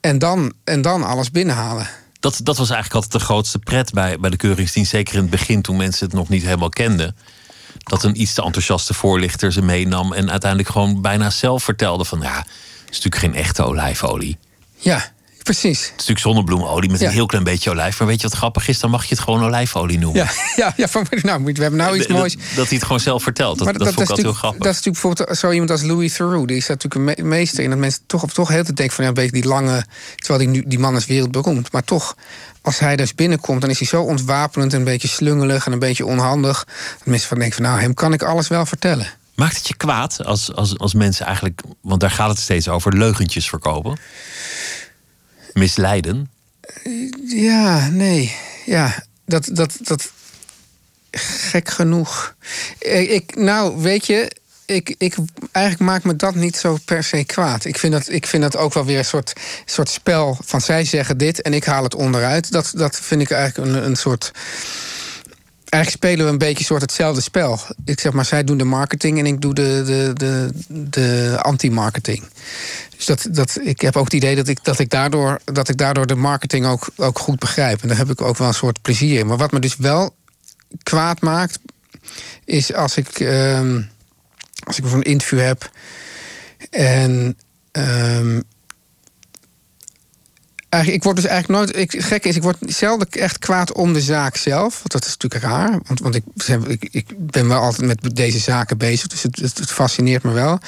En 0.00 0.18
dan, 0.18 0.52
en 0.64 0.82
dan 0.82 1.02
alles 1.02 1.30
binnenhalen. 1.30 1.88
Dat, 2.20 2.40
dat 2.42 2.56
was 2.56 2.70
eigenlijk 2.70 2.94
altijd 2.94 3.12
de 3.22 3.28
grootste 3.28 3.58
pret 3.58 3.92
bij, 3.92 4.18
bij 4.18 4.30
de 4.30 4.36
keuringsdienst. 4.36 4.90
Zeker 4.90 5.14
in 5.14 5.20
het 5.20 5.30
begin, 5.30 5.62
toen 5.62 5.76
mensen 5.76 6.06
het 6.06 6.14
nog 6.14 6.28
niet 6.28 6.42
helemaal 6.42 6.68
kenden 6.68 7.16
dat 7.78 8.02
een 8.02 8.20
iets 8.20 8.34
te 8.34 8.42
enthousiaste 8.42 8.94
voorlichter 8.94 9.52
ze 9.52 9.62
meenam 9.62 10.12
en 10.12 10.30
uiteindelijk 10.30 10.70
gewoon 10.70 11.02
bijna 11.02 11.30
zelf 11.30 11.62
vertelde 11.62 12.04
van 12.04 12.20
ja, 12.20 12.46
is 12.90 13.00
natuurlijk 13.00 13.16
geen 13.16 13.34
echte 13.34 13.64
olijfolie. 13.64 14.38
Ja, 14.76 15.12
precies. 15.42 15.78
Het 15.78 15.86
is 15.86 15.90
natuurlijk 15.90 16.18
zonnebloemolie 16.18 16.90
met 16.90 17.00
een 17.00 17.10
heel 17.10 17.26
klein 17.26 17.44
beetje 17.44 17.70
olijf. 17.70 17.98
Maar 17.98 18.08
weet 18.08 18.20
je 18.20 18.28
wat 18.28 18.36
grappig 18.36 18.68
is? 18.68 18.80
Dan 18.80 18.90
mag 18.90 19.04
je 19.04 19.14
het 19.14 19.24
gewoon 19.24 19.44
olijfolie 19.44 19.98
noemen. 19.98 20.22
Ja, 20.22 20.30
ja, 20.64 20.72
ja 20.76 20.88
van, 20.88 21.06
nou, 21.22 21.44
we 21.44 21.52
hebben 21.62 21.78
nou 21.78 21.96
iets 21.96 22.06
moois. 22.06 22.36
Dat, 22.36 22.68
hij 22.68 22.76
het 22.76 22.82
gewoon 22.82 23.00
zelf 23.00 23.22
vertelt. 23.22 23.58
Dat, 23.58 23.66
dat, 23.66 23.78
dat, 23.78 23.86
vond 23.86 24.00
ik 24.00 24.08
altijd 24.08 24.26
heel 24.26 24.36
grappig. 24.36 24.62
Dat 24.62 24.72
is 24.72 24.76
natuurlijk 24.76 25.02
bijvoorbeeld 25.02 25.38
zo 25.38 25.50
iemand 25.50 25.70
als 25.70 25.82
Louis 25.82 26.16
Theroux. 26.16 26.46
Die 26.46 26.56
is 26.56 26.66
natuurlijk 26.66 27.18
een 27.18 27.28
meester 27.28 27.64
in 27.64 27.70
dat 27.70 27.78
mensen 27.78 28.02
toch, 28.06 28.32
toch 28.32 28.48
heel 28.48 28.64
te 28.64 28.72
denken 28.72 28.94
van 28.94 29.04
ja, 29.04 29.10
een 29.10 29.16
beetje 29.16 29.40
die 29.40 29.46
lange. 29.46 29.84
Terwijl 30.16 30.52
die, 30.52 30.68
die 30.68 30.78
man 30.78 30.96
is 30.96 31.06
wereldberoemd. 31.06 31.72
Maar 31.72 31.84
toch 31.84 32.14
als 32.62 32.78
hij 32.78 32.96
dus 32.96 33.14
binnenkomt, 33.14 33.60
dan 33.60 33.70
is 33.70 33.78
hij 33.78 33.88
zo 33.88 34.02
ontwapenend 34.02 34.72
en 34.72 34.78
een 34.78 34.84
beetje 34.84 35.08
slungelig 35.08 35.66
en 35.66 35.72
een 35.72 35.78
beetje 35.78 36.06
onhandig. 36.06 36.64
Dat 36.98 37.06
mensen 37.06 37.28
van 37.28 37.38
denken 37.38 37.56
van 37.56 37.64
nou, 37.64 37.80
hem 37.80 37.94
kan 37.94 38.12
ik 38.12 38.22
alles 38.22 38.48
wel 38.48 38.66
vertellen. 38.66 39.06
Maakt 39.34 39.56
het 39.56 39.68
je 39.68 39.76
kwaad 39.76 40.24
als, 40.24 40.54
als, 40.54 40.78
als 40.78 40.94
mensen 40.94 41.26
eigenlijk, 41.26 41.60
want 41.80 42.00
daar 42.00 42.10
gaat 42.10 42.28
het 42.28 42.38
steeds 42.38 42.68
over, 42.68 42.96
leugentjes 42.96 43.48
verkopen? 43.48 43.98
Misleiden? 45.52 46.30
Ja, 47.26 47.88
nee. 47.88 48.36
Ja, 48.66 49.04
dat, 49.24 49.48
dat, 49.52 49.76
dat. 49.80 50.10
Gek 51.50 51.68
genoeg. 51.68 52.34
Ik, 52.78 53.36
nou, 53.36 53.82
weet 53.82 54.06
je, 54.06 54.30
ik, 54.66 54.94
ik, 54.98 55.14
eigenlijk 55.52 55.90
maakt 55.90 56.04
me 56.04 56.16
dat 56.16 56.34
niet 56.34 56.56
zo 56.56 56.76
per 56.84 57.04
se 57.04 57.24
kwaad. 57.24 57.64
Ik 57.64 57.78
vind 57.78 57.92
dat, 57.92 58.08
ik 58.08 58.26
vind 58.26 58.42
dat 58.42 58.56
ook 58.56 58.74
wel 58.74 58.84
weer 58.84 58.98
een 58.98 59.04
soort, 59.04 59.32
soort 59.64 59.88
spel 59.88 60.38
van 60.44 60.60
zij 60.60 60.84
zeggen 60.84 61.18
dit 61.18 61.42
en 61.42 61.54
ik 61.54 61.64
haal 61.64 61.82
het 61.82 61.94
onderuit. 61.94 62.52
Dat, 62.52 62.72
dat 62.74 63.00
vind 63.00 63.20
ik 63.20 63.30
eigenlijk 63.30 63.70
een, 63.70 63.84
een 63.84 63.96
soort. 63.96 64.30
Eigenlijk 65.72 66.04
spelen 66.04 66.26
we 66.26 66.32
een 66.32 66.38
beetje 66.38 66.64
soort 66.64 66.80
hetzelfde 66.80 67.20
spel. 67.20 67.60
Ik 67.84 68.00
zeg 68.00 68.12
maar, 68.12 68.24
zij 68.24 68.44
doen 68.44 68.58
de 68.58 68.64
marketing 68.64 69.18
en 69.18 69.26
ik 69.26 69.40
doe 69.40 69.54
de, 69.54 69.82
de, 69.86 70.10
de, 70.14 70.50
de 70.68 71.38
anti-marketing. 71.40 72.24
Dus 72.96 73.06
dat, 73.06 73.26
dat, 73.30 73.58
ik 73.62 73.80
heb 73.80 73.96
ook 73.96 74.04
het 74.04 74.12
idee 74.12 74.36
dat 74.36 74.48
ik, 74.48 74.64
dat 74.64 74.78
ik, 74.78 74.90
daardoor, 74.90 75.40
dat 75.44 75.68
ik 75.68 75.76
daardoor 75.76 76.06
de 76.06 76.14
marketing 76.14 76.66
ook, 76.66 76.88
ook 76.96 77.18
goed 77.18 77.38
begrijp. 77.38 77.82
En 77.82 77.88
daar 77.88 77.96
heb 77.96 78.10
ik 78.10 78.20
ook 78.20 78.36
wel 78.36 78.48
een 78.48 78.54
soort 78.54 78.82
plezier 78.82 79.18
in. 79.18 79.26
Maar 79.26 79.36
wat 79.36 79.52
me 79.52 79.58
dus 79.58 79.76
wel 79.76 80.14
kwaad 80.82 81.20
maakt, 81.20 81.58
is 82.44 82.74
als 82.74 82.96
ik. 82.96 83.20
Uh, 83.20 83.76
als 84.64 84.78
ik 84.78 84.84
een 84.84 85.02
interview 85.02 85.40
heb. 85.40 85.70
En 86.70 87.38
um, 87.72 88.42
eigenlijk, 90.72 91.02
ik 91.02 91.02
word 91.02 91.16
dus 91.16 91.30
eigenlijk 91.30 91.58
nooit. 91.58 91.76
Ik, 91.76 92.04
gek 92.04 92.24
is, 92.24 92.36
ik 92.36 92.42
word 92.42 92.56
zelden 92.66 93.08
echt 93.10 93.38
kwaad 93.38 93.72
om 93.72 93.92
de 93.92 94.00
zaak 94.00 94.36
zelf. 94.36 94.76
Want 94.76 94.92
dat 94.92 95.04
is 95.04 95.16
natuurlijk 95.16 95.44
raar. 95.44 95.78
Want, 95.86 96.00
want 96.00 96.14
ik, 96.14 96.24
ik, 96.66 96.88
ik 96.90 97.14
ben 97.18 97.48
wel 97.48 97.60
altijd 97.60 97.86
met 97.86 98.16
deze 98.16 98.38
zaken 98.38 98.78
bezig. 98.78 99.06
Dus 99.06 99.22
het, 99.22 99.36
het, 99.38 99.72
fascineert 99.72 100.22
me 100.22 100.32
wel. 100.32 100.58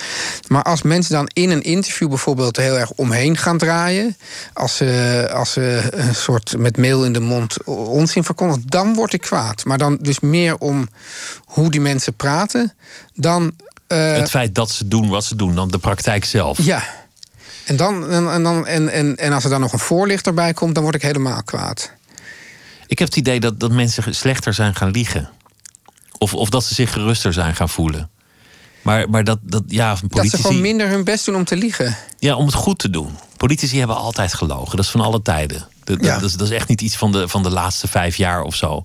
Maar 0.49 0.63
als 0.63 0.83
mensen 0.83 1.15
dan 1.15 1.31
in 1.33 1.51
een 1.51 1.63
interview 1.63 2.09
bijvoorbeeld 2.09 2.57
heel 2.57 2.79
erg 2.79 2.91
omheen 2.91 3.37
gaan 3.37 3.59
draaien. 3.59 4.17
Als 4.53 4.77
ze, 4.77 5.29
als 5.33 5.53
ze 5.53 5.83
een 5.91 6.15
soort 6.15 6.55
met 6.59 6.77
mail 6.77 7.05
in 7.05 7.13
de 7.13 7.21
mond 7.21 7.65
onzin 7.65 8.25
verkondigen. 8.25 8.63
Dan 8.67 8.95
word 8.95 9.13
ik 9.13 9.21
kwaad. 9.21 9.65
Maar 9.65 9.79
dan 9.79 9.99
dus 10.01 10.21
meer 10.21 10.59
om 10.59 10.89
hoe 11.45 11.71
die 11.71 11.81
mensen 11.81 12.15
praten. 12.15 12.73
Dan 13.15 13.53
uh, 13.89 14.13
het 14.13 14.31
feit 14.31 14.55
dat 14.55 14.71
ze 14.71 14.89
doen 14.89 15.09
wat 15.09 15.25
ze 15.25 15.37
doen, 15.37 15.55
dan 15.55 15.71
de 15.71 15.79
praktijk 15.79 16.25
zelf. 16.25 16.59
Ja. 16.63 16.83
En, 17.65 17.77
dan, 17.77 18.11
en, 18.11 18.33
en, 18.33 18.43
dan, 18.43 18.67
en, 18.67 18.89
en, 18.89 19.17
en 19.17 19.33
als 19.33 19.45
er 19.45 19.51
dan 19.51 19.61
nog 19.61 19.73
een 19.73 19.79
voorlichter 19.79 20.35
bij 20.35 20.53
komt, 20.53 20.75
dan 20.75 20.83
word 20.83 20.95
ik 20.95 21.03
helemaal 21.03 21.43
kwaad. 21.43 21.93
Ik 22.87 22.99
heb 22.99 23.09
het 23.09 23.17
idee 23.17 23.41
dat, 23.41 23.61
dat 23.61 23.71
mensen 23.71 24.15
slechter 24.15 24.55
zijn 24.55 24.75
gaan 24.75 24.91
liegen. 24.91 25.31
Of, 26.19 26.35
of 26.35 26.49
dat 26.49 26.65
ze 26.65 26.75
zich 26.75 26.93
geruster 26.93 27.33
zijn 27.33 27.57
gaan 27.57 27.69
voelen. 27.69 28.11
Maar, 28.83 29.11
maar 29.11 29.25
dat, 29.25 29.39
dat, 29.43 29.63
ja, 29.67 29.95
politici... 29.95 30.21
dat 30.21 30.31
ze 30.31 30.37
gewoon 30.37 30.61
minder 30.61 30.89
hun 30.89 31.05
best 31.05 31.25
doen 31.25 31.35
om 31.35 31.45
te 31.45 31.57
liegen. 31.57 31.97
Ja, 32.19 32.35
om 32.35 32.47
het 32.47 32.55
goed 32.55 32.79
te 32.79 32.91
doen. 32.91 33.19
Politici 33.37 33.79
hebben 33.79 33.97
altijd 33.97 34.35
gelogen. 34.35 34.77
Dat 34.77 34.85
is 34.85 34.91
van 34.91 35.01
alle 35.01 35.23
tijden. 35.23 35.69
Dat, 35.85 36.05
ja. 36.05 36.15
dat, 36.15 36.23
is, 36.23 36.37
dat 36.37 36.47
is 36.47 36.55
echt 36.55 36.69
niet 36.69 36.81
iets 36.81 36.97
van 36.97 37.13
de, 37.13 37.29
van 37.29 37.43
de 37.43 37.51
laatste 37.51 37.89
vijf 37.89 38.17
jaar 38.17 38.43
of 38.43 38.55
zo. 38.55 38.85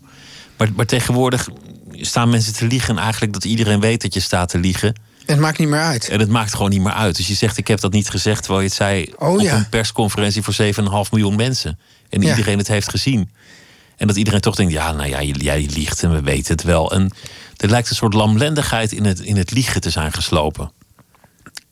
Maar, 0.57 0.69
maar 0.75 0.85
tegenwoordig 0.85 1.49
staan 1.91 2.29
mensen 2.29 2.53
te 2.53 2.65
liegen. 2.65 2.95
En 2.95 3.03
eigenlijk 3.03 3.33
dat 3.33 3.43
iedereen 3.43 3.79
weet 3.79 4.01
dat 4.01 4.13
je 4.13 4.19
staat 4.19 4.49
te 4.49 4.57
liegen. 4.57 4.95
Het 5.29 5.39
maakt 5.39 5.57
niet 5.57 5.67
meer 5.67 5.79
uit. 5.79 6.09
En 6.09 6.19
het 6.19 6.29
maakt 6.29 6.53
gewoon 6.53 6.69
niet 6.69 6.81
meer 6.81 6.93
uit. 6.93 7.15
Dus 7.15 7.27
je 7.27 7.33
zegt, 7.33 7.57
ik 7.57 7.67
heb 7.67 7.79
dat 7.79 7.91
niet 7.91 8.09
gezegd, 8.09 8.39
terwijl 8.39 8.61
je 8.61 8.67
het 8.67 8.77
zei 8.77 9.13
oh, 9.17 9.33
op 9.33 9.39
een 9.39 9.69
persconferentie 9.69 10.41
voor 10.41 10.53
7,5 11.05 11.11
miljoen 11.11 11.35
mensen. 11.35 11.79
En 12.09 12.23
iedereen 12.23 12.57
het 12.57 12.67
heeft 12.67 12.89
gezien. 12.89 13.31
En 13.97 14.07
dat 14.07 14.15
iedereen 14.15 14.41
toch 14.41 14.55
denkt, 14.55 14.73
ja, 14.73 14.91
nou 14.91 15.09
ja, 15.09 15.21
jij 15.21 15.69
liegt 15.73 16.03
en 16.03 16.11
we 16.11 16.21
weten 16.21 16.51
het 16.51 16.63
wel. 16.63 16.91
En 16.91 17.11
er 17.57 17.69
lijkt 17.69 17.89
een 17.89 17.95
soort 17.95 18.13
lamlendigheid 18.13 18.91
in 18.91 19.05
het, 19.05 19.19
in 19.19 19.37
het 19.37 19.51
liegen 19.51 19.81
te 19.81 19.89
zijn 19.89 20.11
geslopen. 20.11 20.71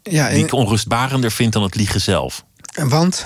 Ja, 0.03 0.28
en... 0.28 0.36
Die 0.36 0.43
ik 0.43 0.53
onrustbarender 0.53 1.32
vind 1.32 1.53
dan 1.53 1.64
het 1.64 1.76
liegen 1.76 2.01
zelf. 2.01 2.43
En 2.74 2.89
want? 2.89 3.26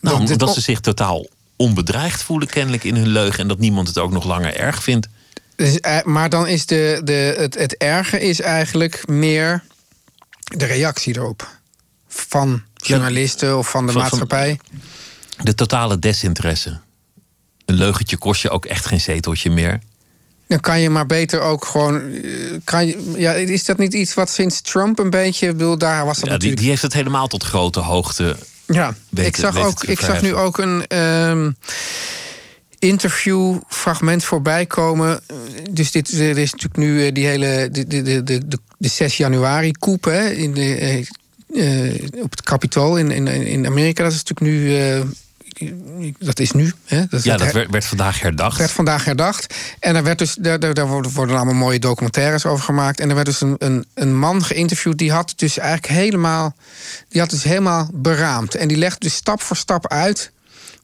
Nou, 0.00 0.18
nou 0.18 0.32
omdat 0.32 0.54
ze 0.54 0.60
zich 0.60 0.80
totaal 0.80 1.26
onbedreigd 1.56 2.22
voelen 2.22 2.48
kennelijk 2.48 2.84
in 2.84 2.96
hun 2.96 3.08
leugen... 3.08 3.40
en 3.40 3.48
dat 3.48 3.58
niemand 3.58 3.88
het 3.88 3.98
ook 3.98 4.12
nog 4.12 4.24
langer 4.24 4.56
erg 4.56 4.82
vindt. 4.82 5.08
Dus, 5.58 5.80
eh, 5.80 6.02
maar 6.02 6.28
dan 6.28 6.46
is 6.46 6.66
de, 6.66 7.00
de, 7.04 7.34
het, 7.36 7.54
het 7.54 7.76
erge 7.76 8.20
is 8.20 8.40
eigenlijk 8.40 9.08
meer 9.08 9.64
de 10.44 10.64
reactie 10.64 11.16
erop. 11.16 11.48
Van 12.08 12.62
journalisten 12.74 13.58
of 13.58 13.70
van 13.70 13.86
de 13.86 13.92
maatschappij. 13.92 14.60
de 15.42 15.54
totale 15.54 15.98
desinteresse. 15.98 16.80
Een 17.64 17.74
leugentje 17.74 18.16
kost 18.16 18.42
je 18.42 18.50
ook 18.50 18.64
echt 18.64 18.86
geen 18.86 19.00
zeteltje 19.00 19.50
meer. 19.50 19.78
Dan 20.46 20.60
kan 20.60 20.80
je 20.80 20.90
maar 20.90 21.06
beter 21.06 21.40
ook 21.40 21.64
gewoon. 21.64 22.12
Eh, 22.12 22.30
kan 22.64 22.86
je, 22.86 23.12
ja, 23.16 23.32
is 23.32 23.64
dat 23.64 23.78
niet 23.78 23.94
iets 23.94 24.14
wat 24.14 24.30
sinds 24.30 24.60
Trump 24.60 24.98
een 24.98 25.10
beetje. 25.10 25.46
Ik 25.48 25.56
bedoel, 25.56 25.78
daar 25.78 26.04
was 26.04 26.16
dat 26.16 26.26
ja, 26.26 26.32
natuurlijk... 26.32 26.60
die, 26.60 26.70
heeft 26.70 26.82
het 26.82 26.92
helemaal 26.92 27.26
tot 27.26 27.44
grote 27.44 27.80
hoogte. 27.80 28.36
Ja, 28.66 28.94
ik 29.14 29.36
zag, 29.36 29.56
ook, 29.56 29.84
ik 29.84 30.00
zag 30.00 30.22
nu 30.22 30.34
ook 30.34 30.58
een. 30.58 30.98
Um, 30.98 31.56
interviewfragment 32.78 34.24
voorbij 34.24 34.66
komen. 34.66 35.20
Dus 35.70 35.90
dit 35.90 36.12
er 36.12 36.38
is 36.38 36.52
natuurlijk 36.52 36.76
nu 36.76 37.06
eh, 37.06 37.14
die 37.14 37.26
hele. 37.26 37.68
de, 37.72 37.86
de, 37.86 38.02
de, 38.02 38.22
de, 38.24 38.58
de 38.78 38.88
6 38.88 39.16
januari 39.16 39.72
koep 39.72 40.04
hè, 40.04 40.30
in 40.30 40.54
de, 40.54 41.06
uh, 41.48 42.22
op 42.22 42.30
het 42.30 42.42
Capitool 42.42 42.96
in, 42.96 43.10
in, 43.10 43.26
in 43.26 43.66
Amerika. 43.66 44.02
Dat 44.02 44.12
is 44.12 44.22
natuurlijk 44.24 44.56
nu. 44.56 44.78
Uh, 44.78 45.00
dat 46.18 46.38
is 46.38 46.52
nu. 46.52 46.72
Hè? 46.84 47.06
Dat 47.06 47.24
ja, 47.24 47.36
dat 47.36 47.52
werd, 47.52 47.70
werd, 47.70 47.84
vandaag 47.84 48.20
herdacht. 48.20 48.58
Werd 48.58 48.70
vandaag 48.70 49.04
herdacht. 49.04 49.54
En 49.80 49.96
er 49.96 50.02
werd 50.02 50.18
dus, 50.18 50.34
daar, 50.34 50.58
daar 50.58 50.86
worden, 50.86 51.12
worden 51.12 51.36
allemaal 51.36 51.54
mooie 51.54 51.78
documentaires 51.78 52.46
over 52.46 52.64
gemaakt. 52.64 53.00
En 53.00 53.08
er 53.08 53.14
werd 53.14 53.26
dus 53.26 53.40
een, 53.40 53.54
een, 53.58 53.86
een 53.94 54.18
man 54.18 54.44
geïnterviewd. 54.44 54.98
Die 54.98 55.12
had 55.12 55.32
dus 55.36 55.58
eigenlijk 55.58 55.92
helemaal. 55.92 56.54
Die 57.08 57.20
had 57.20 57.30
dus 57.30 57.42
helemaal 57.42 57.90
beraamd. 57.92 58.54
En 58.54 58.68
die 58.68 58.76
legde 58.76 58.98
dus 58.98 59.14
stap 59.14 59.42
voor 59.42 59.56
stap 59.56 59.88
uit 59.88 60.32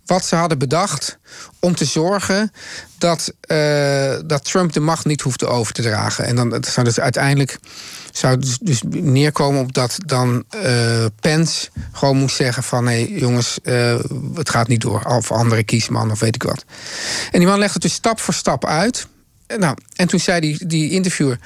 wat 0.06 0.24
ze 0.24 0.36
hadden 0.36 0.58
bedacht 0.58 1.18
om 1.60 1.74
te 1.74 1.84
zorgen 1.84 2.52
dat, 2.98 3.32
uh, 3.46 4.14
dat 4.26 4.44
Trump 4.44 4.72
de 4.72 4.80
macht 4.80 5.04
niet 5.04 5.20
hoefde 5.20 5.46
over 5.46 5.72
te 5.72 5.82
dragen. 5.82 6.24
En 6.24 6.36
dan 6.36 6.64
zou 6.66 6.86
dus 6.86 7.00
uiteindelijk 7.00 7.58
zou 8.12 8.38
dus, 8.38 8.58
dus 8.58 8.82
neerkomen 8.88 9.60
op 9.60 9.72
dat 9.72 9.98
dan 10.06 10.44
uh, 10.54 11.04
Pence 11.20 11.68
gewoon 11.92 12.16
moest 12.16 12.36
zeggen 12.36 12.62
van 12.62 12.84
nee 12.84 13.18
jongens, 13.18 13.58
uh, 13.62 13.98
het 14.34 14.50
gaat 14.50 14.68
niet 14.68 14.80
door. 14.80 15.02
Of 15.04 15.32
andere 15.32 15.62
kiesman 15.64 16.10
of 16.10 16.20
weet 16.20 16.34
ik 16.34 16.42
wat. 16.42 16.64
En 17.30 17.38
die 17.38 17.48
man 17.48 17.58
legde 17.58 17.72
het 17.72 17.82
dus 17.82 17.92
stap 17.92 18.20
voor 18.20 18.34
stap 18.34 18.64
uit. 18.66 19.06
Nou, 19.58 19.76
en 19.96 20.08
toen 20.08 20.20
zei 20.20 20.40
die, 20.40 20.66
die 20.66 20.90
interviewer. 20.90 21.38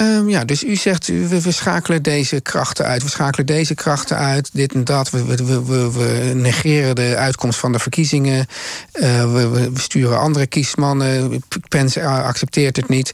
Um, 0.00 0.28
ja, 0.28 0.44
dus 0.44 0.64
u 0.64 0.76
zegt, 0.76 1.06
we, 1.06 1.40
we, 1.40 1.52
schakelen 1.52 2.02
deze 2.02 2.40
krachten 2.40 2.84
uit. 2.84 3.02
We 3.02 3.08
schakelen 3.08 3.46
deze 3.46 3.74
krachten 3.74 4.16
uit, 4.16 4.50
dit 4.52 4.72
en 4.72 4.84
dat. 4.84 5.10
We, 5.10 5.24
we, 5.24 5.64
we, 5.64 5.92
we 5.92 6.32
negeren 6.34 6.94
de 6.94 7.16
uitkomst 7.16 7.58
van 7.58 7.72
de 7.72 7.78
verkiezingen. 7.78 8.46
Uh, 8.92 9.32
we, 9.32 9.48
we, 9.48 9.70
sturen 9.74 10.18
andere 10.18 10.46
kiesmannen. 10.46 11.42
Pence 11.68 12.06
accepteert 12.06 12.76
het 12.76 12.88
niet. 12.88 13.12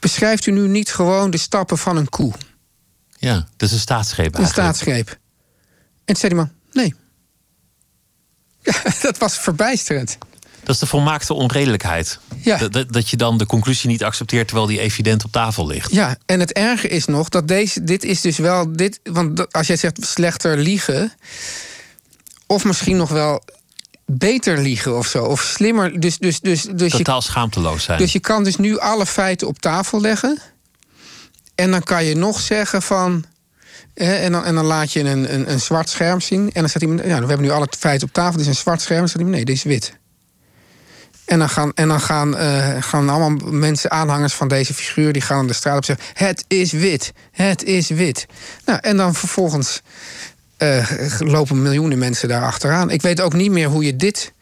Beschrijft 0.00 0.46
u 0.46 0.50
nu 0.50 0.68
niet 0.68 0.92
gewoon 0.92 1.30
de 1.30 1.38
stappen 1.38 1.78
van 1.78 1.96
een 1.96 2.08
koe? 2.08 2.32
Ja, 3.18 3.34
dat 3.56 3.68
is 3.68 3.72
een 3.74 3.80
staatsgreep 3.80 4.34
eigenlijk. 4.34 4.56
Een 4.56 4.62
staatsgreep. 4.62 5.08
En 5.08 5.16
toen 6.04 6.16
zei 6.16 6.34
die 6.34 6.42
man, 6.42 6.52
nee. 6.72 6.94
Ja, 8.74 8.92
dat 9.00 9.18
was 9.18 9.38
verbijsterend. 9.38 10.18
Dat 10.66 10.74
is 10.74 10.80
de 10.80 10.86
volmaakte 10.86 11.34
onredelijkheid. 11.34 12.18
Ja. 12.42 12.68
Dat, 12.68 12.92
dat, 12.92 13.08
je 13.10 13.16
dan 13.16 13.38
de 13.38 13.46
conclusie 13.46 13.88
niet 13.88 14.04
accepteert 14.04 14.46
terwijl 14.46 14.68
die 14.68 14.80
evident 14.80 15.24
op 15.24 15.32
tafel 15.32 15.66
ligt. 15.66 15.92
Ja, 15.92 16.16
en 16.26 16.40
het 16.40 16.52
erge 16.52 16.88
is 16.88 17.04
nog 17.04 17.28
dat 17.28 17.48
deze, 17.48 17.84
dit 17.84 18.04
is 18.04 18.20
dus 18.20 18.38
wel. 18.38 18.72
Dit, 18.72 19.00
want 19.02 19.52
als 19.52 19.66
jij 19.66 19.76
zegt 19.76 20.06
slechter 20.06 20.58
liegen. 20.58 21.12
Of 22.46 22.64
misschien 22.64 22.96
nog 22.96 23.10
wel 23.10 23.42
beter 24.06 24.58
liegen 24.58 24.98
of 24.98 25.06
zo. 25.06 25.24
Of 25.24 25.40
slimmer. 25.40 26.00
Dus, 26.00 26.18
dus, 26.18 26.40
dus, 26.40 26.62
dus 26.62 26.90
Totaal 26.90 27.22
schaamteloos 27.22 27.84
zijn. 27.84 27.98
Dus 27.98 28.12
je 28.12 28.20
kan 28.20 28.44
dus 28.44 28.56
nu 28.56 28.78
alle 28.78 29.06
feiten 29.06 29.46
op 29.46 29.58
tafel 29.58 30.00
leggen. 30.00 30.38
En 31.54 31.70
dan 31.70 31.82
kan 31.82 32.04
je 32.04 32.14
nog 32.14 32.40
zeggen 32.40 32.82
van. 32.82 33.24
en, 33.94 34.32
dan, 34.32 34.44
en 34.44 34.54
dan 34.54 34.64
laat 34.64 34.92
je 34.92 35.00
een, 35.00 35.34
een, 35.34 35.50
een 35.50 35.60
zwart 35.60 35.88
scherm 35.88 36.20
zien. 36.20 36.40
En 36.40 36.60
dan 36.60 36.68
zegt 36.68 36.84
iemand, 36.84 37.00
ja, 37.00 37.20
we 37.20 37.26
hebben 37.26 37.46
nu 37.46 37.50
alle 37.50 37.68
feiten 37.78 38.08
op 38.08 38.14
tafel. 38.14 38.32
Dit 38.32 38.40
is 38.40 38.46
een 38.46 38.54
zwart 38.54 38.80
scherm. 38.80 38.98
Dan 38.98 39.08
zegt 39.08 39.20
iemand, 39.20 39.36
nee, 39.36 39.44
dit 39.44 39.56
is 39.56 39.62
wit. 39.62 39.98
En 41.26 41.38
dan 41.38 41.48
gaan, 41.48 41.72
en 41.74 41.88
dan 41.88 42.00
gaan, 42.00 42.34
uh, 42.34 42.76
gaan 42.80 43.08
allemaal 43.08 43.50
mensen, 43.50 43.90
aanhangers 43.90 44.34
van 44.34 44.48
deze 44.48 44.74
figuur, 44.74 45.12
die 45.12 45.22
gaan 45.22 45.46
de 45.46 45.52
straat 45.52 45.76
op 45.76 45.84
zeggen: 45.84 46.06
Het 46.14 46.44
is 46.48 46.72
wit, 46.72 47.12
het 47.32 47.62
is 47.62 47.88
wit. 47.88 48.26
Nou, 48.64 48.78
en 48.82 48.96
dan 48.96 49.14
vervolgens 49.14 49.82
uh, 50.58 50.90
lopen 51.18 51.62
miljoenen 51.62 51.98
mensen 51.98 52.28
daar 52.28 52.42
achteraan. 52.42 52.90
Ik 52.90 53.02
weet 53.02 53.20
ook 53.20 53.32
niet 53.32 53.50
meer 53.50 53.68
hoe 53.68 53.84
je 53.84 53.96
dit. 53.96 54.32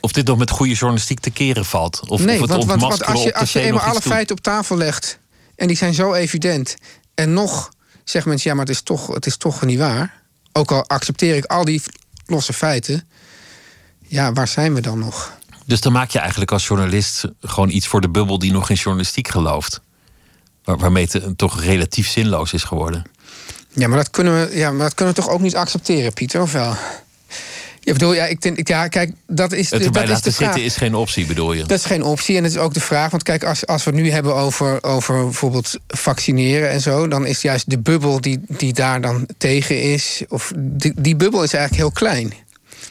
Of 0.00 0.12
dit 0.12 0.26
nog 0.26 0.38
met 0.38 0.50
goede 0.50 0.74
journalistiek 0.74 1.20
te 1.20 1.30
keren 1.30 1.64
valt. 1.64 2.08
Of, 2.08 2.24
nee, 2.24 2.34
of 2.34 2.40
het 2.40 2.50
want, 2.50 2.64
want, 2.64 2.80
want 2.80 3.04
als 3.04 3.22
je, 3.22 3.34
als 3.34 3.52
je 3.52 3.60
eenmaal 3.60 3.82
alle 3.82 4.00
feiten 4.00 4.36
op 4.36 4.42
tafel 4.42 4.76
legt. 4.76 5.18
en 5.56 5.66
die 5.66 5.76
zijn 5.76 5.94
zo 5.94 6.12
evident. 6.14 6.76
en 7.14 7.32
nog 7.32 7.70
zeggen 8.04 8.30
mensen: 8.30 8.50
ja, 8.50 8.56
maar 8.56 8.66
het 8.66 8.74
is 8.74 8.82
toch, 8.82 9.06
het 9.06 9.26
is 9.26 9.36
toch 9.36 9.64
niet 9.64 9.78
waar. 9.78 10.22
Ook 10.52 10.72
al 10.72 10.88
accepteer 10.88 11.36
ik 11.36 11.44
al 11.44 11.64
die 11.64 11.82
losse 12.26 12.52
feiten. 12.52 13.08
Ja, 14.06 14.32
waar 14.32 14.48
zijn 14.48 14.74
we 14.74 14.80
dan 14.80 14.98
nog? 14.98 15.37
Dus 15.68 15.80
dan 15.80 15.92
maak 15.92 16.10
je 16.10 16.18
eigenlijk 16.18 16.52
als 16.52 16.66
journalist 16.66 17.24
gewoon 17.40 17.70
iets 17.70 17.86
voor 17.86 18.00
de 18.00 18.08
bubbel 18.08 18.38
die 18.38 18.52
nog 18.52 18.70
in 18.70 18.76
journalistiek 18.76 19.28
gelooft. 19.28 19.80
Waar, 20.64 20.78
waarmee 20.78 21.08
het 21.10 21.38
toch 21.38 21.62
relatief 21.62 22.08
zinloos 22.08 22.52
is 22.52 22.64
geworden. 22.64 23.02
Ja, 23.72 23.88
maar 23.88 23.98
dat 23.98 24.10
kunnen 24.10 24.48
we, 24.48 24.56
ja, 24.56 24.70
maar 24.70 24.86
dat 24.86 24.94
kunnen 24.94 25.14
we 25.14 25.20
toch 25.20 25.30
ook 25.30 25.40
niet 25.40 25.56
accepteren, 25.56 26.12
Pieter, 26.12 26.42
of 26.42 26.52
wel? 26.52 26.74
Ja, 27.80 27.92
bedoel, 27.92 28.14
ja, 28.14 28.24
ik 28.24 28.42
denk, 28.42 28.68
ja, 28.68 28.88
kijk, 28.88 29.12
dat 29.26 29.52
is. 29.52 29.70
Het 29.70 29.84
erbij 29.84 30.02
dat 30.02 30.10
laten 30.10 30.30
is 30.30 30.36
de 30.36 30.44
zitten 30.44 30.62
is 30.62 30.76
geen 30.76 30.94
optie, 30.94 31.26
bedoel 31.26 31.52
je? 31.52 31.60
Dat 31.60 31.78
is 31.78 31.84
geen 31.84 32.02
optie. 32.02 32.36
En 32.36 32.42
dat 32.42 32.52
is 32.52 32.58
ook 32.58 32.74
de 32.74 32.80
vraag. 32.80 33.10
Want 33.10 33.22
kijk, 33.22 33.44
als, 33.44 33.66
als 33.66 33.84
we 33.84 33.90
het 33.90 34.00
nu 34.00 34.10
hebben 34.10 34.34
over, 34.34 34.82
over 34.82 35.24
bijvoorbeeld 35.24 35.78
vaccineren 35.86 36.70
en 36.70 36.80
zo, 36.80 37.08
dan 37.08 37.26
is 37.26 37.42
juist 37.42 37.70
de 37.70 37.78
bubbel 37.78 38.20
die, 38.20 38.40
die 38.48 38.72
daar 38.72 39.00
dan 39.00 39.28
tegen 39.38 39.82
is. 39.82 40.22
Of 40.28 40.52
die, 40.56 40.92
die 40.96 41.16
bubbel 41.16 41.42
is 41.42 41.52
eigenlijk 41.52 41.82
heel 41.82 42.08
klein. 42.08 42.32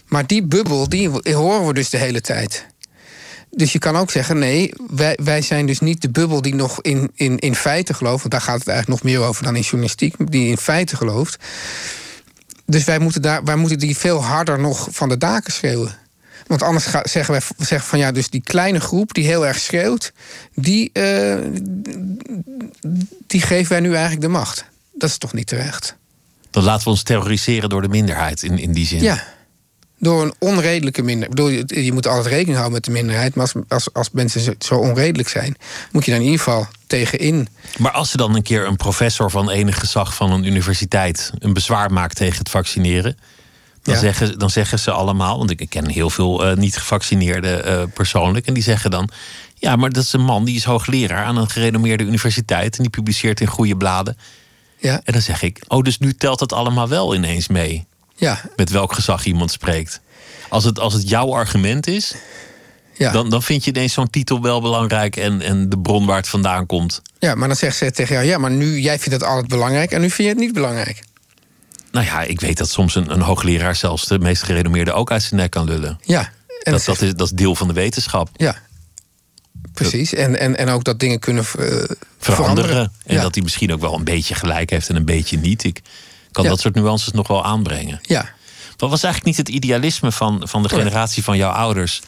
Maar 0.08 0.28
die 0.28 0.44
bubbel, 0.44 0.90
die 0.90 1.10
horen 1.34 1.68
we 1.68 1.74
dus 1.74 1.90
de 1.90 1.98
hele 1.98 2.22
tijd. 2.22 2.66
Dus 3.52 3.72
je 3.72 3.80
kan 3.80 3.96
ook 3.96 4.12
zeggen, 4.12 4.40
nee, 4.40 4.74
wij, 4.90 5.18
wij 5.24 5.42
zijn 5.42 5.66
dus 5.66 5.80
niet 5.80 6.02
de 6.02 6.10
bubbel 6.10 6.42
die 6.42 6.56
nog 6.56 6.82
in, 6.82 7.12
in, 7.16 7.40
in 7.40 7.56
feiten 7.56 7.96
gelooft. 7.96 8.20
Want 8.20 8.32
daar 8.32 8.42
gaat 8.42 8.60
het 8.60 8.68
eigenlijk 8.68 9.04
nog 9.04 9.12
meer 9.12 9.28
over 9.28 9.44
dan 9.44 9.56
in 9.56 9.62
journalistiek, 9.62 10.16
die 10.32 10.50
in 10.50 10.58
feiten 10.58 10.98
gelooft. 10.98 11.38
Dus 12.66 12.84
wij 12.84 13.00
moeten, 13.00 13.22
daar, 13.22 13.44
wij 13.44 13.56
moeten 13.56 13.80
die 13.80 13.98
veel 13.98 14.24
harder 14.24 14.60
nog 14.60 14.88
van 14.92 15.10
de 15.10 15.18
daken 15.18 15.54
schreeuwen. 15.54 15.98
Want 16.48 16.62
anders 16.62 16.86
zeggen 17.04 17.32
wij 17.32 17.42
zeggen 17.58 17.90
van 17.90 18.00
ja, 18.00 18.12
dus 18.12 18.30
die 18.30 18.42
kleine 18.42 18.80
groep 18.80 19.14
die 19.14 19.26
heel 19.26 19.48
erg 19.48 19.60
schreeuwt, 19.60 20.14
die, 20.56 20.90
uh, 20.94 21.38
die 23.28 23.42
geven 23.42 23.72
wij 23.72 23.80
nu 23.80 23.92
eigenlijk 23.92 24.22
de 24.22 24.28
macht. 24.28 24.66
Dat 24.94 25.10
is 25.10 25.18
toch 25.18 25.34
niet 25.34 25.48
terecht? 25.48 25.96
Dan 26.50 26.64
laten 26.64 26.84
we 26.84 26.90
ons 26.90 27.04
terroriseren 27.04 27.70
door 27.70 27.82
de 27.82 27.88
minderheid 27.88 28.44
in, 28.44 28.58
in 28.58 28.72
die 28.72 28.86
zin. 28.86 29.02
Ja, 29.02 29.24
door 30.00 30.24
een 30.24 30.34
onredelijke 30.40 31.02
minderheid. 31.02 31.70
Je 31.70 31.94
moet 31.94 32.08
altijd 32.08 32.26
rekening 32.26 32.56
houden 32.56 32.74
met 32.74 32.86
de 32.86 32.92
minderheid. 32.92 33.36
Maar 33.36 33.52
als, 33.54 33.64
als, 33.68 33.94
als 33.94 34.12
mensen 34.12 34.56
zo 34.60 34.76
onredelijk 34.76 35.30
zijn, 35.30 35.56
moet 35.92 36.06
je 36.06 36.12
dan 36.12 36.20
in 36.20 36.26
ieder 36.26 36.44
geval 36.44 36.68
tegenin. 36.88 37.48
Maar 37.78 37.92
als 37.92 38.12
er 38.12 38.18
dan 38.18 38.36
een 38.36 38.44
keer 38.44 38.68
een 38.68 38.76
professor 38.76 39.32
van 39.32 39.50
enig 39.50 39.80
gezag 39.80 40.16
van 40.16 40.32
een 40.32 40.44
universiteit 40.46 41.32
een 41.40 41.54
bezwaar 41.54 41.92
maakt 41.92 42.16
tegen 42.16 42.38
het 42.38 42.50
vaccineren. 42.50 43.18
Dan, 43.84 43.96
ja. 43.96 44.02
zeggen, 44.02 44.40
dan 44.40 44.50
zeggen 44.50 44.80
ze 44.80 44.92
allemaal, 44.92 45.38
want 45.38 45.50
ik 45.50 45.70
ken 45.70 45.90
heel 45.90 46.10
veel 46.10 46.50
uh, 46.50 46.56
niet 46.56 46.78
gevaccineerden 46.78 47.68
uh, 47.68 47.84
persoonlijk. 47.94 48.46
En 48.48 48.54
die 48.54 48.64
zeggen 48.64 48.92
dan: 48.92 49.10
Ja, 49.56 49.76
maar 49.76 49.90
dat 49.90 50.04
is 50.04 50.14
een 50.14 50.24
man 50.24 50.46
die 50.46 50.56
is 50.56 50.64
hoogleraar 50.64 51.26
aan 51.26 51.38
een 51.38 51.50
gerenommeerde 51.50 52.04
universiteit. 52.04 52.78
En 52.78 52.82
die 52.82 52.92
publiceert 52.92 53.42
in 53.42 53.48
goede 53.48 53.78
bladen. 53.78 54.18
Ja. 54.78 55.02
En 55.04 55.14
dan 55.14 55.22
zeg 55.22 55.42
ik: 55.42 55.60
Oh, 55.68 55.84
dus 55.84 56.00
nu 56.00 56.14
telt 56.14 56.40
het 56.40 56.54
allemaal 56.54 56.88
wel 56.88 57.16
ineens 57.16 57.48
mee. 57.48 57.88
Ja. 58.18 58.42
Met 58.56 58.70
welk 58.70 58.94
gezag 58.94 59.26
iemand 59.26 59.52
spreekt. 59.52 60.00
Als 60.50 60.64
het, 60.64 60.80
als 60.80 60.94
het 60.94 61.10
jouw 61.10 61.34
argument 61.34 61.88
is, 61.88 62.16
ja. 62.94 63.12
dan, 63.12 63.30
dan 63.30 63.44
vind 63.44 63.64
je 63.64 63.72
ineens 63.72 63.94
zo'n 63.94 64.10
titel 64.10 64.42
wel 64.42 64.62
belangrijk 64.62 65.16
en, 65.16 65.42
en 65.42 65.70
de 65.70 65.80
bron 65.80 66.06
waar 66.06 66.18
het 66.18 66.28
vandaan 66.28 66.66
komt. 66.66 67.02
Ja, 67.20 67.36
maar 67.36 67.48
dan 67.48 67.58
zegt 67.58 67.78
ze 67.78 67.92
tegen 67.92 68.16
jou: 68.16 68.28
ja, 68.28 68.38
maar 68.38 68.52
nu 68.52 68.80
jij 68.80 69.00
vindt 69.00 69.14
het 69.14 69.24
altijd 69.24 69.48
belangrijk 69.48 69.92
en 69.92 70.02
nu 70.02 70.10
vind 70.10 70.28
je 70.28 70.34
het 70.34 70.44
niet 70.44 70.54
belangrijk. 70.54 71.04
Nou 71.92 72.06
ja, 72.06 72.22
ik 72.22 72.40
weet 72.40 72.58
dat 72.58 72.70
soms 72.70 72.96
een, 72.96 73.12
een 73.12 73.22
hoogleraar 73.22 73.76
zelfs 73.76 74.06
de 74.06 74.20
meest 74.20 74.44
gerenommeerde 74.44 74.94
ook 74.94 75.12
uit 75.12 75.24
zijn 75.24 75.40
nek 75.40 75.52
kan 75.52 75.66
lullen. 75.66 76.00
Ja, 76.02 76.32
en 76.64 76.72
dat, 76.72 76.86
dat, 76.86 77.02
is, 77.02 77.14
dat 77.14 77.28
is 77.28 77.34
deel 77.34 77.56
van 77.56 77.68
de 77.68 77.74
wetenschap. 77.74 78.30
Ja, 78.36 78.56
precies. 79.74 80.14
En, 80.14 80.40
en, 80.40 80.58
en 80.58 80.70
ook 80.70 80.84
dat 80.84 81.00
dingen 81.00 81.20
kunnen 81.20 81.44
uh, 81.44 81.50
veranderen. 81.50 81.96
veranderen. 82.20 82.92
En 83.06 83.16
ja. 83.16 83.22
dat 83.22 83.34
hij 83.36 83.44
misschien 83.44 83.74
ook 83.74 83.82
wel 83.82 83.94
een 83.94 84.04
beetje 84.04 84.36
gelijk 84.36 84.70
heeft 84.70 84.90
en 84.90 84.96
een 84.96 85.06
beetje 85.06 85.38
niet. 85.38 85.64
Ik 85.64 85.82
kan 86.38 86.46
ja. 86.46 86.50
dat 86.56 86.60
soort 86.60 86.76
nuances 86.76 87.12
nog 87.12 87.28
wel 87.28 87.46
aanbrengen. 87.46 88.00
Ja. 88.02 88.30
Wat 88.78 88.90
was 88.90 89.04
eigenlijk 89.04 89.38
niet 89.38 89.48
het 89.48 89.56
idealisme 89.56 90.12
van, 90.12 90.48
van 90.48 90.64
de 90.64 90.70
generatie 90.70 91.24
van 91.24 91.38
jouw 91.38 91.52
ouders? 91.52 92.02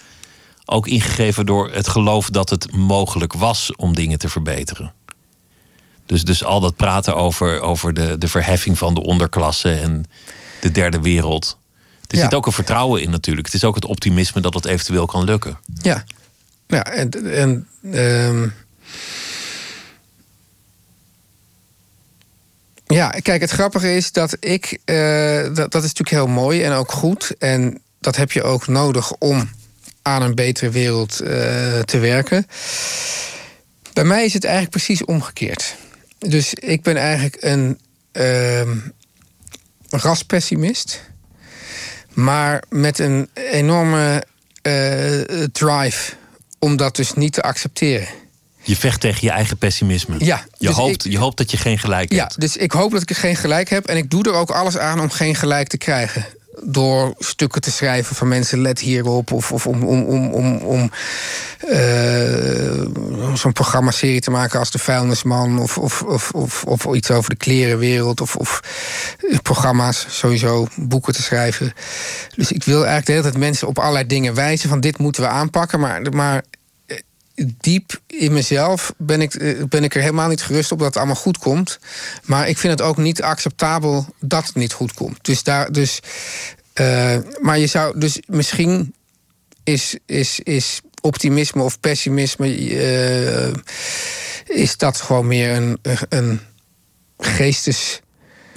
Ook 0.65 0.87
ingegeven 0.87 1.45
door 1.45 1.71
het 1.71 1.87
geloof 1.87 2.29
dat 2.29 2.49
het 2.49 2.71
mogelijk 2.71 3.33
was 3.33 3.75
om 3.75 3.95
dingen 3.95 4.19
te 4.19 4.29
verbeteren. 4.29 4.93
Dus, 6.05 6.23
dus 6.23 6.43
al 6.43 6.59
dat 6.59 6.75
praten 6.75 7.15
over, 7.15 7.61
over 7.61 7.93
de, 7.93 8.17
de 8.17 8.27
verheffing 8.27 8.77
van 8.77 8.93
de 8.93 9.03
onderklasse 9.03 9.73
en 9.73 10.05
de 10.61 10.71
derde 10.71 11.01
wereld. 11.01 11.57
Er 12.07 12.17
Ja. 12.17 12.23
zit 12.23 12.33
ook 12.33 12.45
een 12.45 12.51
vertrouwen 12.51 13.01
in 13.01 13.09
natuurlijk. 13.09 13.45
Het 13.45 13.55
is 13.55 13.63
ook 13.63 13.75
het 13.75 13.85
optimisme 13.85 14.41
dat 14.41 14.53
het 14.53 14.65
eventueel 14.65 15.05
kan 15.05 15.23
lukken. 15.23 15.59
Ja. 15.81 16.03
Ja, 16.67 16.83
en. 16.83 17.09
en 17.33 17.67
ehm, 17.91 18.47
Ja, 22.93 23.09
kijk, 23.09 23.41
het 23.41 23.49
grappige 23.49 23.95
is 23.95 24.11
dat 24.11 24.37
ik. 24.39 24.79
eh, 24.85 25.43
dat, 25.43 25.71
dat 25.71 25.83
is 25.83 25.93
natuurlijk 25.93 26.09
heel 26.09 26.27
mooi 26.27 26.63
en 26.63 26.71
ook 26.71 26.91
goed. 26.91 27.35
En 27.39 27.81
dat 27.99 28.15
heb 28.15 28.31
je 28.31 28.43
ook 28.43 28.67
nodig 28.67 29.13
om 29.13 29.49
aan 30.01 30.21
een 30.21 30.35
betere 30.35 30.69
wereld 30.69 31.19
eh, 31.19 31.79
te 31.79 31.97
werken. 31.99 32.47
Bij 33.93 34.03
mij 34.03 34.25
is 34.25 34.33
het 34.33 34.43
eigenlijk 34.43 34.75
precies 34.75 35.05
omgekeerd. 35.05 35.75
Dus 36.17 36.53
ik 36.53 36.81
ben 36.81 36.97
eigenlijk 36.97 37.37
een 37.39 37.79
ehm 38.11 38.77
raspessimist. 39.89 41.01
Maar 42.13 42.63
met 42.69 42.99
een 42.99 43.29
enorme 43.33 44.23
eh, 44.61 45.21
drive 45.51 46.13
om 46.59 46.75
dat 46.77 46.95
dus 46.95 47.13
niet 47.13 47.33
te 47.33 47.41
accepteren. 47.41 48.07
Je 48.69 48.75
vecht 48.75 48.99
tegen 49.01 49.19
je 49.21 49.29
eigen 49.31 49.57
pessimisme. 49.57 50.15
Ja, 50.17 50.43
je, 50.57 50.67
dus 50.67 50.75
hoopt, 50.75 51.05
ik- 51.05 51.11
je 51.11 51.17
hoopt 51.17 51.37
dat 51.37 51.51
je 51.51 51.57
geen 51.57 51.79
gelijk 51.79 52.13
Ja, 52.13 52.19
hebt. 52.21 52.39
dus 52.39 52.57
ik 52.57 52.71
hoop 52.71 52.91
dat 52.91 53.01
ik 53.01 53.17
geen 53.17 53.35
gelijk 53.35 53.69
heb. 53.69 53.85
En 53.85 53.97
ik 53.97 54.09
doe 54.09 54.23
er 54.23 54.33
ook 54.33 54.49
alles 54.51 54.77
aan 54.77 54.99
om 54.99 55.09
geen 55.09 55.35
gelijk 55.35 55.67
te 55.67 55.77
krijgen. 55.77 56.25
door 56.63 57.13
stukken 57.19 57.61
te 57.61 57.71
schrijven 57.71 58.15
van 58.15 58.27
mensen, 58.27 58.61
let 58.61 58.79
hierop. 58.79 59.31
Of, 59.31 59.51
of 59.51 59.67
om, 59.67 59.83
om, 59.83 60.03
om, 60.03 60.33
om, 60.33 60.55
om 60.57 60.91
uh, 61.71 62.85
zo'n 63.35 63.53
programma-serie 63.53 64.21
te 64.21 64.31
maken 64.31 64.59
als 64.59 64.71
De 64.71 64.79
Vuilnisman. 64.79 65.59
Of, 65.59 65.77
of, 65.77 66.01
of, 66.01 66.31
of, 66.31 66.63
of 66.63 66.85
iets 66.95 67.11
over 67.11 67.29
de 67.29 67.35
klerenwereld. 67.35 68.21
Of, 68.21 68.35
of 68.35 68.59
programma's, 69.41 70.05
sowieso 70.09 70.67
boeken 70.75 71.13
te 71.13 71.21
schrijven. 71.21 71.73
Dus 72.35 72.51
ik 72.51 72.63
wil 72.63 72.75
eigenlijk 72.77 73.05
de 73.05 73.11
hele 73.11 73.23
tijd 73.23 73.37
mensen 73.37 73.67
op 73.67 73.79
allerlei 73.79 74.05
dingen 74.07 74.33
wijzen 74.33 74.69
van 74.69 74.79
dit 74.79 74.97
moeten 74.97 75.21
we 75.21 75.27
aanpakken. 75.27 75.79
Maar, 75.79 76.01
maar 76.11 76.43
diep 77.59 77.99
in 78.07 78.33
mezelf 78.33 78.93
ben 78.97 79.21
ik, 79.21 79.33
eh, 79.33 79.63
ben 79.69 79.83
ik 79.83 79.95
er 79.95 80.01
helemaal 80.01 80.29
niet 80.29 80.41
gerust 80.41 80.71
op 80.71 80.77
dat 80.77 80.87
het 80.87 80.97
allemaal 80.97 81.15
goed 81.15 81.37
komt. 81.37 81.79
Maar 82.23 82.47
ik 82.47 82.57
vind 82.57 82.79
het 82.79 82.87
ook 82.87 82.97
niet 82.97 83.21
acceptabel 83.21 84.05
dat 84.19 84.45
het 84.45 84.55
niet 84.55 84.73
goed 84.73 84.93
komt. 84.93 85.17
Dus 85.21 85.43
daar, 85.43 85.71
dus, 85.71 85.99
uh, 86.81 87.17
maar 87.41 87.59
je 87.59 87.67
zou, 87.67 87.99
dus 87.99 88.19
misschien 88.25 88.93
is, 89.63 89.97
is, 90.05 90.39
is 90.39 90.81
optimisme 91.01 91.63
of 91.63 91.79
pessimisme, 91.79 92.59
uh, 92.59 93.53
is 94.45 94.77
dat 94.77 95.01
gewoon 95.01 95.27
meer 95.27 95.55
een, 95.55 95.79
een 96.09 96.39
geestes 97.17 98.01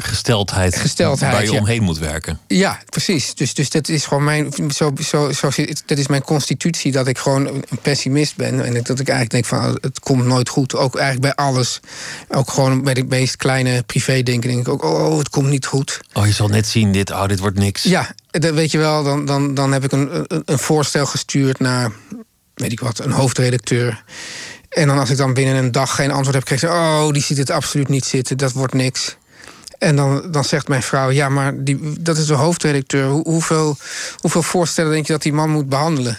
gesteldheid, 0.03 0.77
gesteldheid 0.77 1.33
waar 1.33 1.43
je 1.43 1.53
omheen 1.53 1.83
moet 1.83 1.99
werken. 1.99 2.39
Ja, 2.47 2.81
precies. 2.89 3.35
Dus, 3.35 3.55
dus 3.55 3.71
dat 3.71 3.89
is 3.89 4.05
gewoon 4.05 4.25
mijn, 4.25 4.53
zo, 4.75 4.93
zo, 5.03 5.33
zo, 5.33 5.51
dat 5.87 5.99
is 5.99 6.07
mijn 6.07 6.23
constitutie 6.23 6.93
dat 6.93 7.07
ik 7.07 7.19
gewoon 7.19 7.47
een 7.47 7.65
pessimist 7.83 8.37
ben. 8.37 8.65
En 8.65 8.73
dat 8.73 9.01
ik 9.01 9.09
eigenlijk 9.09 9.31
denk 9.31 9.45
van 9.45 9.59
oh, 9.59 9.75
het 9.81 10.01
komt 10.01 10.25
nooit 10.25 10.49
goed. 10.49 10.75
Ook 10.75 10.97
eigenlijk 10.97 11.37
bij 11.37 11.45
alles. 11.45 11.81
Ook 12.29 12.51
gewoon 12.51 12.83
bij 12.83 12.95
de 12.95 13.05
meest 13.05 13.37
kleine 13.37 13.83
privé 13.83 14.23
denken 14.23 14.51
denk 14.51 14.61
ik 14.61 14.69
ook, 14.69 14.85
oh, 14.85 15.11
oh, 15.11 15.19
het 15.19 15.29
komt 15.29 15.49
niet 15.49 15.67
goed. 15.67 16.01
Oh, 16.13 16.27
je 16.27 16.33
zal 16.33 16.49
net 16.49 16.67
zien, 16.67 16.93
dit, 16.93 17.11
oh, 17.11 17.27
dit 17.27 17.39
wordt 17.39 17.59
niks. 17.59 17.83
Ja, 17.83 18.15
dat 18.31 18.55
weet 18.55 18.71
je 18.71 18.79
wel, 18.79 19.03
dan, 19.03 19.25
dan, 19.25 19.55
dan 19.55 19.73
heb 19.73 19.85
ik 19.85 19.93
een, 19.93 20.25
een, 20.45 20.59
voorstel 20.59 21.07
gestuurd 21.07 21.59
naar, 21.59 21.93
weet 22.55 22.73
ik 22.73 22.81
wat, 22.81 22.99
een 22.99 23.11
hoofdredacteur. 23.11 24.05
En 24.69 24.87
dan 24.87 24.99
als 24.99 25.11
ik 25.11 25.17
dan 25.17 25.35
binnen 25.35 25.57
een 25.57 25.73
dag 25.73 25.95
geen 25.95 26.11
antwoord 26.11 26.49
heb, 26.49 26.59
ik... 26.59 26.71
oh, 26.71 27.11
die 27.11 27.23
ziet 27.23 27.39
het 27.39 27.51
absoluut 27.51 27.89
niet 27.89 28.05
zitten, 28.05 28.37
dat 28.37 28.53
wordt 28.53 28.75
niks. 28.75 29.17
En 29.83 29.97
dan, 29.97 30.31
dan 30.31 30.45
zegt 30.45 30.69
mijn 30.69 30.83
vrouw: 30.83 31.11
Ja, 31.11 31.29
maar 31.29 31.65
die, 31.65 31.93
dat 32.01 32.17
is 32.17 32.27
de 32.27 32.35
hoofdredacteur. 32.35 33.09
hoeveel, 33.09 33.77
hoeveel 34.17 34.43
voorstellen 34.43 34.93
denk 34.93 35.07
je 35.07 35.13
dat 35.13 35.23
die 35.23 35.33
man 35.33 35.51
moet 35.51 35.69
behandelen? 35.69 36.19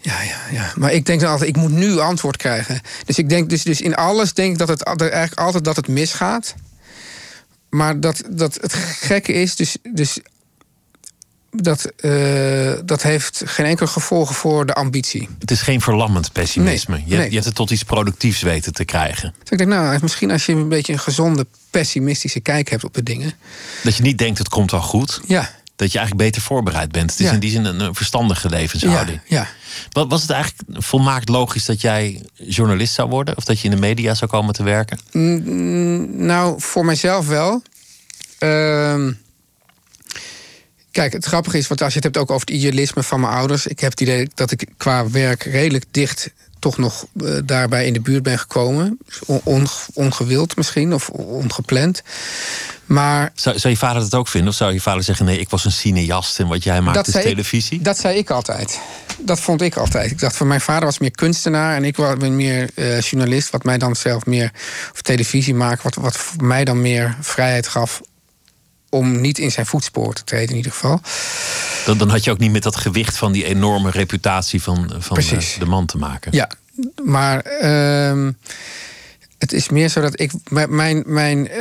Ja, 0.00 0.22
ja, 0.22 0.40
ja. 0.50 0.72
Maar 0.76 0.92
ik 0.92 1.06
denk 1.06 1.20
dan 1.20 1.30
altijd: 1.30 1.48
ik 1.48 1.56
moet 1.56 1.70
nu 1.70 1.98
antwoord 1.98 2.36
krijgen. 2.36 2.80
Dus 3.04 3.18
ik 3.18 3.28
denk 3.28 3.50
dus, 3.50 3.62
dus 3.62 3.80
in 3.80 3.94
alles 3.94 4.32
denk 4.32 4.52
ik 4.52 4.58
dat 4.58 4.68
het 4.68 4.82
eigenlijk 4.82 5.40
altijd 5.40 5.64
dat 5.64 5.76
het 5.76 5.88
misgaat. 5.88 6.54
Maar 7.68 8.00
dat, 8.00 8.22
dat 8.30 8.58
het 8.60 8.74
gekke 8.74 9.32
is, 9.32 9.56
dus, 9.56 9.76
dus 9.92 10.20
dat, 11.50 11.92
uh, 12.00 12.72
dat 12.84 13.02
heeft 13.02 13.42
geen 13.44 13.66
enkel 13.66 13.86
gevolgen 13.86 14.34
voor 14.34 14.66
de 14.66 14.74
ambitie. 14.74 15.28
Het 15.38 15.50
is 15.50 15.60
geen 15.60 15.80
verlammend 15.80 16.32
pessimisme. 16.32 17.02
je, 17.04 17.16
je, 17.16 17.32
hebt 17.32 17.44
het 17.44 17.54
tot 17.54 17.70
iets 17.70 17.82
productiefs 17.82 18.42
weten 18.42 18.72
te 18.72 18.84
krijgen. 18.84 19.34
Dus 19.42 19.50
ik 19.50 19.58
denk, 19.58 19.70
nou, 19.70 19.98
misschien 20.02 20.30
als 20.30 20.46
je 20.46 20.52
een 20.52 20.68
beetje 20.68 20.92
een 20.92 20.98
gezonde 20.98 21.46
pessimistische 21.70 22.40
kijk 22.40 22.68
hebt 22.68 22.84
op 22.84 22.94
de 22.94 23.02
dingen. 23.02 23.32
Dat 23.82 23.96
je 23.96 24.02
niet 24.02 24.18
denkt, 24.18 24.38
het 24.38 24.48
komt 24.48 24.70
wel 24.70 24.80
goed. 24.80 25.20
Ja. 25.26 25.50
Dat 25.76 25.92
je 25.92 25.98
eigenlijk 25.98 26.28
beter 26.28 26.42
voorbereid 26.42 26.92
bent. 26.92 27.10
Het 27.10 27.20
is 27.20 27.30
in 27.30 27.38
die 27.38 27.50
zin 27.50 27.64
een, 27.64 27.94
verstandige 27.94 28.48
levenshouding. 28.48 29.20
Ja, 29.26 29.48
ja. 29.90 30.06
Was 30.06 30.22
het 30.22 30.30
eigenlijk 30.30 30.84
volmaakt 30.84 31.28
logisch 31.28 31.64
dat 31.64 31.80
jij 31.80 32.22
journalist 32.34 32.94
zou 32.94 33.08
worden? 33.08 33.36
Of 33.36 33.44
dat 33.44 33.60
je 33.60 33.64
in 33.64 33.74
de 33.74 33.80
media 33.80 34.14
zou 34.14 34.30
komen 34.30 34.54
te 34.54 34.62
werken? 34.62 34.98
Mm, 35.12 36.26
nou, 36.26 36.60
voor 36.60 36.84
mijzelf 36.84 37.26
wel. 37.26 37.62
Uh, 38.38 39.08
Kijk, 40.90 41.12
het 41.12 41.24
grappige 41.24 41.58
is, 41.58 41.68
want 41.68 41.82
als 41.82 41.92
je 41.92 41.96
het 41.96 42.04
hebt 42.04 42.16
ook 42.16 42.30
over 42.30 42.46
het 42.46 42.56
idealisme 42.56 43.02
van 43.02 43.20
mijn 43.20 43.32
ouders. 43.32 43.66
Ik 43.66 43.80
heb 43.80 43.90
het 43.90 44.00
idee 44.00 44.28
dat 44.34 44.50
ik 44.50 44.68
qua 44.76 45.10
werk 45.10 45.42
redelijk 45.42 45.84
dicht 45.90 46.30
toch 46.58 46.78
nog 46.78 47.06
uh, 47.14 47.38
daarbij 47.44 47.86
in 47.86 47.92
de 47.92 48.00
buurt 48.00 48.22
ben 48.22 48.38
gekomen. 48.38 48.98
On, 49.26 49.66
ongewild 49.92 50.56
misschien, 50.56 50.94
of 50.94 51.08
ongepland. 51.08 52.02
Maar, 52.86 53.32
zou, 53.34 53.58
zou, 53.58 53.72
je 53.72 53.78
vader 53.78 54.02
dat 54.02 54.14
ook 54.14 54.28
vinden? 54.28 54.50
Of 54.50 54.56
zou 54.56 54.72
je 54.72 54.80
vader 54.80 55.02
zeggen: 55.02 55.24
nee, 55.24 55.38
ik 55.38 55.48
was 55.48 55.64
een 55.64 55.72
cineast 55.72 56.38
en 56.40 56.48
wat 56.48 56.64
jij 56.64 56.80
maakt 56.80 57.06
is 57.06 57.12
televisie? 57.12 57.78
Ik, 57.78 57.84
dat 57.84 57.98
zei 57.98 58.18
ik 58.18 58.30
altijd. 58.30 58.80
Dat 59.18 59.40
vond 59.40 59.62
ik 59.62 59.76
altijd. 59.76 60.10
Ik 60.10 60.18
dacht 60.18 60.36
van 60.36 60.46
mijn 60.46 60.60
vader 60.60 60.84
was 60.84 60.98
meer 60.98 61.10
kunstenaar 61.10 61.76
en 61.76 61.84
ik 61.84 61.96
was 61.96 62.16
meer 62.18 62.70
uh, 62.74 63.00
journalist, 63.00 63.50
wat 63.50 63.64
mij 63.64 63.78
dan 63.78 63.96
zelf 63.96 64.26
meer. 64.26 64.52
of 64.92 65.02
televisie 65.02 65.54
maken, 65.54 65.82
wat, 65.82 65.94
wat 65.94 66.18
mij 66.42 66.64
dan 66.64 66.80
meer 66.80 67.16
vrijheid 67.20 67.68
gaf 67.68 68.00
om 68.88 69.20
niet 69.20 69.38
in 69.38 69.50
zijn 69.50 69.66
voetspoor 69.66 70.14
te 70.14 70.24
treden 70.24 70.48
in 70.48 70.56
ieder 70.56 70.72
geval. 70.72 71.00
Dan, 71.84 71.98
dan 71.98 72.08
had 72.08 72.24
je 72.24 72.30
ook 72.30 72.38
niet 72.38 72.52
met 72.52 72.62
dat 72.62 72.76
gewicht 72.76 73.16
van 73.16 73.32
die 73.32 73.44
enorme 73.44 73.90
reputatie 73.90 74.62
van, 74.62 74.94
van 74.98 75.16
de, 75.16 75.36
eh, 75.36 75.58
de, 75.58 75.66
man 75.66 75.86
te 75.86 75.98
maken. 75.98 76.32
Ja, 76.32 76.50
maar 77.04 77.44
uh, 77.62 78.28
het 79.38 79.52
is 79.52 79.68
meer 79.68 79.88
zo 79.88 80.00
dat 80.00 80.20
ik. 80.20 80.32
Mijn, 80.68 81.02
mijn, 81.06 81.38
uh, 81.38 81.56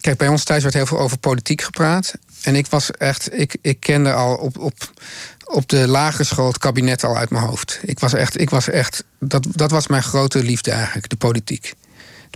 kijk, 0.00 0.16
bij 0.16 0.28
ons 0.28 0.44
thuis 0.44 0.62
werd 0.62 0.74
heel 0.74 0.86
veel 0.86 0.98
over 0.98 1.18
politiek 1.18 1.62
gepraat. 1.62 2.14
En 2.42 2.54
ik 2.54 2.66
was 2.66 2.90
echt. 2.90 3.38
Ik, 3.38 3.56
ik 3.60 3.80
kende 3.80 4.12
al 4.12 4.34
op, 4.34 4.58
op, 4.58 4.92
op 5.44 5.68
de 5.68 5.88
lagere 5.88 6.24
school 6.24 6.46
het 6.46 6.58
kabinet 6.58 7.04
al 7.04 7.16
uit 7.16 7.30
mijn 7.30 7.44
hoofd. 7.44 7.80
Ik 7.82 7.98
was 7.98 8.12
echt. 8.12 8.40
Ik 8.40 8.50
was 8.50 8.68
echt 8.68 9.04
dat, 9.20 9.46
dat 9.50 9.70
was 9.70 9.86
mijn 9.86 10.02
grote 10.02 10.42
liefde 10.42 10.70
eigenlijk, 10.70 11.08
de 11.08 11.16
politiek 11.16 11.74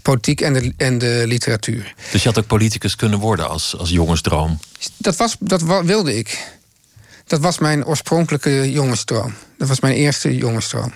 politiek 0.02 0.40
en 0.40 0.52
de, 0.52 0.72
en 0.76 0.98
de 0.98 1.22
literatuur. 1.26 1.94
Dus 2.10 2.22
je 2.22 2.28
had 2.28 2.38
ook 2.38 2.46
politicus 2.46 2.96
kunnen 2.96 3.18
worden 3.18 3.48
als, 3.48 3.76
als 3.78 3.90
jongensdroom? 3.90 4.58
Dat, 4.96 5.16
was, 5.16 5.36
dat 5.40 5.62
wilde 5.84 6.16
ik. 6.16 6.54
Dat 7.26 7.40
was 7.40 7.58
mijn 7.58 7.84
oorspronkelijke 7.84 8.72
jongensdroom. 8.72 9.34
Dat 9.58 9.68
was 9.68 9.80
mijn 9.80 9.94
eerste 9.94 10.36
jongensdroom. 10.36 10.92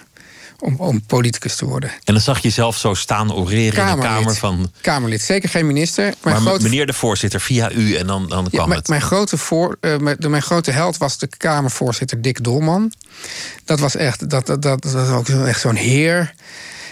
Om, 0.59 0.75
om 0.77 1.03
politicus 1.03 1.57
te 1.57 1.65
worden. 1.65 1.91
En 1.91 2.15
dan 2.15 2.23
zag 2.23 2.39
je 2.39 2.51
zelf 2.51 2.77
zo 2.77 2.95
staan 2.95 3.33
oreren 3.33 3.89
in 3.89 3.97
de 3.97 4.03
Kamer 4.03 4.35
van... 4.35 4.73
Kamerlid, 4.81 5.21
zeker 5.21 5.49
geen 5.49 5.67
minister. 5.67 6.15
maar 6.23 6.35
grote... 6.35 6.63
meneer 6.63 6.87
de 6.87 6.93
voorzitter, 6.93 7.41
via 7.41 7.71
u 7.71 7.95
en 7.95 8.07
dan, 8.07 8.29
dan 8.29 8.51
kwam 8.51 8.71
het. 8.71 8.89
Mijn 8.89 9.03
grote, 9.03 9.37
voor, 9.37 9.77
uh, 9.81 9.97
mijn, 9.97 10.17
mijn, 10.29 10.43
grote 10.43 10.71
held 10.71 10.97
was 10.97 11.19
de 11.19 11.27
Kamervoorzitter 11.37 12.23
Dick 12.23 12.45
Dolman. 12.45 12.93
Dat 13.65 13.81
was 13.81 13.97
echt, 13.97 14.31
dat, 14.31 14.47
dat, 14.47 14.63
dat, 14.63 14.83
dat 14.83 14.93
was 14.93 15.09
ook 15.09 15.29
echt 15.29 15.61
zo'n 15.61 15.75
heer. 15.75 16.35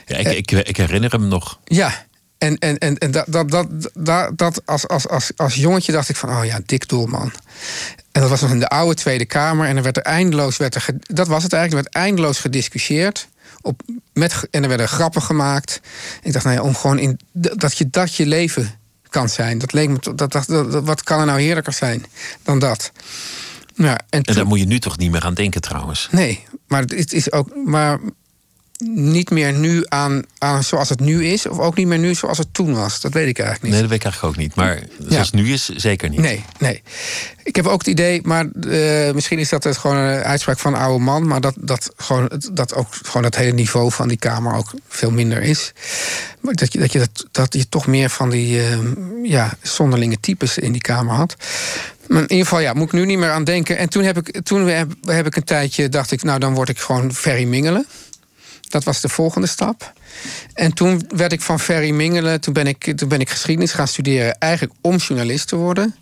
Ja, 0.09 0.17
ik, 0.17 0.51
ik, 0.51 0.51
ik, 0.51 0.77
herinner 0.77 1.11
hem 1.11 1.29
nog. 1.29 1.59
Ja, 1.65 2.07
en, 2.39 2.59
en, 2.59 2.79
en, 2.79 2.99
en 2.99 3.11
dat, 3.11 3.25
dat, 3.29 3.51
dat, 3.51 3.67
dat, 3.95 4.39
dat 4.39 4.67
als, 4.67 4.89
als, 4.89 5.09
als, 5.09 5.31
als 5.37 5.55
jongetje 5.55 5.93
dacht 5.93 6.09
ik 6.09 6.17
van, 6.17 6.31
oh 6.31 6.45
ja, 6.45 6.61
Dick 6.67 6.89
Doelman. 6.89 7.33
En 8.13 8.21
dat 8.21 8.31
was 8.31 8.41
nog 8.41 8.51
in 8.51 8.61
de 8.61 8.69
oude 8.69 8.95
Tweede 8.95 9.25
Kamer. 9.25 9.67
En 9.67 9.77
er 9.77 9.83
werd 9.83 9.97
er 9.97 10.03
eindeloos, 10.03 10.57
werd 10.57 10.75
er, 10.75 10.85
dat 11.01 11.29
was 11.29 11.43
het 11.43 11.53
eigenlijk, 11.53 11.87
er 11.87 11.93
werd 11.93 12.07
eindeloos 12.07 12.39
gediscussieerd. 12.39 13.29
Op, 13.61 13.83
met, 14.13 14.49
en 14.51 14.63
er 14.63 14.69
werden 14.69 14.89
grappen 14.89 15.23
gemaakt. 15.23 15.81
ik 16.23 16.33
dacht, 16.33 16.45
nou 16.45 16.57
ja, 16.57 16.63
om 16.63 16.75
gewoon 16.75 16.99
in, 16.99 17.21
dat, 17.33 17.79
je, 17.79 17.91
dat 17.91 18.15
je 18.15 18.27
leven 18.27 18.79
kan 19.09 19.29
zijn. 19.29 19.59
Dat 19.59 19.73
leek 19.73 19.89
me, 19.89 19.99
dat, 20.15 20.33
dat, 20.33 20.47
dat, 20.47 20.85
wat 20.85 21.03
kan 21.03 21.21
er 21.21 21.27
nou 21.27 21.41
heerlijker 21.41 21.73
zijn 21.73 22.05
dan 22.43 22.59
dat? 22.59 22.93
Ja, 23.75 24.01
en, 24.11 24.23
en 24.23 24.35
daar 24.35 24.47
moet 24.47 24.59
je 24.59 24.67
nu 24.67 24.79
toch 24.79 24.99
niet 24.99 25.11
meer 25.11 25.25
aan 25.25 25.35
denken 25.35 25.61
trouwens. 25.61 26.09
Nee, 26.11 26.45
maar 26.67 26.83
het 26.83 27.13
is 27.13 27.33
ook. 27.33 27.57
Maar 27.65 27.99
niet 28.85 29.31
meer 29.31 29.53
nu 29.53 29.85
aan, 29.89 30.23
aan 30.39 30.65
zoals 30.65 30.89
het 30.89 31.01
nu 31.01 31.27
is, 31.27 31.47
of 31.47 31.59
ook 31.59 31.77
niet 31.77 31.87
meer 31.87 31.99
nu 31.99 32.15
zoals 32.15 32.39
het 32.39 32.55
toen 32.55 32.75
was. 32.75 33.01
Dat 33.01 33.13
weet 33.13 33.29
ik 33.29 33.39
eigenlijk 33.39 33.63
niet. 33.63 33.73
Nee, 33.73 33.81
dat 33.81 33.91
weet 33.91 33.99
ik 33.99 34.05
eigenlijk 34.05 34.35
ook 34.35 34.43
niet. 34.43 34.55
Maar 34.55 34.83
zoals 35.09 35.27
het 35.27 35.41
nu 35.41 35.53
is, 35.53 35.69
zeker 35.69 36.09
niet. 36.09 36.21
Nee, 36.21 36.45
nee. 36.59 36.83
Ik 37.43 37.57
heb 37.57 37.67
ook 37.67 37.79
het 37.79 37.87
idee, 37.87 38.21
maar 38.23 38.47
uh, 38.61 39.13
misschien 39.13 39.39
is 39.39 39.49
dat 39.49 39.65
het 39.65 39.77
gewoon 39.77 39.97
een 39.97 40.23
uitspraak 40.23 40.59
van 40.59 40.75
een 40.75 40.81
oude 40.81 41.05
man, 41.05 41.27
maar 41.27 41.41
dat, 41.41 41.55
dat, 41.61 41.93
gewoon, 41.97 42.31
dat 42.53 42.75
ook 42.75 42.89
gewoon 43.03 43.25
het 43.25 43.37
hele 43.37 43.53
niveau 43.53 43.93
van 43.93 44.09
die 44.09 44.19
Kamer 44.19 44.55
ook 44.55 44.73
veel 44.89 45.11
minder 45.11 45.43
is. 45.43 45.73
Maar 46.41 46.55
dat 46.55 46.73
je, 46.73 46.79
dat 46.79 46.93
je, 46.93 46.99
dat, 46.99 47.27
dat 47.33 47.55
je 47.55 47.69
toch 47.69 47.87
meer 47.87 48.11
van 48.11 48.31
die 48.31 48.57
uh, 48.57 48.79
ja, 49.23 49.55
zonderlinge 49.63 50.21
types 50.21 50.59
in 50.59 50.73
die 50.73 50.81
Kamer 50.81 51.15
had. 51.15 51.37
Maar 52.09 52.23
in 52.23 52.31
ieder 52.31 52.47
geval, 52.47 52.61
ja, 52.61 52.73
moet 52.73 52.87
ik 52.87 52.93
nu 52.93 53.05
niet 53.05 53.19
meer 53.19 53.31
aan 53.31 53.45
denken. 53.45 53.79
En 53.79 53.89
toen 53.89 54.03
heb 54.03 54.17
ik, 54.17 54.43
toen 54.43 54.67
heb, 54.67 54.93
heb 55.05 55.27
ik 55.27 55.37
een 55.37 55.45
tijdje, 55.45 55.89
dacht 55.89 56.11
ik, 56.11 56.23
nou 56.23 56.39
dan 56.39 56.55
word 56.55 56.69
ik 56.69 56.79
gewoon 56.79 57.15
Ferry 57.15 57.45
Mingelen. 57.45 57.87
Dat 58.69 58.85
was 58.85 59.01
de 59.01 59.09
volgende 59.09 59.47
stap. 59.47 59.93
En 60.55 60.73
toen 60.73 61.03
werd 61.09 61.33
ik 61.33 61.41
van 61.41 61.61
Ferry 61.61 61.91
Mingelen, 61.91 62.41
toen 62.41 62.53
ben 62.53 62.67
ik, 62.67 62.97
toen 62.97 63.09
ben 63.09 63.21
ik 63.21 63.31
geschiedenis 63.31 63.73
gaan 63.73 63.89
studeren, 63.89 64.39
eigenlijk 64.39 64.75
om 64.81 64.97
journalist 64.97 65.49
te 65.49 65.57
worden. 65.57 65.95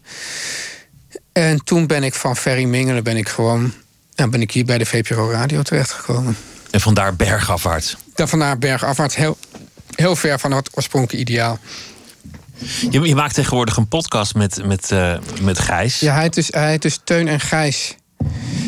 En 1.32 1.64
toen 1.64 1.86
ben 1.86 2.02
ik 2.02 2.14
van 2.14 2.36
Ferry 2.36 2.64
Mingelen 2.64 3.04
ben 3.04 3.16
ik 3.16 3.28
gewoon, 3.28 3.72
dan 4.14 4.30
ben 4.30 4.40
ik 4.40 4.50
hier 4.50 4.64
bij 4.64 4.78
de 4.78 4.86
VPRO 4.86 5.30
Radio 5.30 5.62
terechtgekomen. 5.62 6.36
En 6.70 6.80
vandaar 6.80 7.16
bergafwaarts? 7.16 7.96
Dan 8.14 8.28
vandaar 8.28 8.58
bergafwaarts, 8.58 9.16
heel, 9.16 9.38
heel 9.94 10.16
ver 10.16 10.38
van 10.38 10.52
het 10.52 10.70
oorspronkelijke 10.74 11.30
ideaal. 11.30 11.58
Je, 12.90 13.00
je, 13.00 13.14
maakt 13.14 13.34
tegenwoordig 13.34 13.76
een 13.76 13.88
podcast 13.88 14.34
met, 14.34 14.64
met, 14.64 14.90
uh, 14.90 15.18
met 15.40 15.58
Gijs. 15.58 16.00
Ja, 16.00 16.12
hij 16.12 16.22
heet, 16.22 16.34
dus, 16.34 16.48
hij 16.50 16.70
heet 16.70 16.82
dus 16.82 17.00
Teun 17.04 17.28
en 17.28 17.40
Gijs. 17.40 17.96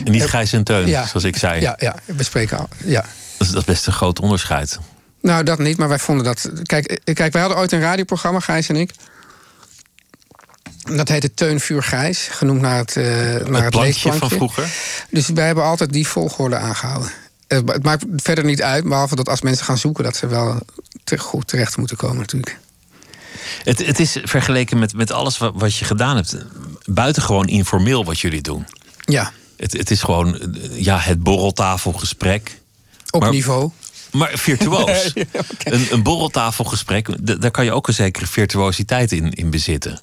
En 0.04 0.12
niet 0.12 0.26
Gijs 0.26 0.52
en 0.52 0.64
Teun, 0.64 0.86
ja, 0.86 1.06
zoals 1.06 1.24
ik 1.24 1.36
zei. 1.36 1.60
Ja, 1.60 1.76
ja 1.78 1.94
we 2.04 2.22
spreken 2.22 2.58
al. 2.58 2.68
Ja. 2.84 3.04
Dat 3.38 3.46
is, 3.46 3.52
dat 3.52 3.64
best 3.64 3.86
een 3.86 3.92
groot 3.92 4.20
onderscheid. 4.20 4.78
Nou, 5.20 5.44
dat 5.44 5.58
niet, 5.58 5.76
maar 5.76 5.88
wij 5.88 5.98
vonden 5.98 6.24
dat. 6.24 6.50
Kijk, 6.62 7.00
kijk 7.04 7.32
wij 7.32 7.40
hadden 7.40 7.60
ooit 7.60 7.72
een 7.72 7.80
radioprogramma, 7.80 8.40
Gijs 8.40 8.68
en 8.68 8.76
ik. 8.76 8.90
Dat 10.82 11.08
heette 11.08 11.34
Teun 11.34 11.60
Vuur 11.60 11.82
Gijs, 11.82 12.28
genoemd 12.30 12.60
naar 12.60 12.76
het, 12.76 12.96
uh, 12.96 13.04
naar 13.04 13.34
het, 13.34 13.48
het 13.50 13.70
plankje 13.70 14.12
van 14.12 14.30
vroeger. 14.30 14.70
Dus 15.10 15.28
wij 15.28 15.46
hebben 15.46 15.64
altijd 15.64 15.92
die 15.92 16.06
volgorde 16.06 16.56
aangehouden. 16.56 17.10
Het 17.46 17.82
maakt 17.82 18.04
verder 18.16 18.44
niet 18.44 18.62
uit, 18.62 18.84
behalve 18.84 19.14
dat 19.14 19.28
als 19.28 19.40
mensen 19.40 19.64
gaan 19.64 19.78
zoeken, 19.78 20.04
dat 20.04 20.16
ze 20.16 20.26
wel 20.26 20.60
goed 21.16 21.46
terecht 21.46 21.76
moeten 21.76 21.96
komen, 21.96 22.16
natuurlijk. 22.16 22.58
Het, 23.64 23.86
het 23.86 24.00
is 24.00 24.18
vergeleken 24.22 24.78
met, 24.78 24.94
met 24.94 25.12
alles 25.12 25.38
wat, 25.38 25.52
wat 25.54 25.76
je 25.76 25.84
gedaan 25.84 26.16
hebt, 26.16 26.36
buitengewoon 26.84 27.46
informeel 27.46 28.04
wat 28.04 28.20
jullie 28.20 28.42
doen. 28.42 28.66
Ja. 29.04 29.32
Het, 29.56 29.72
het 29.72 29.90
is 29.90 30.02
gewoon 30.02 30.56
ja, 30.70 30.98
het 30.98 31.22
borreltafelgesprek. 31.22 32.60
Op 33.10 33.30
niveau. 33.30 33.70
Maar 34.12 34.30
virtuoos. 34.34 35.12
een, 35.64 35.86
een 35.90 36.02
borreltafelgesprek, 36.02 37.40
daar 37.40 37.50
kan 37.50 37.64
je 37.64 37.72
ook 37.72 37.88
een 37.88 37.94
zekere 37.94 38.26
virtuositeit 38.26 39.12
in, 39.12 39.32
in 39.32 39.50
bezitten. 39.50 39.98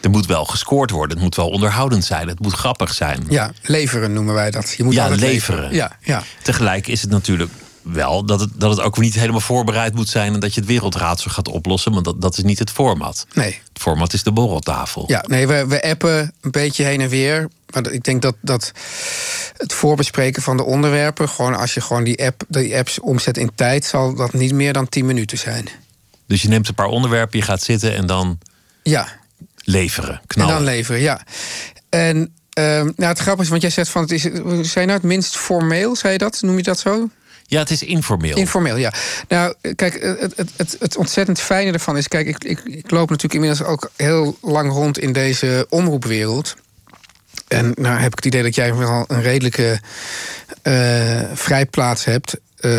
Er 0.00 0.10
moet 0.10 0.26
wel 0.26 0.44
gescoord 0.44 0.90
worden, 0.90 1.16
het 1.16 1.24
moet 1.24 1.36
wel 1.36 1.48
onderhoudend 1.48 2.04
zijn, 2.04 2.28
het 2.28 2.40
moet 2.40 2.52
grappig 2.52 2.94
zijn. 2.94 3.24
Ja, 3.28 3.52
leveren 3.62 4.12
noemen 4.12 4.34
wij 4.34 4.50
dat. 4.50 4.74
Je 4.76 4.84
moet 4.84 4.94
ja, 4.94 5.08
leveren. 5.08 5.74
Ja, 5.74 5.96
ja. 6.00 6.22
Tegelijk 6.42 6.86
is 6.86 7.02
het 7.02 7.10
natuurlijk 7.10 7.50
wel 7.82 8.24
dat 8.24 8.40
het, 8.40 8.50
dat 8.54 8.70
het 8.70 8.80
ook 8.80 8.98
niet 8.98 9.14
helemaal 9.14 9.40
voorbereid 9.40 9.94
moet 9.94 10.08
zijn 10.08 10.34
en 10.34 10.40
dat 10.40 10.54
je 10.54 10.60
het 10.60 10.68
wereldraadsel 10.68 11.30
gaat 11.30 11.48
oplossen, 11.48 11.92
want 11.92 12.04
dat, 12.04 12.20
dat 12.20 12.38
is 12.38 12.44
niet 12.44 12.58
het 12.58 12.70
format. 12.70 13.26
Nee. 13.34 13.60
Het 13.72 13.82
format 13.82 14.12
is 14.12 14.22
de 14.22 14.32
borreltafel. 14.32 15.04
Ja, 15.06 15.24
nee, 15.26 15.46
we, 15.46 15.66
we 15.66 15.82
appen 15.82 16.32
een 16.40 16.50
beetje 16.50 16.84
heen 16.84 17.00
en 17.00 17.08
weer. 17.08 17.48
Maar 17.72 17.92
ik 17.92 18.04
denk 18.04 18.22
dat, 18.22 18.34
dat 18.40 18.72
het 19.56 19.72
voorbespreken 19.72 20.42
van 20.42 20.56
de 20.56 20.64
onderwerpen, 20.64 21.28
gewoon 21.28 21.54
als 21.54 21.74
je 21.74 21.80
gewoon 21.80 22.04
die, 22.04 22.24
app, 22.24 22.42
die 22.48 22.76
apps 22.76 23.00
omzet 23.00 23.36
in 23.36 23.50
tijd, 23.54 23.84
zal 23.84 24.14
dat 24.14 24.32
niet 24.32 24.52
meer 24.52 24.72
dan 24.72 24.88
10 24.88 25.06
minuten 25.06 25.38
zijn. 25.38 25.68
Dus 26.26 26.42
je 26.42 26.48
neemt 26.48 26.68
een 26.68 26.74
paar 26.74 26.86
onderwerpen, 26.86 27.38
je 27.38 27.44
gaat 27.44 27.62
zitten 27.62 27.96
en 27.96 28.06
dan. 28.06 28.38
Ja. 28.82 29.08
Leveren, 29.56 30.20
knallen. 30.26 30.56
En 30.56 30.64
dan 30.64 30.74
leveren, 30.74 31.00
ja. 31.00 31.20
En 31.88 32.16
uh, 32.58 32.64
nou, 32.64 32.92
het 32.96 33.18
grappige 33.18 33.42
is, 33.42 33.48
want 33.48 33.62
jij 33.62 33.70
zegt 33.70 33.88
van 33.88 34.02
het 34.02 34.10
is. 34.10 34.22
Zijn 34.72 34.86
nou 34.86 34.98
het 34.98 35.02
minst 35.02 35.36
formeel, 35.36 35.96
zei 35.96 36.12
je 36.12 36.18
dat? 36.18 36.42
Noem 36.42 36.56
je 36.56 36.62
dat 36.62 36.78
zo? 36.78 37.08
Ja, 37.52 37.58
het 37.58 37.70
is 37.70 37.82
informeel. 37.82 38.36
Informeel, 38.36 38.76
ja. 38.76 38.92
Nou, 39.28 39.54
kijk, 39.74 40.02
het, 40.02 40.36
het, 40.36 40.50
het, 40.56 40.76
het 40.78 40.96
ontzettend 40.96 41.40
fijne 41.40 41.72
ervan 41.72 41.96
is... 41.96 42.08
Kijk, 42.08 42.26
ik, 42.26 42.44
ik, 42.44 42.60
ik 42.64 42.90
loop 42.90 43.10
natuurlijk 43.10 43.34
inmiddels 43.34 43.68
ook 43.68 43.90
heel 43.96 44.36
lang 44.40 44.70
rond 44.70 44.98
in 44.98 45.12
deze 45.12 45.66
omroepwereld. 45.68 46.56
En 47.52 47.72
nou 47.74 47.96
heb 47.96 48.10
ik 48.10 48.16
het 48.16 48.24
idee 48.24 48.42
dat 48.42 48.54
jij 48.54 48.74
wel 48.74 49.04
een 49.08 49.22
redelijke 49.22 49.80
uh, 50.62 51.20
vrijplaats 51.34 52.04
hebt. 52.04 52.36
Uh, 52.60 52.72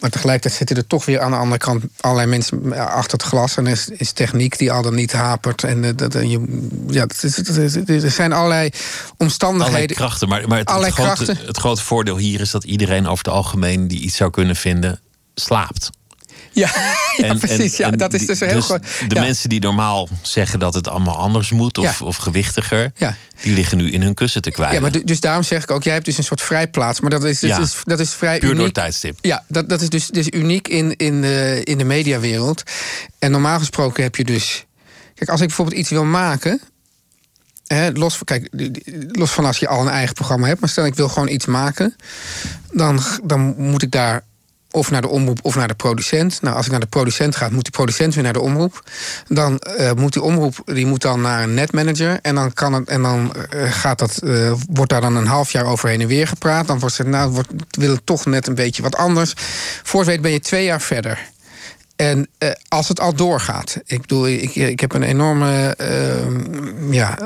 maar 0.00 0.10
tegelijkertijd 0.10 0.54
zitten 0.54 0.76
er 0.76 0.86
toch 0.86 1.04
weer 1.04 1.20
aan 1.20 1.30
de 1.30 1.36
andere 1.36 1.58
kant 1.58 1.84
allerlei 2.00 2.28
mensen 2.28 2.72
achter 2.72 3.12
het 3.18 3.22
glas. 3.22 3.56
En 3.56 3.66
is, 3.66 3.88
is 3.88 4.12
techniek 4.12 4.58
die 4.58 4.72
al 4.72 4.82
dan 4.82 4.94
niet 4.94 5.12
hapert. 5.12 5.64
En, 5.64 5.82
uh, 5.82 5.90
dat, 5.96 6.12
je, 6.12 6.70
ja, 6.86 7.06
er 7.86 8.10
zijn 8.10 8.32
allerlei 8.32 8.70
omstandigheden. 9.16 9.66
Allerlei 9.66 9.94
krachten. 9.94 10.28
Maar, 10.28 10.48
maar 10.48 10.58
het, 10.58 10.70
het, 10.70 10.94
grote, 10.94 11.36
het 11.46 11.56
grote 11.56 11.82
voordeel 11.82 12.16
hier 12.16 12.40
is 12.40 12.50
dat 12.50 12.64
iedereen 12.64 13.06
over 13.06 13.24
het 13.24 13.34
algemeen 13.34 13.88
die 13.88 14.00
iets 14.00 14.16
zou 14.16 14.30
kunnen 14.30 14.56
vinden, 14.56 15.00
slaapt. 15.34 15.90
Ja, 16.52 16.70
ja 17.16 17.34
precies. 17.34 17.76
ja, 17.76 17.90
dat 17.90 18.14
is 18.14 18.26
dus 18.26 18.40
heel 18.40 18.54
dus 18.54 18.78
De 19.08 19.20
mensen 19.20 19.48
die 19.48 19.60
normaal 19.60 20.08
zeggen 20.22 20.58
dat 20.58 20.74
het 20.74 20.88
allemaal 20.88 21.16
anders 21.16 21.50
moet 21.50 21.78
of, 21.78 22.02
of 22.02 22.16
gewichtiger, 22.16 22.92
die 23.42 23.54
liggen 23.54 23.78
nu 23.78 23.90
in 23.90 24.02
hun 24.02 24.14
kussen 24.14 24.42
te 24.42 24.50
kwijt. 24.50 24.72
Ja, 24.72 24.80
maar 24.80 25.04
dus 25.04 25.20
daarom 25.20 25.42
zeg 25.42 25.62
ik 25.62 25.70
ook, 25.70 25.82
jij 25.82 25.92
hebt 25.92 26.04
dus 26.04 26.18
een 26.18 26.24
soort 26.24 26.40
vrijplaats. 26.40 27.00
Maar 27.00 27.10
dat 27.10 27.24
is, 27.24 27.38
dus, 27.38 27.58
is, 27.58 27.76
dat 27.84 28.00
is 28.00 28.10
vrij 28.10 28.38
Puur 28.38 28.48
uniek. 28.48 28.62
door 28.62 28.72
tijdstip. 28.72 29.18
Ja, 29.20 29.44
dat, 29.48 29.68
dat 29.68 29.80
is 29.80 29.88
dus, 29.88 30.08
dus 30.08 30.26
uniek 30.30 30.68
in, 30.68 30.96
in, 30.96 31.20
de, 31.20 31.60
in 31.64 31.78
de 31.78 31.84
mediawereld. 31.84 32.62
En 33.18 33.30
normaal 33.30 33.58
gesproken 33.58 34.02
heb 34.02 34.16
je 34.16 34.24
dus. 34.24 34.64
Kijk, 35.14 35.30
als 35.30 35.40
ik 35.40 35.46
bijvoorbeeld 35.46 35.78
iets 35.78 35.90
wil 35.90 36.04
maken. 36.04 36.60
Los, 37.92 38.16
van, 38.16 38.26
kijk, 38.26 38.48
los 39.12 39.30
van 39.30 39.44
als 39.44 39.58
je 39.58 39.68
al 39.68 39.80
een 39.80 39.88
eigen 39.88 40.14
programma 40.14 40.46
hebt, 40.46 40.60
maar 40.60 40.68
stel 40.68 40.86
ik 40.86 40.94
wil 40.94 41.08
gewoon 41.08 41.28
iets 41.28 41.46
maken, 41.46 41.96
dan, 42.72 43.00
dan 43.22 43.54
moet 43.56 43.82
ik 43.82 43.90
daar 43.90 44.24
of 44.72 44.90
naar 44.90 45.00
de 45.00 45.08
omroep 45.08 45.38
of 45.42 45.54
naar 45.54 45.68
de 45.68 45.74
producent. 45.74 46.42
Nou, 46.42 46.56
als 46.56 46.64
ik 46.64 46.70
naar 46.70 46.80
de 46.80 46.86
producent 46.86 47.36
ga, 47.36 47.48
moet 47.48 47.62
die 47.62 47.72
producent 47.72 48.14
weer 48.14 48.24
naar 48.24 48.32
de 48.32 48.40
omroep. 48.40 48.82
Dan 49.28 49.60
uh, 49.78 49.92
moet 49.92 50.12
die 50.12 50.22
omroep 50.22 50.62
die 50.64 50.86
moet 50.86 51.02
dan 51.02 51.20
naar 51.20 51.42
een 51.42 51.54
netmanager. 51.54 52.18
En 52.22 52.34
dan, 52.34 52.52
kan 52.52 52.72
het, 52.72 52.88
en 52.88 53.02
dan 53.02 53.32
uh, 53.54 53.72
gaat 53.72 53.98
dat, 53.98 54.20
uh, 54.24 54.52
wordt 54.70 54.90
daar 54.90 55.00
dan 55.00 55.16
een 55.16 55.26
half 55.26 55.52
jaar 55.52 55.64
over 55.64 55.88
heen 55.88 56.00
en 56.00 56.06
weer 56.06 56.28
gepraat. 56.28 56.66
Dan 56.66 56.78
wordt 56.78 56.94
ze, 56.94 57.02
nou, 57.02 57.42
wil 57.70 57.90
het 57.90 58.06
toch 58.06 58.26
net 58.26 58.46
een 58.46 58.54
beetje 58.54 58.82
wat 58.82 58.96
anders. 58.96 59.32
Voor 59.82 60.04
ben 60.04 60.30
je 60.30 60.40
twee 60.40 60.64
jaar 60.64 60.80
verder. 60.80 61.30
En 61.96 62.28
als 62.68 62.88
het 62.88 63.00
al 63.00 63.14
doorgaat. 63.14 63.76
Ik 63.84 64.00
bedoel, 64.00 64.28
ik, 64.28 64.54
ik 64.54 64.80
heb 64.80 64.92
een 64.92 65.02
enorme 65.02 65.76
ja, 66.90 67.18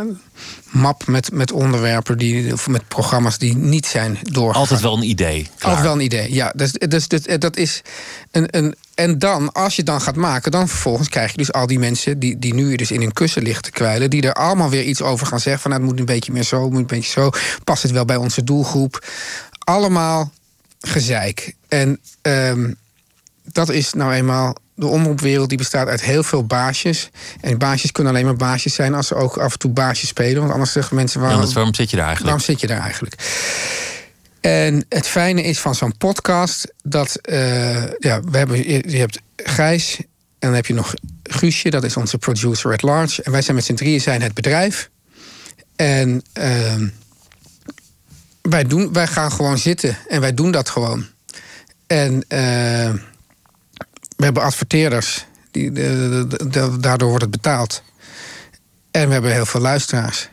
map 0.70 1.06
met, 1.06 1.32
met 1.32 1.52
onderwerpen 1.52 2.18
die, 2.18 2.52
of 2.52 2.68
met 2.68 2.88
programma's 2.88 3.38
die 3.38 3.56
niet 3.56 3.86
zijn 3.86 4.18
doorgegaan. 4.22 4.60
Altijd 4.60 4.80
wel 4.80 4.96
een 4.96 5.08
idee. 5.08 5.48
Klaar. 5.58 5.70
Altijd 5.70 5.86
wel 5.86 5.94
een 5.94 6.04
idee, 6.04 6.34
ja. 6.34 6.52
Dus, 6.56 6.72
dus, 6.72 7.08
dus, 7.08 7.22
dat 7.38 7.56
is 7.56 7.82
een, 8.30 8.46
een. 8.50 8.74
En 8.94 9.18
dan, 9.18 9.52
als 9.52 9.76
je 9.76 9.82
dan 9.82 10.00
gaat 10.00 10.16
maken, 10.16 10.50
dan 10.50 10.68
vervolgens 10.68 11.08
krijg 11.08 11.30
je 11.30 11.36
dus 11.36 11.52
al 11.52 11.66
die 11.66 11.78
mensen 11.78 12.18
die, 12.18 12.38
die 12.38 12.54
nu 12.54 12.76
dus 12.76 12.90
in 12.90 13.00
hun 13.00 13.12
kussen 13.12 13.42
liggen 13.42 13.62
te 13.62 13.70
kwijlen, 13.70 14.10
die 14.10 14.22
er 14.22 14.32
allemaal 14.32 14.70
weer 14.70 14.82
iets 14.82 15.02
over 15.02 15.26
gaan 15.26 15.40
zeggen. 15.40 15.62
Van 15.62 15.70
nou, 15.70 15.82
het 15.82 15.90
moet 15.90 16.00
een 16.00 16.14
beetje 16.14 16.32
meer 16.32 16.42
zo, 16.42 16.70
moet 16.70 16.80
een 16.80 16.86
beetje 16.86 17.10
zo. 17.10 17.30
Past 17.64 17.82
het 17.82 17.92
wel 17.92 18.04
bij 18.04 18.16
onze 18.16 18.44
doelgroep? 18.44 19.06
Allemaal 19.58 20.32
gezeik. 20.80 21.54
En 21.68 22.00
um, 22.22 22.76
dat 23.56 23.68
is 23.70 23.92
nou 23.92 24.12
eenmaal 24.12 24.56
de 24.74 24.86
omroepwereld 24.86 25.48
die 25.48 25.58
bestaat 25.58 25.88
uit 25.88 26.02
heel 26.02 26.22
veel 26.22 26.44
baasjes. 26.44 27.10
En 27.40 27.58
baasjes 27.58 27.92
kunnen 27.92 28.12
alleen 28.12 28.24
maar 28.24 28.36
baasjes 28.36 28.74
zijn 28.74 28.94
als 28.94 29.06
ze 29.06 29.14
ook 29.14 29.36
af 29.36 29.52
en 29.52 29.58
toe 29.58 29.70
baasjes 29.70 30.08
spelen. 30.08 30.40
Want 30.40 30.52
anders 30.52 30.72
zeggen 30.72 30.96
mensen... 30.96 31.20
Waarom, 31.20 31.42
ja, 31.42 31.52
waarom 31.52 31.74
zit 31.74 31.90
je 31.90 31.96
daar 31.96 32.06
eigenlijk? 32.06 32.36
Waarom 32.36 32.54
zit 32.54 32.60
je 32.60 32.74
daar 32.74 32.82
eigenlijk? 32.82 33.14
En 34.40 34.84
het 34.88 35.06
fijne 35.06 35.42
is 35.42 35.58
van 35.58 35.74
zo'n 35.74 35.96
podcast 35.96 36.72
dat... 36.82 37.18
Uh, 37.30 37.90
ja, 37.98 38.20
we 38.20 38.38
hebben, 38.38 38.68
je 38.90 38.98
hebt 38.98 39.20
Gijs 39.36 39.96
en 39.98 40.06
dan 40.38 40.54
heb 40.54 40.66
je 40.66 40.74
nog 40.74 40.94
Guusje. 41.22 41.70
Dat 41.70 41.84
is 41.84 41.96
onze 41.96 42.18
producer 42.18 42.72
at 42.72 42.82
large. 42.82 43.22
En 43.22 43.32
wij 43.32 43.42
zijn 43.42 43.56
met 43.56 43.64
z'n 43.64 43.74
drieën 43.74 44.00
zijn 44.00 44.22
het 44.22 44.34
bedrijf. 44.34 44.90
En 45.76 46.22
uh, 46.38 46.88
wij, 48.42 48.64
doen, 48.64 48.92
wij 48.92 49.06
gaan 49.06 49.32
gewoon 49.32 49.58
zitten. 49.58 49.96
En 50.08 50.20
wij 50.20 50.34
doen 50.34 50.50
dat 50.50 50.68
gewoon. 50.68 51.06
En... 51.86 52.24
Uh, 52.28 52.92
we 54.16 54.24
hebben 54.24 54.42
adverteerders, 54.42 55.26
die, 55.50 55.72
de, 55.72 56.76
daardoor 56.80 57.08
wordt 57.08 57.22
het 57.22 57.32
betaald. 57.32 57.82
En 58.90 59.06
we 59.06 59.12
hebben 59.12 59.32
heel 59.32 59.46
veel 59.46 59.60
luisteraars. 59.60 60.28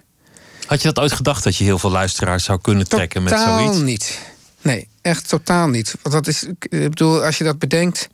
Had 0.65 0.81
je 0.81 0.87
dat 0.87 1.03
ooit 1.03 1.11
gedacht 1.11 1.43
dat 1.43 1.55
je 1.55 1.63
heel 1.63 1.79
veel 1.79 1.91
luisteraars 1.91 2.43
zou 2.43 2.61
kunnen 2.61 2.87
trekken 2.87 3.25
totaal 3.25 3.55
met 3.55 3.65
zoiets? 3.65 3.83
niet. 3.83 4.19
Nee, 4.61 4.87
echt 5.01 5.29
totaal 5.29 5.67
niet. 5.67 5.95
Want 6.01 6.15
dat 6.15 6.27
is, 6.27 6.43
ik 6.43 6.69
bedoel, 6.69 7.23
als 7.25 7.37
je 7.37 7.43
dat 7.43 7.59
bedenkt, 7.59 8.09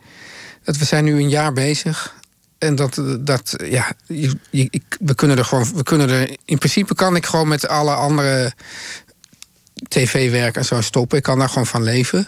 dat 0.63 0.77
we 0.77 0.85
zijn 0.85 1.03
nu 1.03 1.13
een 1.13 1.29
jaar 1.29 1.53
bezig. 1.53 2.17
En 2.57 2.75
dat, 2.75 3.01
dat 3.19 3.55
ja, 3.65 3.91
je, 4.07 4.37
je, 4.49 4.81
we 4.99 5.15
kunnen 5.15 5.37
er 5.37 5.45
gewoon, 5.45 5.75
we 5.75 5.83
kunnen 5.83 6.09
er, 6.09 6.37
in 6.45 6.57
principe 6.57 6.95
kan 6.95 7.15
ik 7.15 7.25
gewoon 7.25 7.47
met 7.47 7.67
alle 7.67 7.93
andere 7.93 8.53
tv-werk 9.87 10.55
en 10.55 10.65
zo 10.65 10.81
stoppen. 10.81 11.17
Ik 11.17 11.23
kan 11.23 11.39
daar 11.39 11.49
gewoon 11.49 11.67
van 11.67 11.83
leven. 11.83 12.27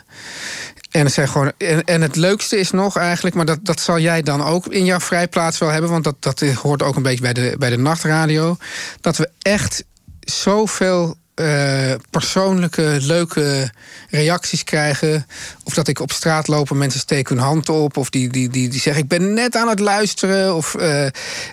En 0.92 1.06
het, 1.06 1.14
zijn 1.14 1.28
gewoon, 1.28 1.52
en, 1.58 1.84
en, 1.84 2.02
het 2.02 2.16
leukste 2.16 2.58
is 2.58 2.72
nog 2.72 2.98
eigenlijk, 2.98 3.36
maar 3.36 3.46
dat, 3.46 3.60
dat 3.62 3.80
zal 3.80 4.00
jij 4.00 4.22
dan 4.22 4.44
ook 4.44 4.68
in 4.68 4.86
jouw 4.86 5.00
vrijplaats 5.00 5.58
wel 5.58 5.70
hebben, 5.70 5.89
want 5.89 6.04
dat, 6.04 6.16
dat 6.20 6.39
hoort 6.39 6.84
ook 6.84 6.96
een 6.96 7.02
beetje 7.02 7.22
bij 7.22 7.34
de, 7.34 7.56
bij 7.58 7.70
de 7.70 7.78
nachtradio. 7.78 8.58
Dat 9.02 9.18
we 9.18 9.30
echt 9.39 9.84
zoveel 10.20 11.16
uh, 11.36 11.94
persoonlijke, 12.10 12.98
leuke 13.02 13.72
reacties 14.10 14.64
krijgen. 14.64 15.28
Of 15.64 15.74
dat 15.74 15.88
ik 15.88 16.00
op 16.00 16.12
straat 16.12 16.48
loop 16.48 16.70
en 16.70 16.78
mensen 16.78 17.00
steken 17.00 17.36
hun 17.36 17.46
hand 17.46 17.70
op. 17.70 17.98
Of 17.98 18.10
die, 18.10 18.30
die, 18.30 18.50
die, 18.50 18.70
die 18.70 18.80
zeggen: 18.80 19.04
Ik 19.04 19.10
ben 19.10 19.34
net 19.34 19.56
aan 19.56 19.68
het 19.68 19.80
luisteren. 19.80 20.56
Of, 20.56 20.76
uh, 20.80 21.04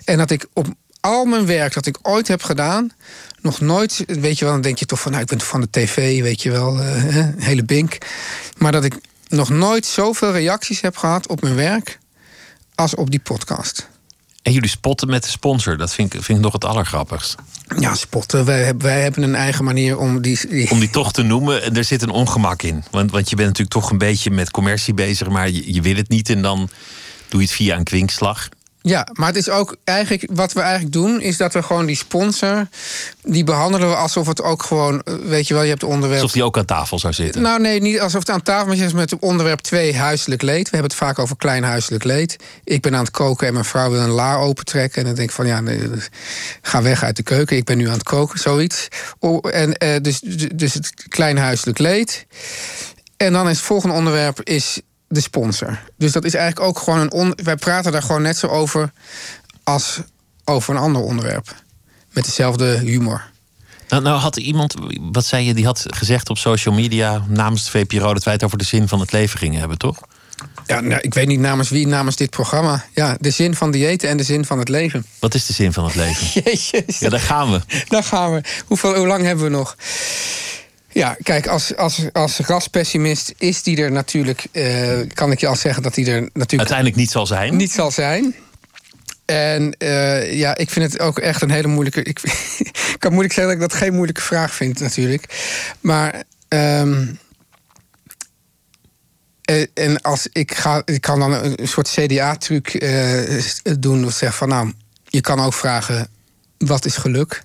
en 0.03 0.17
dat 0.17 0.31
ik 0.31 0.47
op 0.53 0.67
al 0.99 1.25
mijn 1.25 1.45
werk 1.45 1.73
dat 1.73 1.85
ik 1.85 1.97
ooit 2.01 2.27
heb 2.27 2.43
gedaan. 2.43 2.91
Nog 3.41 3.61
nooit, 3.61 4.03
weet 4.07 4.39
je 4.39 4.45
wel, 4.45 4.53
dan 4.53 4.63
denk 4.63 4.77
je 4.77 4.85
toch 4.85 4.99
van, 4.99 5.11
nou, 5.11 5.23
ik 5.23 5.29
ben 5.29 5.41
van 5.41 5.61
de 5.61 5.69
tv, 5.69 6.21
weet 6.21 6.41
je 6.41 6.51
wel, 6.51 6.79
uh, 6.79 6.85
hele 7.37 7.63
bink. 7.63 7.97
Maar 8.57 8.71
dat 8.71 8.83
ik 8.83 8.93
nog 9.29 9.49
nooit 9.49 9.85
zoveel 9.85 10.31
reacties 10.31 10.81
heb 10.81 10.97
gehad 10.97 11.27
op 11.27 11.41
mijn 11.41 11.55
werk 11.55 11.99
als 12.75 12.95
op 12.95 13.11
die 13.11 13.19
podcast. 13.19 13.89
En 14.41 14.51
jullie 14.51 14.69
spotten 14.69 15.09
met 15.09 15.23
de 15.23 15.29
sponsor, 15.29 15.77
dat 15.77 15.93
vind 15.93 16.13
ik, 16.13 16.23
vind 16.23 16.37
ik 16.37 16.43
nog 16.43 16.53
het 16.53 16.65
allergrappigst. 16.65 17.35
Ja, 17.79 17.95
spotten. 17.95 18.45
Wij, 18.45 18.63
hebben, 18.63 18.83
wij 18.87 19.01
hebben 19.01 19.23
een 19.23 19.35
eigen 19.35 19.63
manier 19.63 19.97
om 19.97 20.21
die, 20.21 20.69
Om 20.71 20.79
die 20.79 20.89
toch 20.89 21.11
te 21.13 21.21
noemen. 21.21 21.75
Er 21.75 21.83
zit 21.83 22.01
een 22.01 22.09
ongemak 22.09 22.61
in. 22.61 22.83
Want, 22.91 23.11
want 23.11 23.29
je 23.29 23.35
bent 23.35 23.47
natuurlijk 23.47 23.75
toch 23.75 23.91
een 23.91 23.97
beetje 23.97 24.31
met 24.31 24.51
commercie 24.51 24.93
bezig, 24.93 25.29
maar 25.29 25.49
je, 25.49 25.73
je 25.73 25.81
wil 25.81 25.95
het 25.95 26.09
niet 26.09 26.29
en 26.29 26.41
dan 26.41 26.69
doe 27.27 27.39
je 27.39 27.45
het 27.45 27.55
via 27.55 27.75
een 27.75 27.83
kwinkslag. 27.83 28.49
Ja, 28.81 29.07
maar 29.13 29.27
het 29.27 29.35
is 29.35 29.49
ook 29.49 29.75
eigenlijk 29.83 30.27
wat 30.31 30.53
we 30.53 30.59
eigenlijk 30.59 30.93
doen, 30.93 31.21
is 31.21 31.37
dat 31.37 31.53
we 31.53 31.63
gewoon 31.63 31.85
die 31.85 31.95
sponsor, 31.95 32.67
die 33.21 33.43
behandelen 33.43 33.89
we 33.89 33.95
alsof 33.95 34.27
het 34.27 34.41
ook 34.41 34.63
gewoon, 34.63 35.01
eh, 35.01 35.13
weet 35.13 35.47
je 35.47 35.53
wel, 35.53 35.63
je 35.63 35.69
hebt 35.69 35.83
onderwerp. 35.83 36.21
Alsof 36.21 36.35
die 36.35 36.43
ook 36.43 36.57
aan 36.57 36.65
tafel 36.65 36.99
zou 36.99 37.13
zitten. 37.13 37.41
Nou 37.41 37.61
nee, 37.61 37.81
niet 37.81 37.99
alsof 37.99 38.19
het 38.19 38.29
aan 38.29 38.41
tafel 38.41 38.67
maar 38.67 38.75
je 38.75 38.83
is 38.83 38.93
met 38.93 39.19
onderwerp 39.19 39.59
2 39.59 39.95
huiselijk 39.95 40.41
leed. 40.41 40.63
We 40.63 40.77
hebben 40.77 40.91
het 40.91 40.99
vaak 40.99 41.19
over 41.19 41.35
klein 41.35 41.63
huiselijk 41.63 42.03
leed. 42.03 42.35
Ik 42.63 42.81
ben 42.81 42.95
aan 42.95 43.03
het 43.03 43.11
koken 43.11 43.47
en 43.47 43.53
mijn 43.53 43.65
vrouw 43.65 43.89
wil 43.91 44.01
een 44.01 44.09
la 44.09 44.35
opentrekken. 44.35 44.99
En 44.99 45.05
dan 45.05 45.15
denk 45.15 45.29
ik 45.29 45.35
van 45.35 45.47
ja, 45.47 45.61
nee, 45.61 45.89
ga 46.61 46.81
weg 46.81 47.03
uit 47.03 47.15
de 47.15 47.23
keuken. 47.23 47.57
Ik 47.57 47.65
ben 47.65 47.77
nu 47.77 47.87
aan 47.87 47.93
het 47.93 48.03
koken, 48.03 48.39
zoiets. 48.39 48.87
En, 49.41 49.83
uh, 49.83 49.95
dus, 50.01 50.19
dus 50.55 50.73
het 50.73 50.93
klein 51.07 51.37
huiselijk 51.37 51.79
leed. 51.79 52.25
En 53.17 53.33
dan 53.33 53.49
is 53.49 53.57
het 53.57 53.65
volgende 53.65 53.95
onderwerp 53.95 54.41
is 54.43 54.81
de 55.09 55.21
sponsor. 55.21 55.79
Dus 55.97 56.11
dat 56.11 56.25
is 56.25 56.33
eigenlijk 56.33 56.67
ook 56.67 56.79
gewoon 56.79 56.99
een. 56.99 57.11
On 57.11 57.33
wij 57.43 57.55
praten 57.55 57.91
daar 57.91 58.01
gewoon 58.01 58.21
net 58.21 58.37
zo 58.37 58.47
over 58.47 58.91
als 59.63 59.99
over 60.43 60.75
een 60.75 60.81
ander 60.81 61.01
onderwerp. 61.01 61.55
Met 62.11 62.25
dezelfde 62.25 62.77
humor. 62.77 63.23
Nou, 63.89 64.03
nou 64.03 64.19
had 64.19 64.37
iemand, 64.37 64.75
wat 65.11 65.25
zei 65.25 65.45
je, 65.45 65.53
die 65.53 65.65
had 65.65 65.85
gezegd 65.87 66.29
op 66.29 66.37
social 66.37 66.73
media 66.73 67.25
namens 67.27 67.63
de 67.63 67.69
VPRO 67.69 68.13
dat 68.13 68.23
wij 68.23 68.33
het 68.33 68.43
over 68.43 68.57
de 68.57 68.63
zin 68.63 68.87
van 68.87 68.99
het 68.99 69.11
leven 69.11 69.39
gingen 69.39 69.59
hebben, 69.59 69.77
toch? 69.77 70.01
Ja, 70.65 70.79
nou, 70.79 71.01
ik 71.01 71.13
weet 71.13 71.27
niet 71.27 71.39
namens 71.39 71.69
wie, 71.69 71.87
namens 71.87 72.15
dit 72.15 72.29
programma. 72.29 72.85
Ja, 72.93 73.17
de 73.19 73.29
zin 73.29 73.55
van 73.55 73.71
diëten 73.71 74.09
en 74.09 74.17
de 74.17 74.23
zin 74.23 74.45
van 74.45 74.59
het 74.59 74.69
leven. 74.69 75.05
Wat 75.19 75.33
is 75.33 75.45
de 75.45 75.53
zin 75.53 75.73
van 75.73 75.85
het 75.85 75.95
leven? 75.95 76.27
Jezus. 76.43 76.99
Ja, 76.99 77.09
daar 77.09 77.19
gaan 77.19 77.51
we. 77.51 77.61
Daar 77.87 78.03
gaan 78.03 78.33
we. 78.33 78.41
Hoeveel, 78.65 78.95
hoe 78.95 79.07
lang 79.07 79.23
hebben 79.23 79.43
we 79.43 79.49
nog? 79.49 79.75
Ja, 80.99 81.17
kijk, 81.23 81.47
als, 81.47 81.75
als, 81.75 82.01
als 82.13 82.37
raspessimist 82.37 83.33
is 83.37 83.63
die 83.63 83.77
er 83.77 83.91
natuurlijk, 83.91 84.47
uh, 84.51 84.99
kan 85.13 85.31
ik 85.31 85.39
je 85.39 85.47
al 85.47 85.55
zeggen 85.55 85.83
dat 85.83 85.93
die 85.93 86.05
er 86.05 86.21
natuurlijk. 86.21 86.51
Uiteindelijk 86.51 86.95
niet 86.95 87.11
zal 87.11 87.27
zijn. 87.27 87.55
Niet 87.55 87.71
zal 87.71 87.91
zijn. 87.91 88.35
En 89.25 89.75
uh, 89.77 90.33
ja, 90.33 90.57
ik 90.57 90.69
vind 90.69 90.91
het 90.91 91.01
ook 91.01 91.19
echt 91.19 91.41
een 91.41 91.51
hele 91.51 91.67
moeilijke. 91.67 92.03
Ik, 92.03 92.19
ik 92.93 92.95
kan 92.97 93.11
moeilijk 93.11 93.33
zeggen 93.33 93.53
dat 93.53 93.63
ik 93.63 93.69
dat 93.69 93.79
geen 93.81 93.93
moeilijke 93.93 94.21
vraag 94.21 94.53
vind, 94.53 94.79
natuurlijk. 94.79 95.25
Maar. 95.79 96.23
Um, 96.47 97.19
en 99.73 100.01
als 100.01 100.27
ik 100.31 100.53
ga, 100.53 100.81
ik 100.85 101.01
kan 101.01 101.19
dan 101.19 101.33
een 101.33 101.67
soort 101.67 101.89
CDA-truc 101.89 102.83
uh, 102.83 103.41
doen. 103.79 104.05
Of 104.05 104.13
zeggen 104.13 104.37
van 104.37 104.47
nou, 104.47 104.73
je 105.07 105.21
kan 105.21 105.39
ook 105.39 105.53
vragen: 105.53 106.07
wat 106.57 106.85
is 106.85 106.95
geluk? 106.95 107.43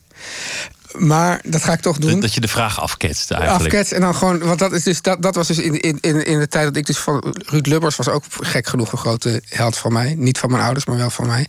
Maar 0.98 1.40
dat 1.44 1.62
ga 1.62 1.72
ik 1.72 1.80
toch 1.80 1.98
doen. 1.98 2.20
Dat 2.20 2.34
je 2.34 2.40
de 2.40 2.48
vraag 2.48 2.80
afketst 2.80 3.30
eigenlijk. 3.30 3.64
Afketst 3.64 3.92
en 3.92 4.00
dan 4.00 4.14
gewoon... 4.14 4.38
Want 4.38 4.58
dat, 4.58 4.72
is 4.72 4.82
dus, 4.82 5.02
dat, 5.02 5.22
dat 5.22 5.34
was 5.34 5.46
dus 5.46 5.58
in, 5.58 5.80
in, 5.80 6.00
in 6.24 6.38
de 6.38 6.48
tijd 6.48 6.64
dat 6.64 6.76
ik 6.76 6.86
dus 6.86 6.98
van... 6.98 7.34
Ruud 7.46 7.66
Lubbers 7.66 7.96
was 7.96 8.08
ook 8.08 8.24
gek 8.40 8.66
genoeg 8.66 8.92
een 8.92 8.98
grote 8.98 9.42
held 9.48 9.76
van 9.78 9.92
mij. 9.92 10.14
Niet 10.18 10.38
van 10.38 10.50
mijn 10.50 10.62
ouders, 10.62 10.84
maar 10.84 10.96
wel 10.96 11.10
van 11.10 11.26
mij. 11.26 11.46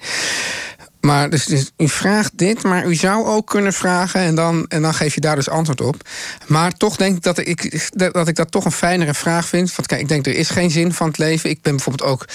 Maar 1.06 1.30
dus, 1.30 1.46
dus, 1.46 1.72
u 1.78 1.90
vraagt 1.90 2.38
dit, 2.38 2.64
maar 2.64 2.86
u 2.86 2.96
zou 2.96 3.26
ook 3.26 3.48
kunnen 3.48 3.74
vragen 3.74 4.22
en 4.22 4.36
dan, 4.36 4.66
en 4.68 4.82
dan 4.82 4.94
geef 4.94 5.14
je 5.14 5.22
daar 5.22 5.36
dus 5.36 5.50
antwoord 5.50 5.82
op. 5.82 5.96
Maar 6.48 6.72
toch 6.72 6.96
denk 6.96 7.16
ik 7.16 7.24
dat 7.24 7.38
ik, 7.38 7.90
dat 7.94 8.28
ik 8.28 8.36
dat 8.36 8.52
toch 8.52 8.66
een 8.66 8.72
fijnere 8.72 9.14
vraag 9.14 9.48
vind. 9.48 9.76
Want 9.76 9.88
kijk, 9.88 10.02
ik 10.02 10.08
denk 10.08 10.26
er 10.26 10.36
is 10.36 10.50
geen 10.50 10.72
zin 10.72 10.94
van 10.94 11.08
het 11.08 11.18
leven. 11.18 11.50
Ik 11.50 11.62
ben 11.62 11.76
bijvoorbeeld 11.76 12.10
ook 12.10 12.26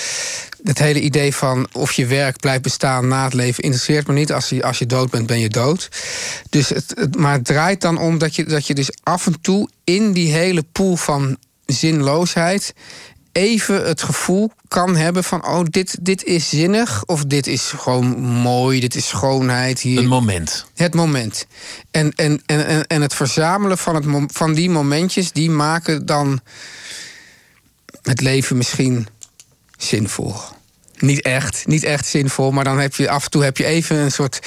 het 0.62 0.78
hele 0.78 1.00
idee 1.00 1.34
van 1.34 1.68
of 1.72 1.92
je 1.92 2.06
werk 2.06 2.40
blijft 2.40 2.62
bestaan 2.62 3.08
na 3.08 3.24
het 3.24 3.34
leven 3.34 3.62
interesseert 3.62 4.06
me 4.06 4.12
niet. 4.12 4.32
Als 4.32 4.48
je, 4.48 4.64
als 4.64 4.78
je 4.78 4.86
dood 4.86 5.10
bent, 5.10 5.26
ben 5.26 5.40
je 5.40 5.48
dood. 5.48 5.88
Dus 6.50 6.68
het, 6.68 7.16
maar 7.16 7.32
het 7.32 7.44
draait 7.44 7.80
dan 7.80 7.98
om 7.98 8.18
dat 8.18 8.34
je, 8.34 8.44
dat 8.44 8.66
je 8.66 8.74
dus 8.74 8.90
af 9.02 9.26
en 9.26 9.40
toe 9.40 9.68
in 9.84 10.12
die 10.12 10.32
hele 10.32 10.62
pool 10.72 10.96
van 10.96 11.36
zinloosheid 11.66 12.74
even 13.32 13.86
het 13.86 14.02
gevoel 14.02 14.52
kan 14.68 14.96
hebben 14.96 15.24
van... 15.24 15.46
oh, 15.46 15.60
dit, 15.64 15.96
dit 16.00 16.24
is 16.24 16.48
zinnig 16.48 17.04
of 17.04 17.24
dit 17.24 17.46
is 17.46 17.72
gewoon 17.76 18.20
mooi, 18.20 18.80
dit 18.80 18.94
is 18.94 19.08
schoonheid. 19.08 19.80
Hier. 19.80 19.98
Een 19.98 20.06
moment. 20.06 20.66
Het 20.74 20.94
moment. 20.94 21.46
En, 21.90 22.12
en, 22.14 22.42
en, 22.46 22.86
en 22.86 23.02
het 23.02 23.14
verzamelen 23.14 23.78
van, 23.78 23.94
het, 23.94 24.32
van 24.32 24.54
die 24.54 24.70
momentjes... 24.70 25.32
die 25.32 25.50
maken 25.50 26.06
dan 26.06 26.40
het 28.02 28.20
leven 28.20 28.56
misschien 28.56 29.06
zinvol 29.82 30.34
niet 31.02 31.22
echt, 31.22 31.66
niet 31.66 31.84
echt 31.84 32.06
zinvol. 32.06 32.50
Maar 32.50 32.64
dan 32.64 32.78
heb 32.78 32.94
je 32.94 33.10
af 33.10 33.24
en 33.24 33.30
toe 33.30 33.44
heb 33.44 33.56
je 33.56 33.64
even 33.64 33.96
een 33.96 34.12
soort. 34.12 34.40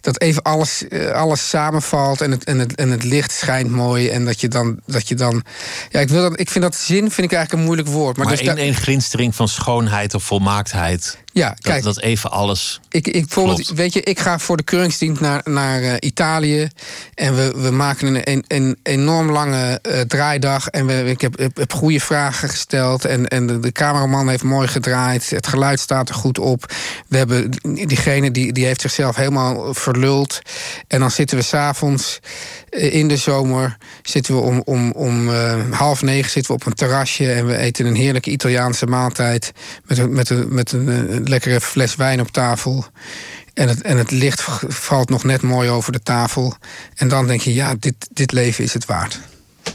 dat 0.00 0.20
even 0.20 0.42
alles, 0.42 0.88
eh, 0.88 1.10
alles 1.10 1.48
samenvalt 1.48 2.20
en 2.20 2.30
het, 2.30 2.44
en, 2.44 2.58
het, 2.58 2.74
en 2.74 2.90
het 2.90 3.04
licht 3.04 3.32
schijnt 3.32 3.70
mooi. 3.70 4.08
En 4.08 4.24
dat 4.24 4.40
je 4.40 4.48
dan. 4.48 4.80
Dat 4.86 5.08
je 5.08 5.14
dan 5.14 5.42
ja, 5.90 6.00
ik, 6.00 6.08
wil 6.08 6.22
dat, 6.22 6.40
ik 6.40 6.50
vind 6.50 6.64
dat 6.64 6.76
zin 6.76 7.10
vind 7.10 7.30
ik 7.30 7.32
eigenlijk 7.32 7.52
een 7.52 7.66
moeilijk 7.66 7.88
woord. 7.88 8.16
Maar, 8.16 8.26
maar 8.26 8.36
dus 8.36 8.46
één, 8.46 8.74
glinstering 8.74 9.34
van 9.34 9.48
schoonheid 9.48 10.14
of 10.14 10.24
volmaaktheid. 10.24 11.18
Ja, 11.38 11.54
kijk, 11.60 11.82
dat, 11.82 12.00
even 12.00 12.30
alles. 12.30 12.80
Ik, 12.90 13.06
ik, 13.06 13.12
bijvoorbeeld, 13.12 13.68
weet 13.68 13.92
je, 13.92 14.02
ik 14.02 14.18
ga 14.18 14.38
voor 14.38 14.56
de 14.56 14.62
keuringsdienst 14.62 15.20
naar, 15.20 15.40
naar 15.44 15.82
uh, 15.82 15.94
Italië. 15.98 16.68
En 17.14 17.36
we, 17.36 17.52
we 17.56 17.70
maken 17.70 18.06
een, 18.06 18.22
een, 18.24 18.44
een 18.48 18.78
enorm 18.82 19.30
lange 19.30 19.80
uh, 19.82 20.00
draaidag. 20.00 20.68
En 20.68 20.86
we, 20.86 21.04
ik 21.04 21.20
heb, 21.20 21.38
heb, 21.38 21.56
heb, 21.56 21.72
goede 21.72 22.00
vragen 22.00 22.48
gesteld. 22.48 23.04
En, 23.04 23.28
en 23.28 23.46
de, 23.46 23.60
de, 23.60 23.72
cameraman 23.72 24.28
heeft 24.28 24.42
mooi 24.42 24.68
gedraaid. 24.68 25.30
Het 25.30 25.46
geluid 25.46 25.80
staat 25.80 26.08
er 26.08 26.14
goed 26.14 26.38
op. 26.38 26.72
We 27.08 27.16
hebben 27.16 27.50
diegene 27.86 28.30
die, 28.30 28.52
die 28.52 28.64
heeft 28.64 28.80
zichzelf 28.80 29.16
helemaal 29.16 29.74
verluld. 29.74 30.40
En 30.86 31.00
dan 31.00 31.10
zitten 31.10 31.36
we 31.36 31.42
s'avonds 31.42 32.20
uh, 32.70 32.94
in 32.94 33.08
de 33.08 33.16
zomer. 33.16 33.76
Zitten 34.02 34.34
we 34.34 34.40
om, 34.40 34.62
om, 34.64 34.90
om 34.92 35.28
half 35.70 36.02
negen 36.02 36.30
zitten 36.30 36.54
we 36.54 36.60
op 36.60 36.66
een 36.66 36.74
terrasje. 36.74 37.32
En 37.32 37.46
we 37.46 37.56
eten 37.56 37.86
een 37.86 37.94
heerlijke 37.94 38.30
Italiaanse 38.30 38.86
maaltijd. 38.86 39.52
Met, 39.86 40.10
met, 40.10 40.50
met, 40.50 40.50
met 40.50 40.72
een 40.72 41.27
lekkere 41.28 41.60
fles 41.60 41.94
wijn 41.94 42.20
op 42.20 42.30
tafel. 42.30 42.86
En 43.54 43.68
het, 43.68 43.82
en 43.82 43.96
het 43.96 44.10
licht 44.10 44.42
valt 44.68 45.10
nog 45.10 45.24
net 45.24 45.42
mooi 45.42 45.70
over 45.70 45.92
de 45.92 46.02
tafel. 46.02 46.56
En 46.94 47.08
dan 47.08 47.26
denk 47.26 47.40
je, 47.40 47.54
ja, 47.54 47.74
dit, 47.78 48.08
dit 48.12 48.32
leven 48.32 48.64
is 48.64 48.72
het 48.72 48.84
waard. 48.84 49.20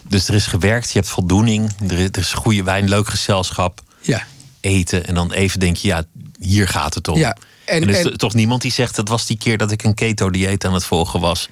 Dus 0.07 0.27
er 0.27 0.33
is 0.33 0.47
gewerkt, 0.47 0.91
je 0.91 0.99
hebt 0.99 1.11
voldoening, 1.11 1.71
er 1.87 2.17
is 2.17 2.33
goede 2.33 2.63
wijn, 2.63 2.89
leuk 2.89 3.07
gezelschap. 3.07 3.81
Ja. 4.01 4.23
Eten 4.59 5.07
en 5.07 5.13
dan 5.13 5.31
even 5.31 5.59
denk 5.59 5.77
je, 5.77 5.87
ja, 5.87 6.03
hier 6.39 6.67
gaat 6.67 6.93
het 6.93 7.07
om. 7.07 7.17
Ja. 7.17 7.37
En, 7.65 7.81
en 7.81 7.89
er 7.89 8.05
is 8.05 8.17
toch 8.17 8.33
niemand 8.33 8.61
die 8.61 8.71
zegt, 8.71 8.95
dat 8.95 9.09
was 9.09 9.25
die 9.25 9.37
keer 9.37 9.57
dat 9.57 9.71
ik 9.71 9.83
een 9.83 9.93
keto-dieet 9.93 10.65
aan 10.65 10.73
het 10.73 10.85
volgen 10.85 11.19
was. 11.19 11.49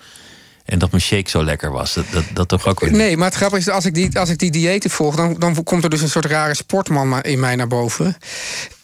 En 0.65 0.79
dat 0.79 0.91
mijn 0.91 1.03
shake 1.03 1.29
zo 1.29 1.43
lekker 1.43 1.71
was. 1.71 1.93
Dat, 1.93 2.05
dat, 2.11 2.23
dat 2.33 2.47
toch 2.47 2.67
ook 2.67 2.79
weer. 2.79 2.91
Nee, 2.91 3.17
maar 3.17 3.27
het 3.27 3.35
grappige 3.35 3.61
is, 3.61 3.69
als 3.69 3.85
ik 3.85 3.93
die, 3.93 4.19
als 4.19 4.29
ik 4.29 4.37
die 4.37 4.51
diëten 4.51 4.89
volg, 4.89 5.15
dan, 5.15 5.35
dan 5.39 5.63
komt 5.63 5.83
er 5.83 5.89
dus 5.89 6.01
een 6.01 6.09
soort 6.09 6.25
rare 6.25 6.53
sportman 6.53 7.21
in 7.21 7.39
mij 7.39 7.55
naar 7.55 7.67
boven. 7.67 8.17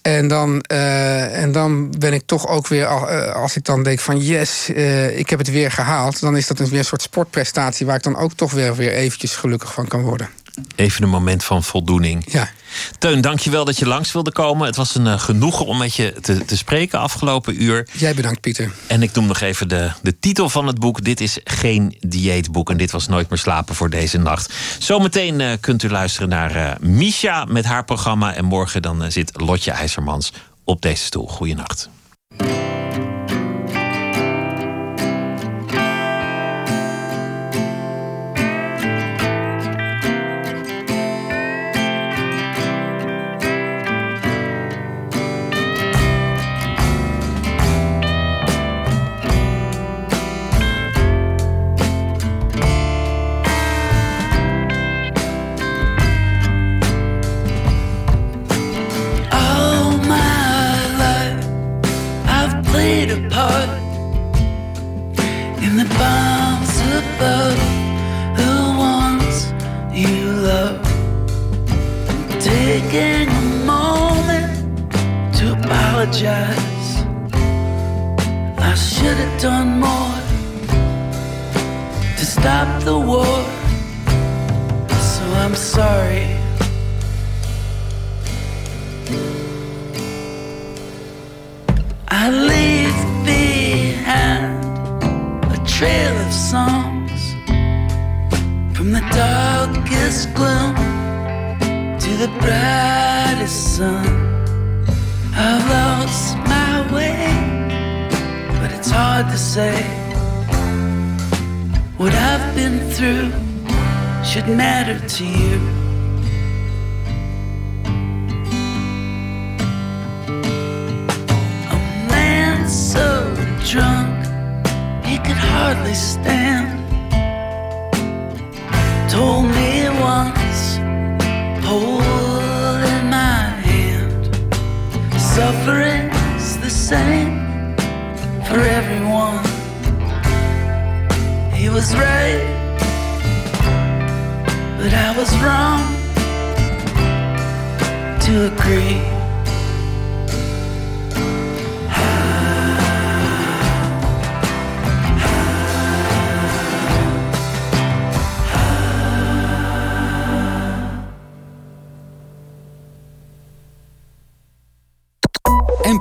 En 0.01 0.27
dan, 0.27 0.63
uh, 0.71 1.41
en 1.41 1.51
dan 1.51 1.89
ben 1.99 2.13
ik 2.13 2.21
toch 2.25 2.47
ook 2.47 2.67
weer, 2.67 2.83
uh, 2.83 3.33
als 3.33 3.55
ik 3.55 3.63
dan 3.63 3.83
denk 3.83 3.99
van 3.99 4.19
yes, 4.19 4.69
uh, 4.69 5.17
ik 5.17 5.29
heb 5.29 5.39
het 5.39 5.51
weer 5.51 5.71
gehaald, 5.71 6.19
dan 6.19 6.37
is 6.37 6.47
dat 6.47 6.59
weer 6.59 6.79
een 6.79 6.85
soort 6.85 7.01
sportprestatie 7.01 7.85
waar 7.85 7.95
ik 7.95 8.03
dan 8.03 8.17
ook 8.17 8.33
toch 8.33 8.51
weer, 8.51 8.75
weer 8.75 8.91
eventjes 8.91 9.35
gelukkig 9.35 9.73
van 9.73 9.87
kan 9.87 10.01
worden. 10.01 10.29
Even 10.75 11.03
een 11.03 11.09
moment 11.09 11.43
van 11.43 11.63
voldoening. 11.63 12.25
Ja. 12.31 12.49
Teun, 12.97 13.21
dankjewel 13.21 13.65
dat 13.65 13.77
je 13.77 13.87
langs 13.87 14.11
wilde 14.11 14.31
komen. 14.31 14.65
Het 14.67 14.75
was 14.75 14.95
een 14.95 15.05
uh, 15.05 15.19
genoegen 15.19 15.65
om 15.65 15.77
met 15.77 15.95
je 15.95 16.13
te, 16.21 16.45
te 16.45 16.57
spreken 16.57 16.99
afgelopen 16.99 17.63
uur. 17.63 17.87
Jij 17.91 18.13
bedankt, 18.13 18.41
Pieter. 18.41 18.71
En 18.87 19.01
ik 19.01 19.13
noem 19.13 19.25
nog 19.25 19.39
even 19.39 19.67
de, 19.67 19.91
de 20.01 20.19
titel 20.19 20.49
van 20.49 20.67
het 20.67 20.79
boek. 20.79 21.03
Dit 21.03 21.21
is 21.21 21.39
geen 21.43 21.97
dieetboek 21.99 22.69
en 22.69 22.77
dit 22.77 22.91
was 22.91 23.07
Nooit 23.07 23.29
meer 23.29 23.39
slapen 23.39 23.75
voor 23.75 23.89
deze 23.89 24.17
nacht. 24.17 24.53
Zometeen 24.79 25.39
uh, 25.39 25.51
kunt 25.59 25.83
u 25.83 25.89
luisteren 25.89 26.29
naar 26.29 26.55
uh, 26.55 26.71
Misha 26.79 27.45
met 27.45 27.65
haar 27.65 27.85
programma. 27.85 28.33
En 28.33 28.45
morgen 28.45 28.81
dan 28.81 29.11
zit 29.11 29.31
Lotje 29.33 29.71
IJzermans 29.71 30.33
op 30.63 30.81
deze 30.81 31.03
stoel. 31.03 31.27
Goeienacht. 31.27 31.89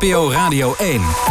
Radio 0.07 0.77
1. 0.79 1.26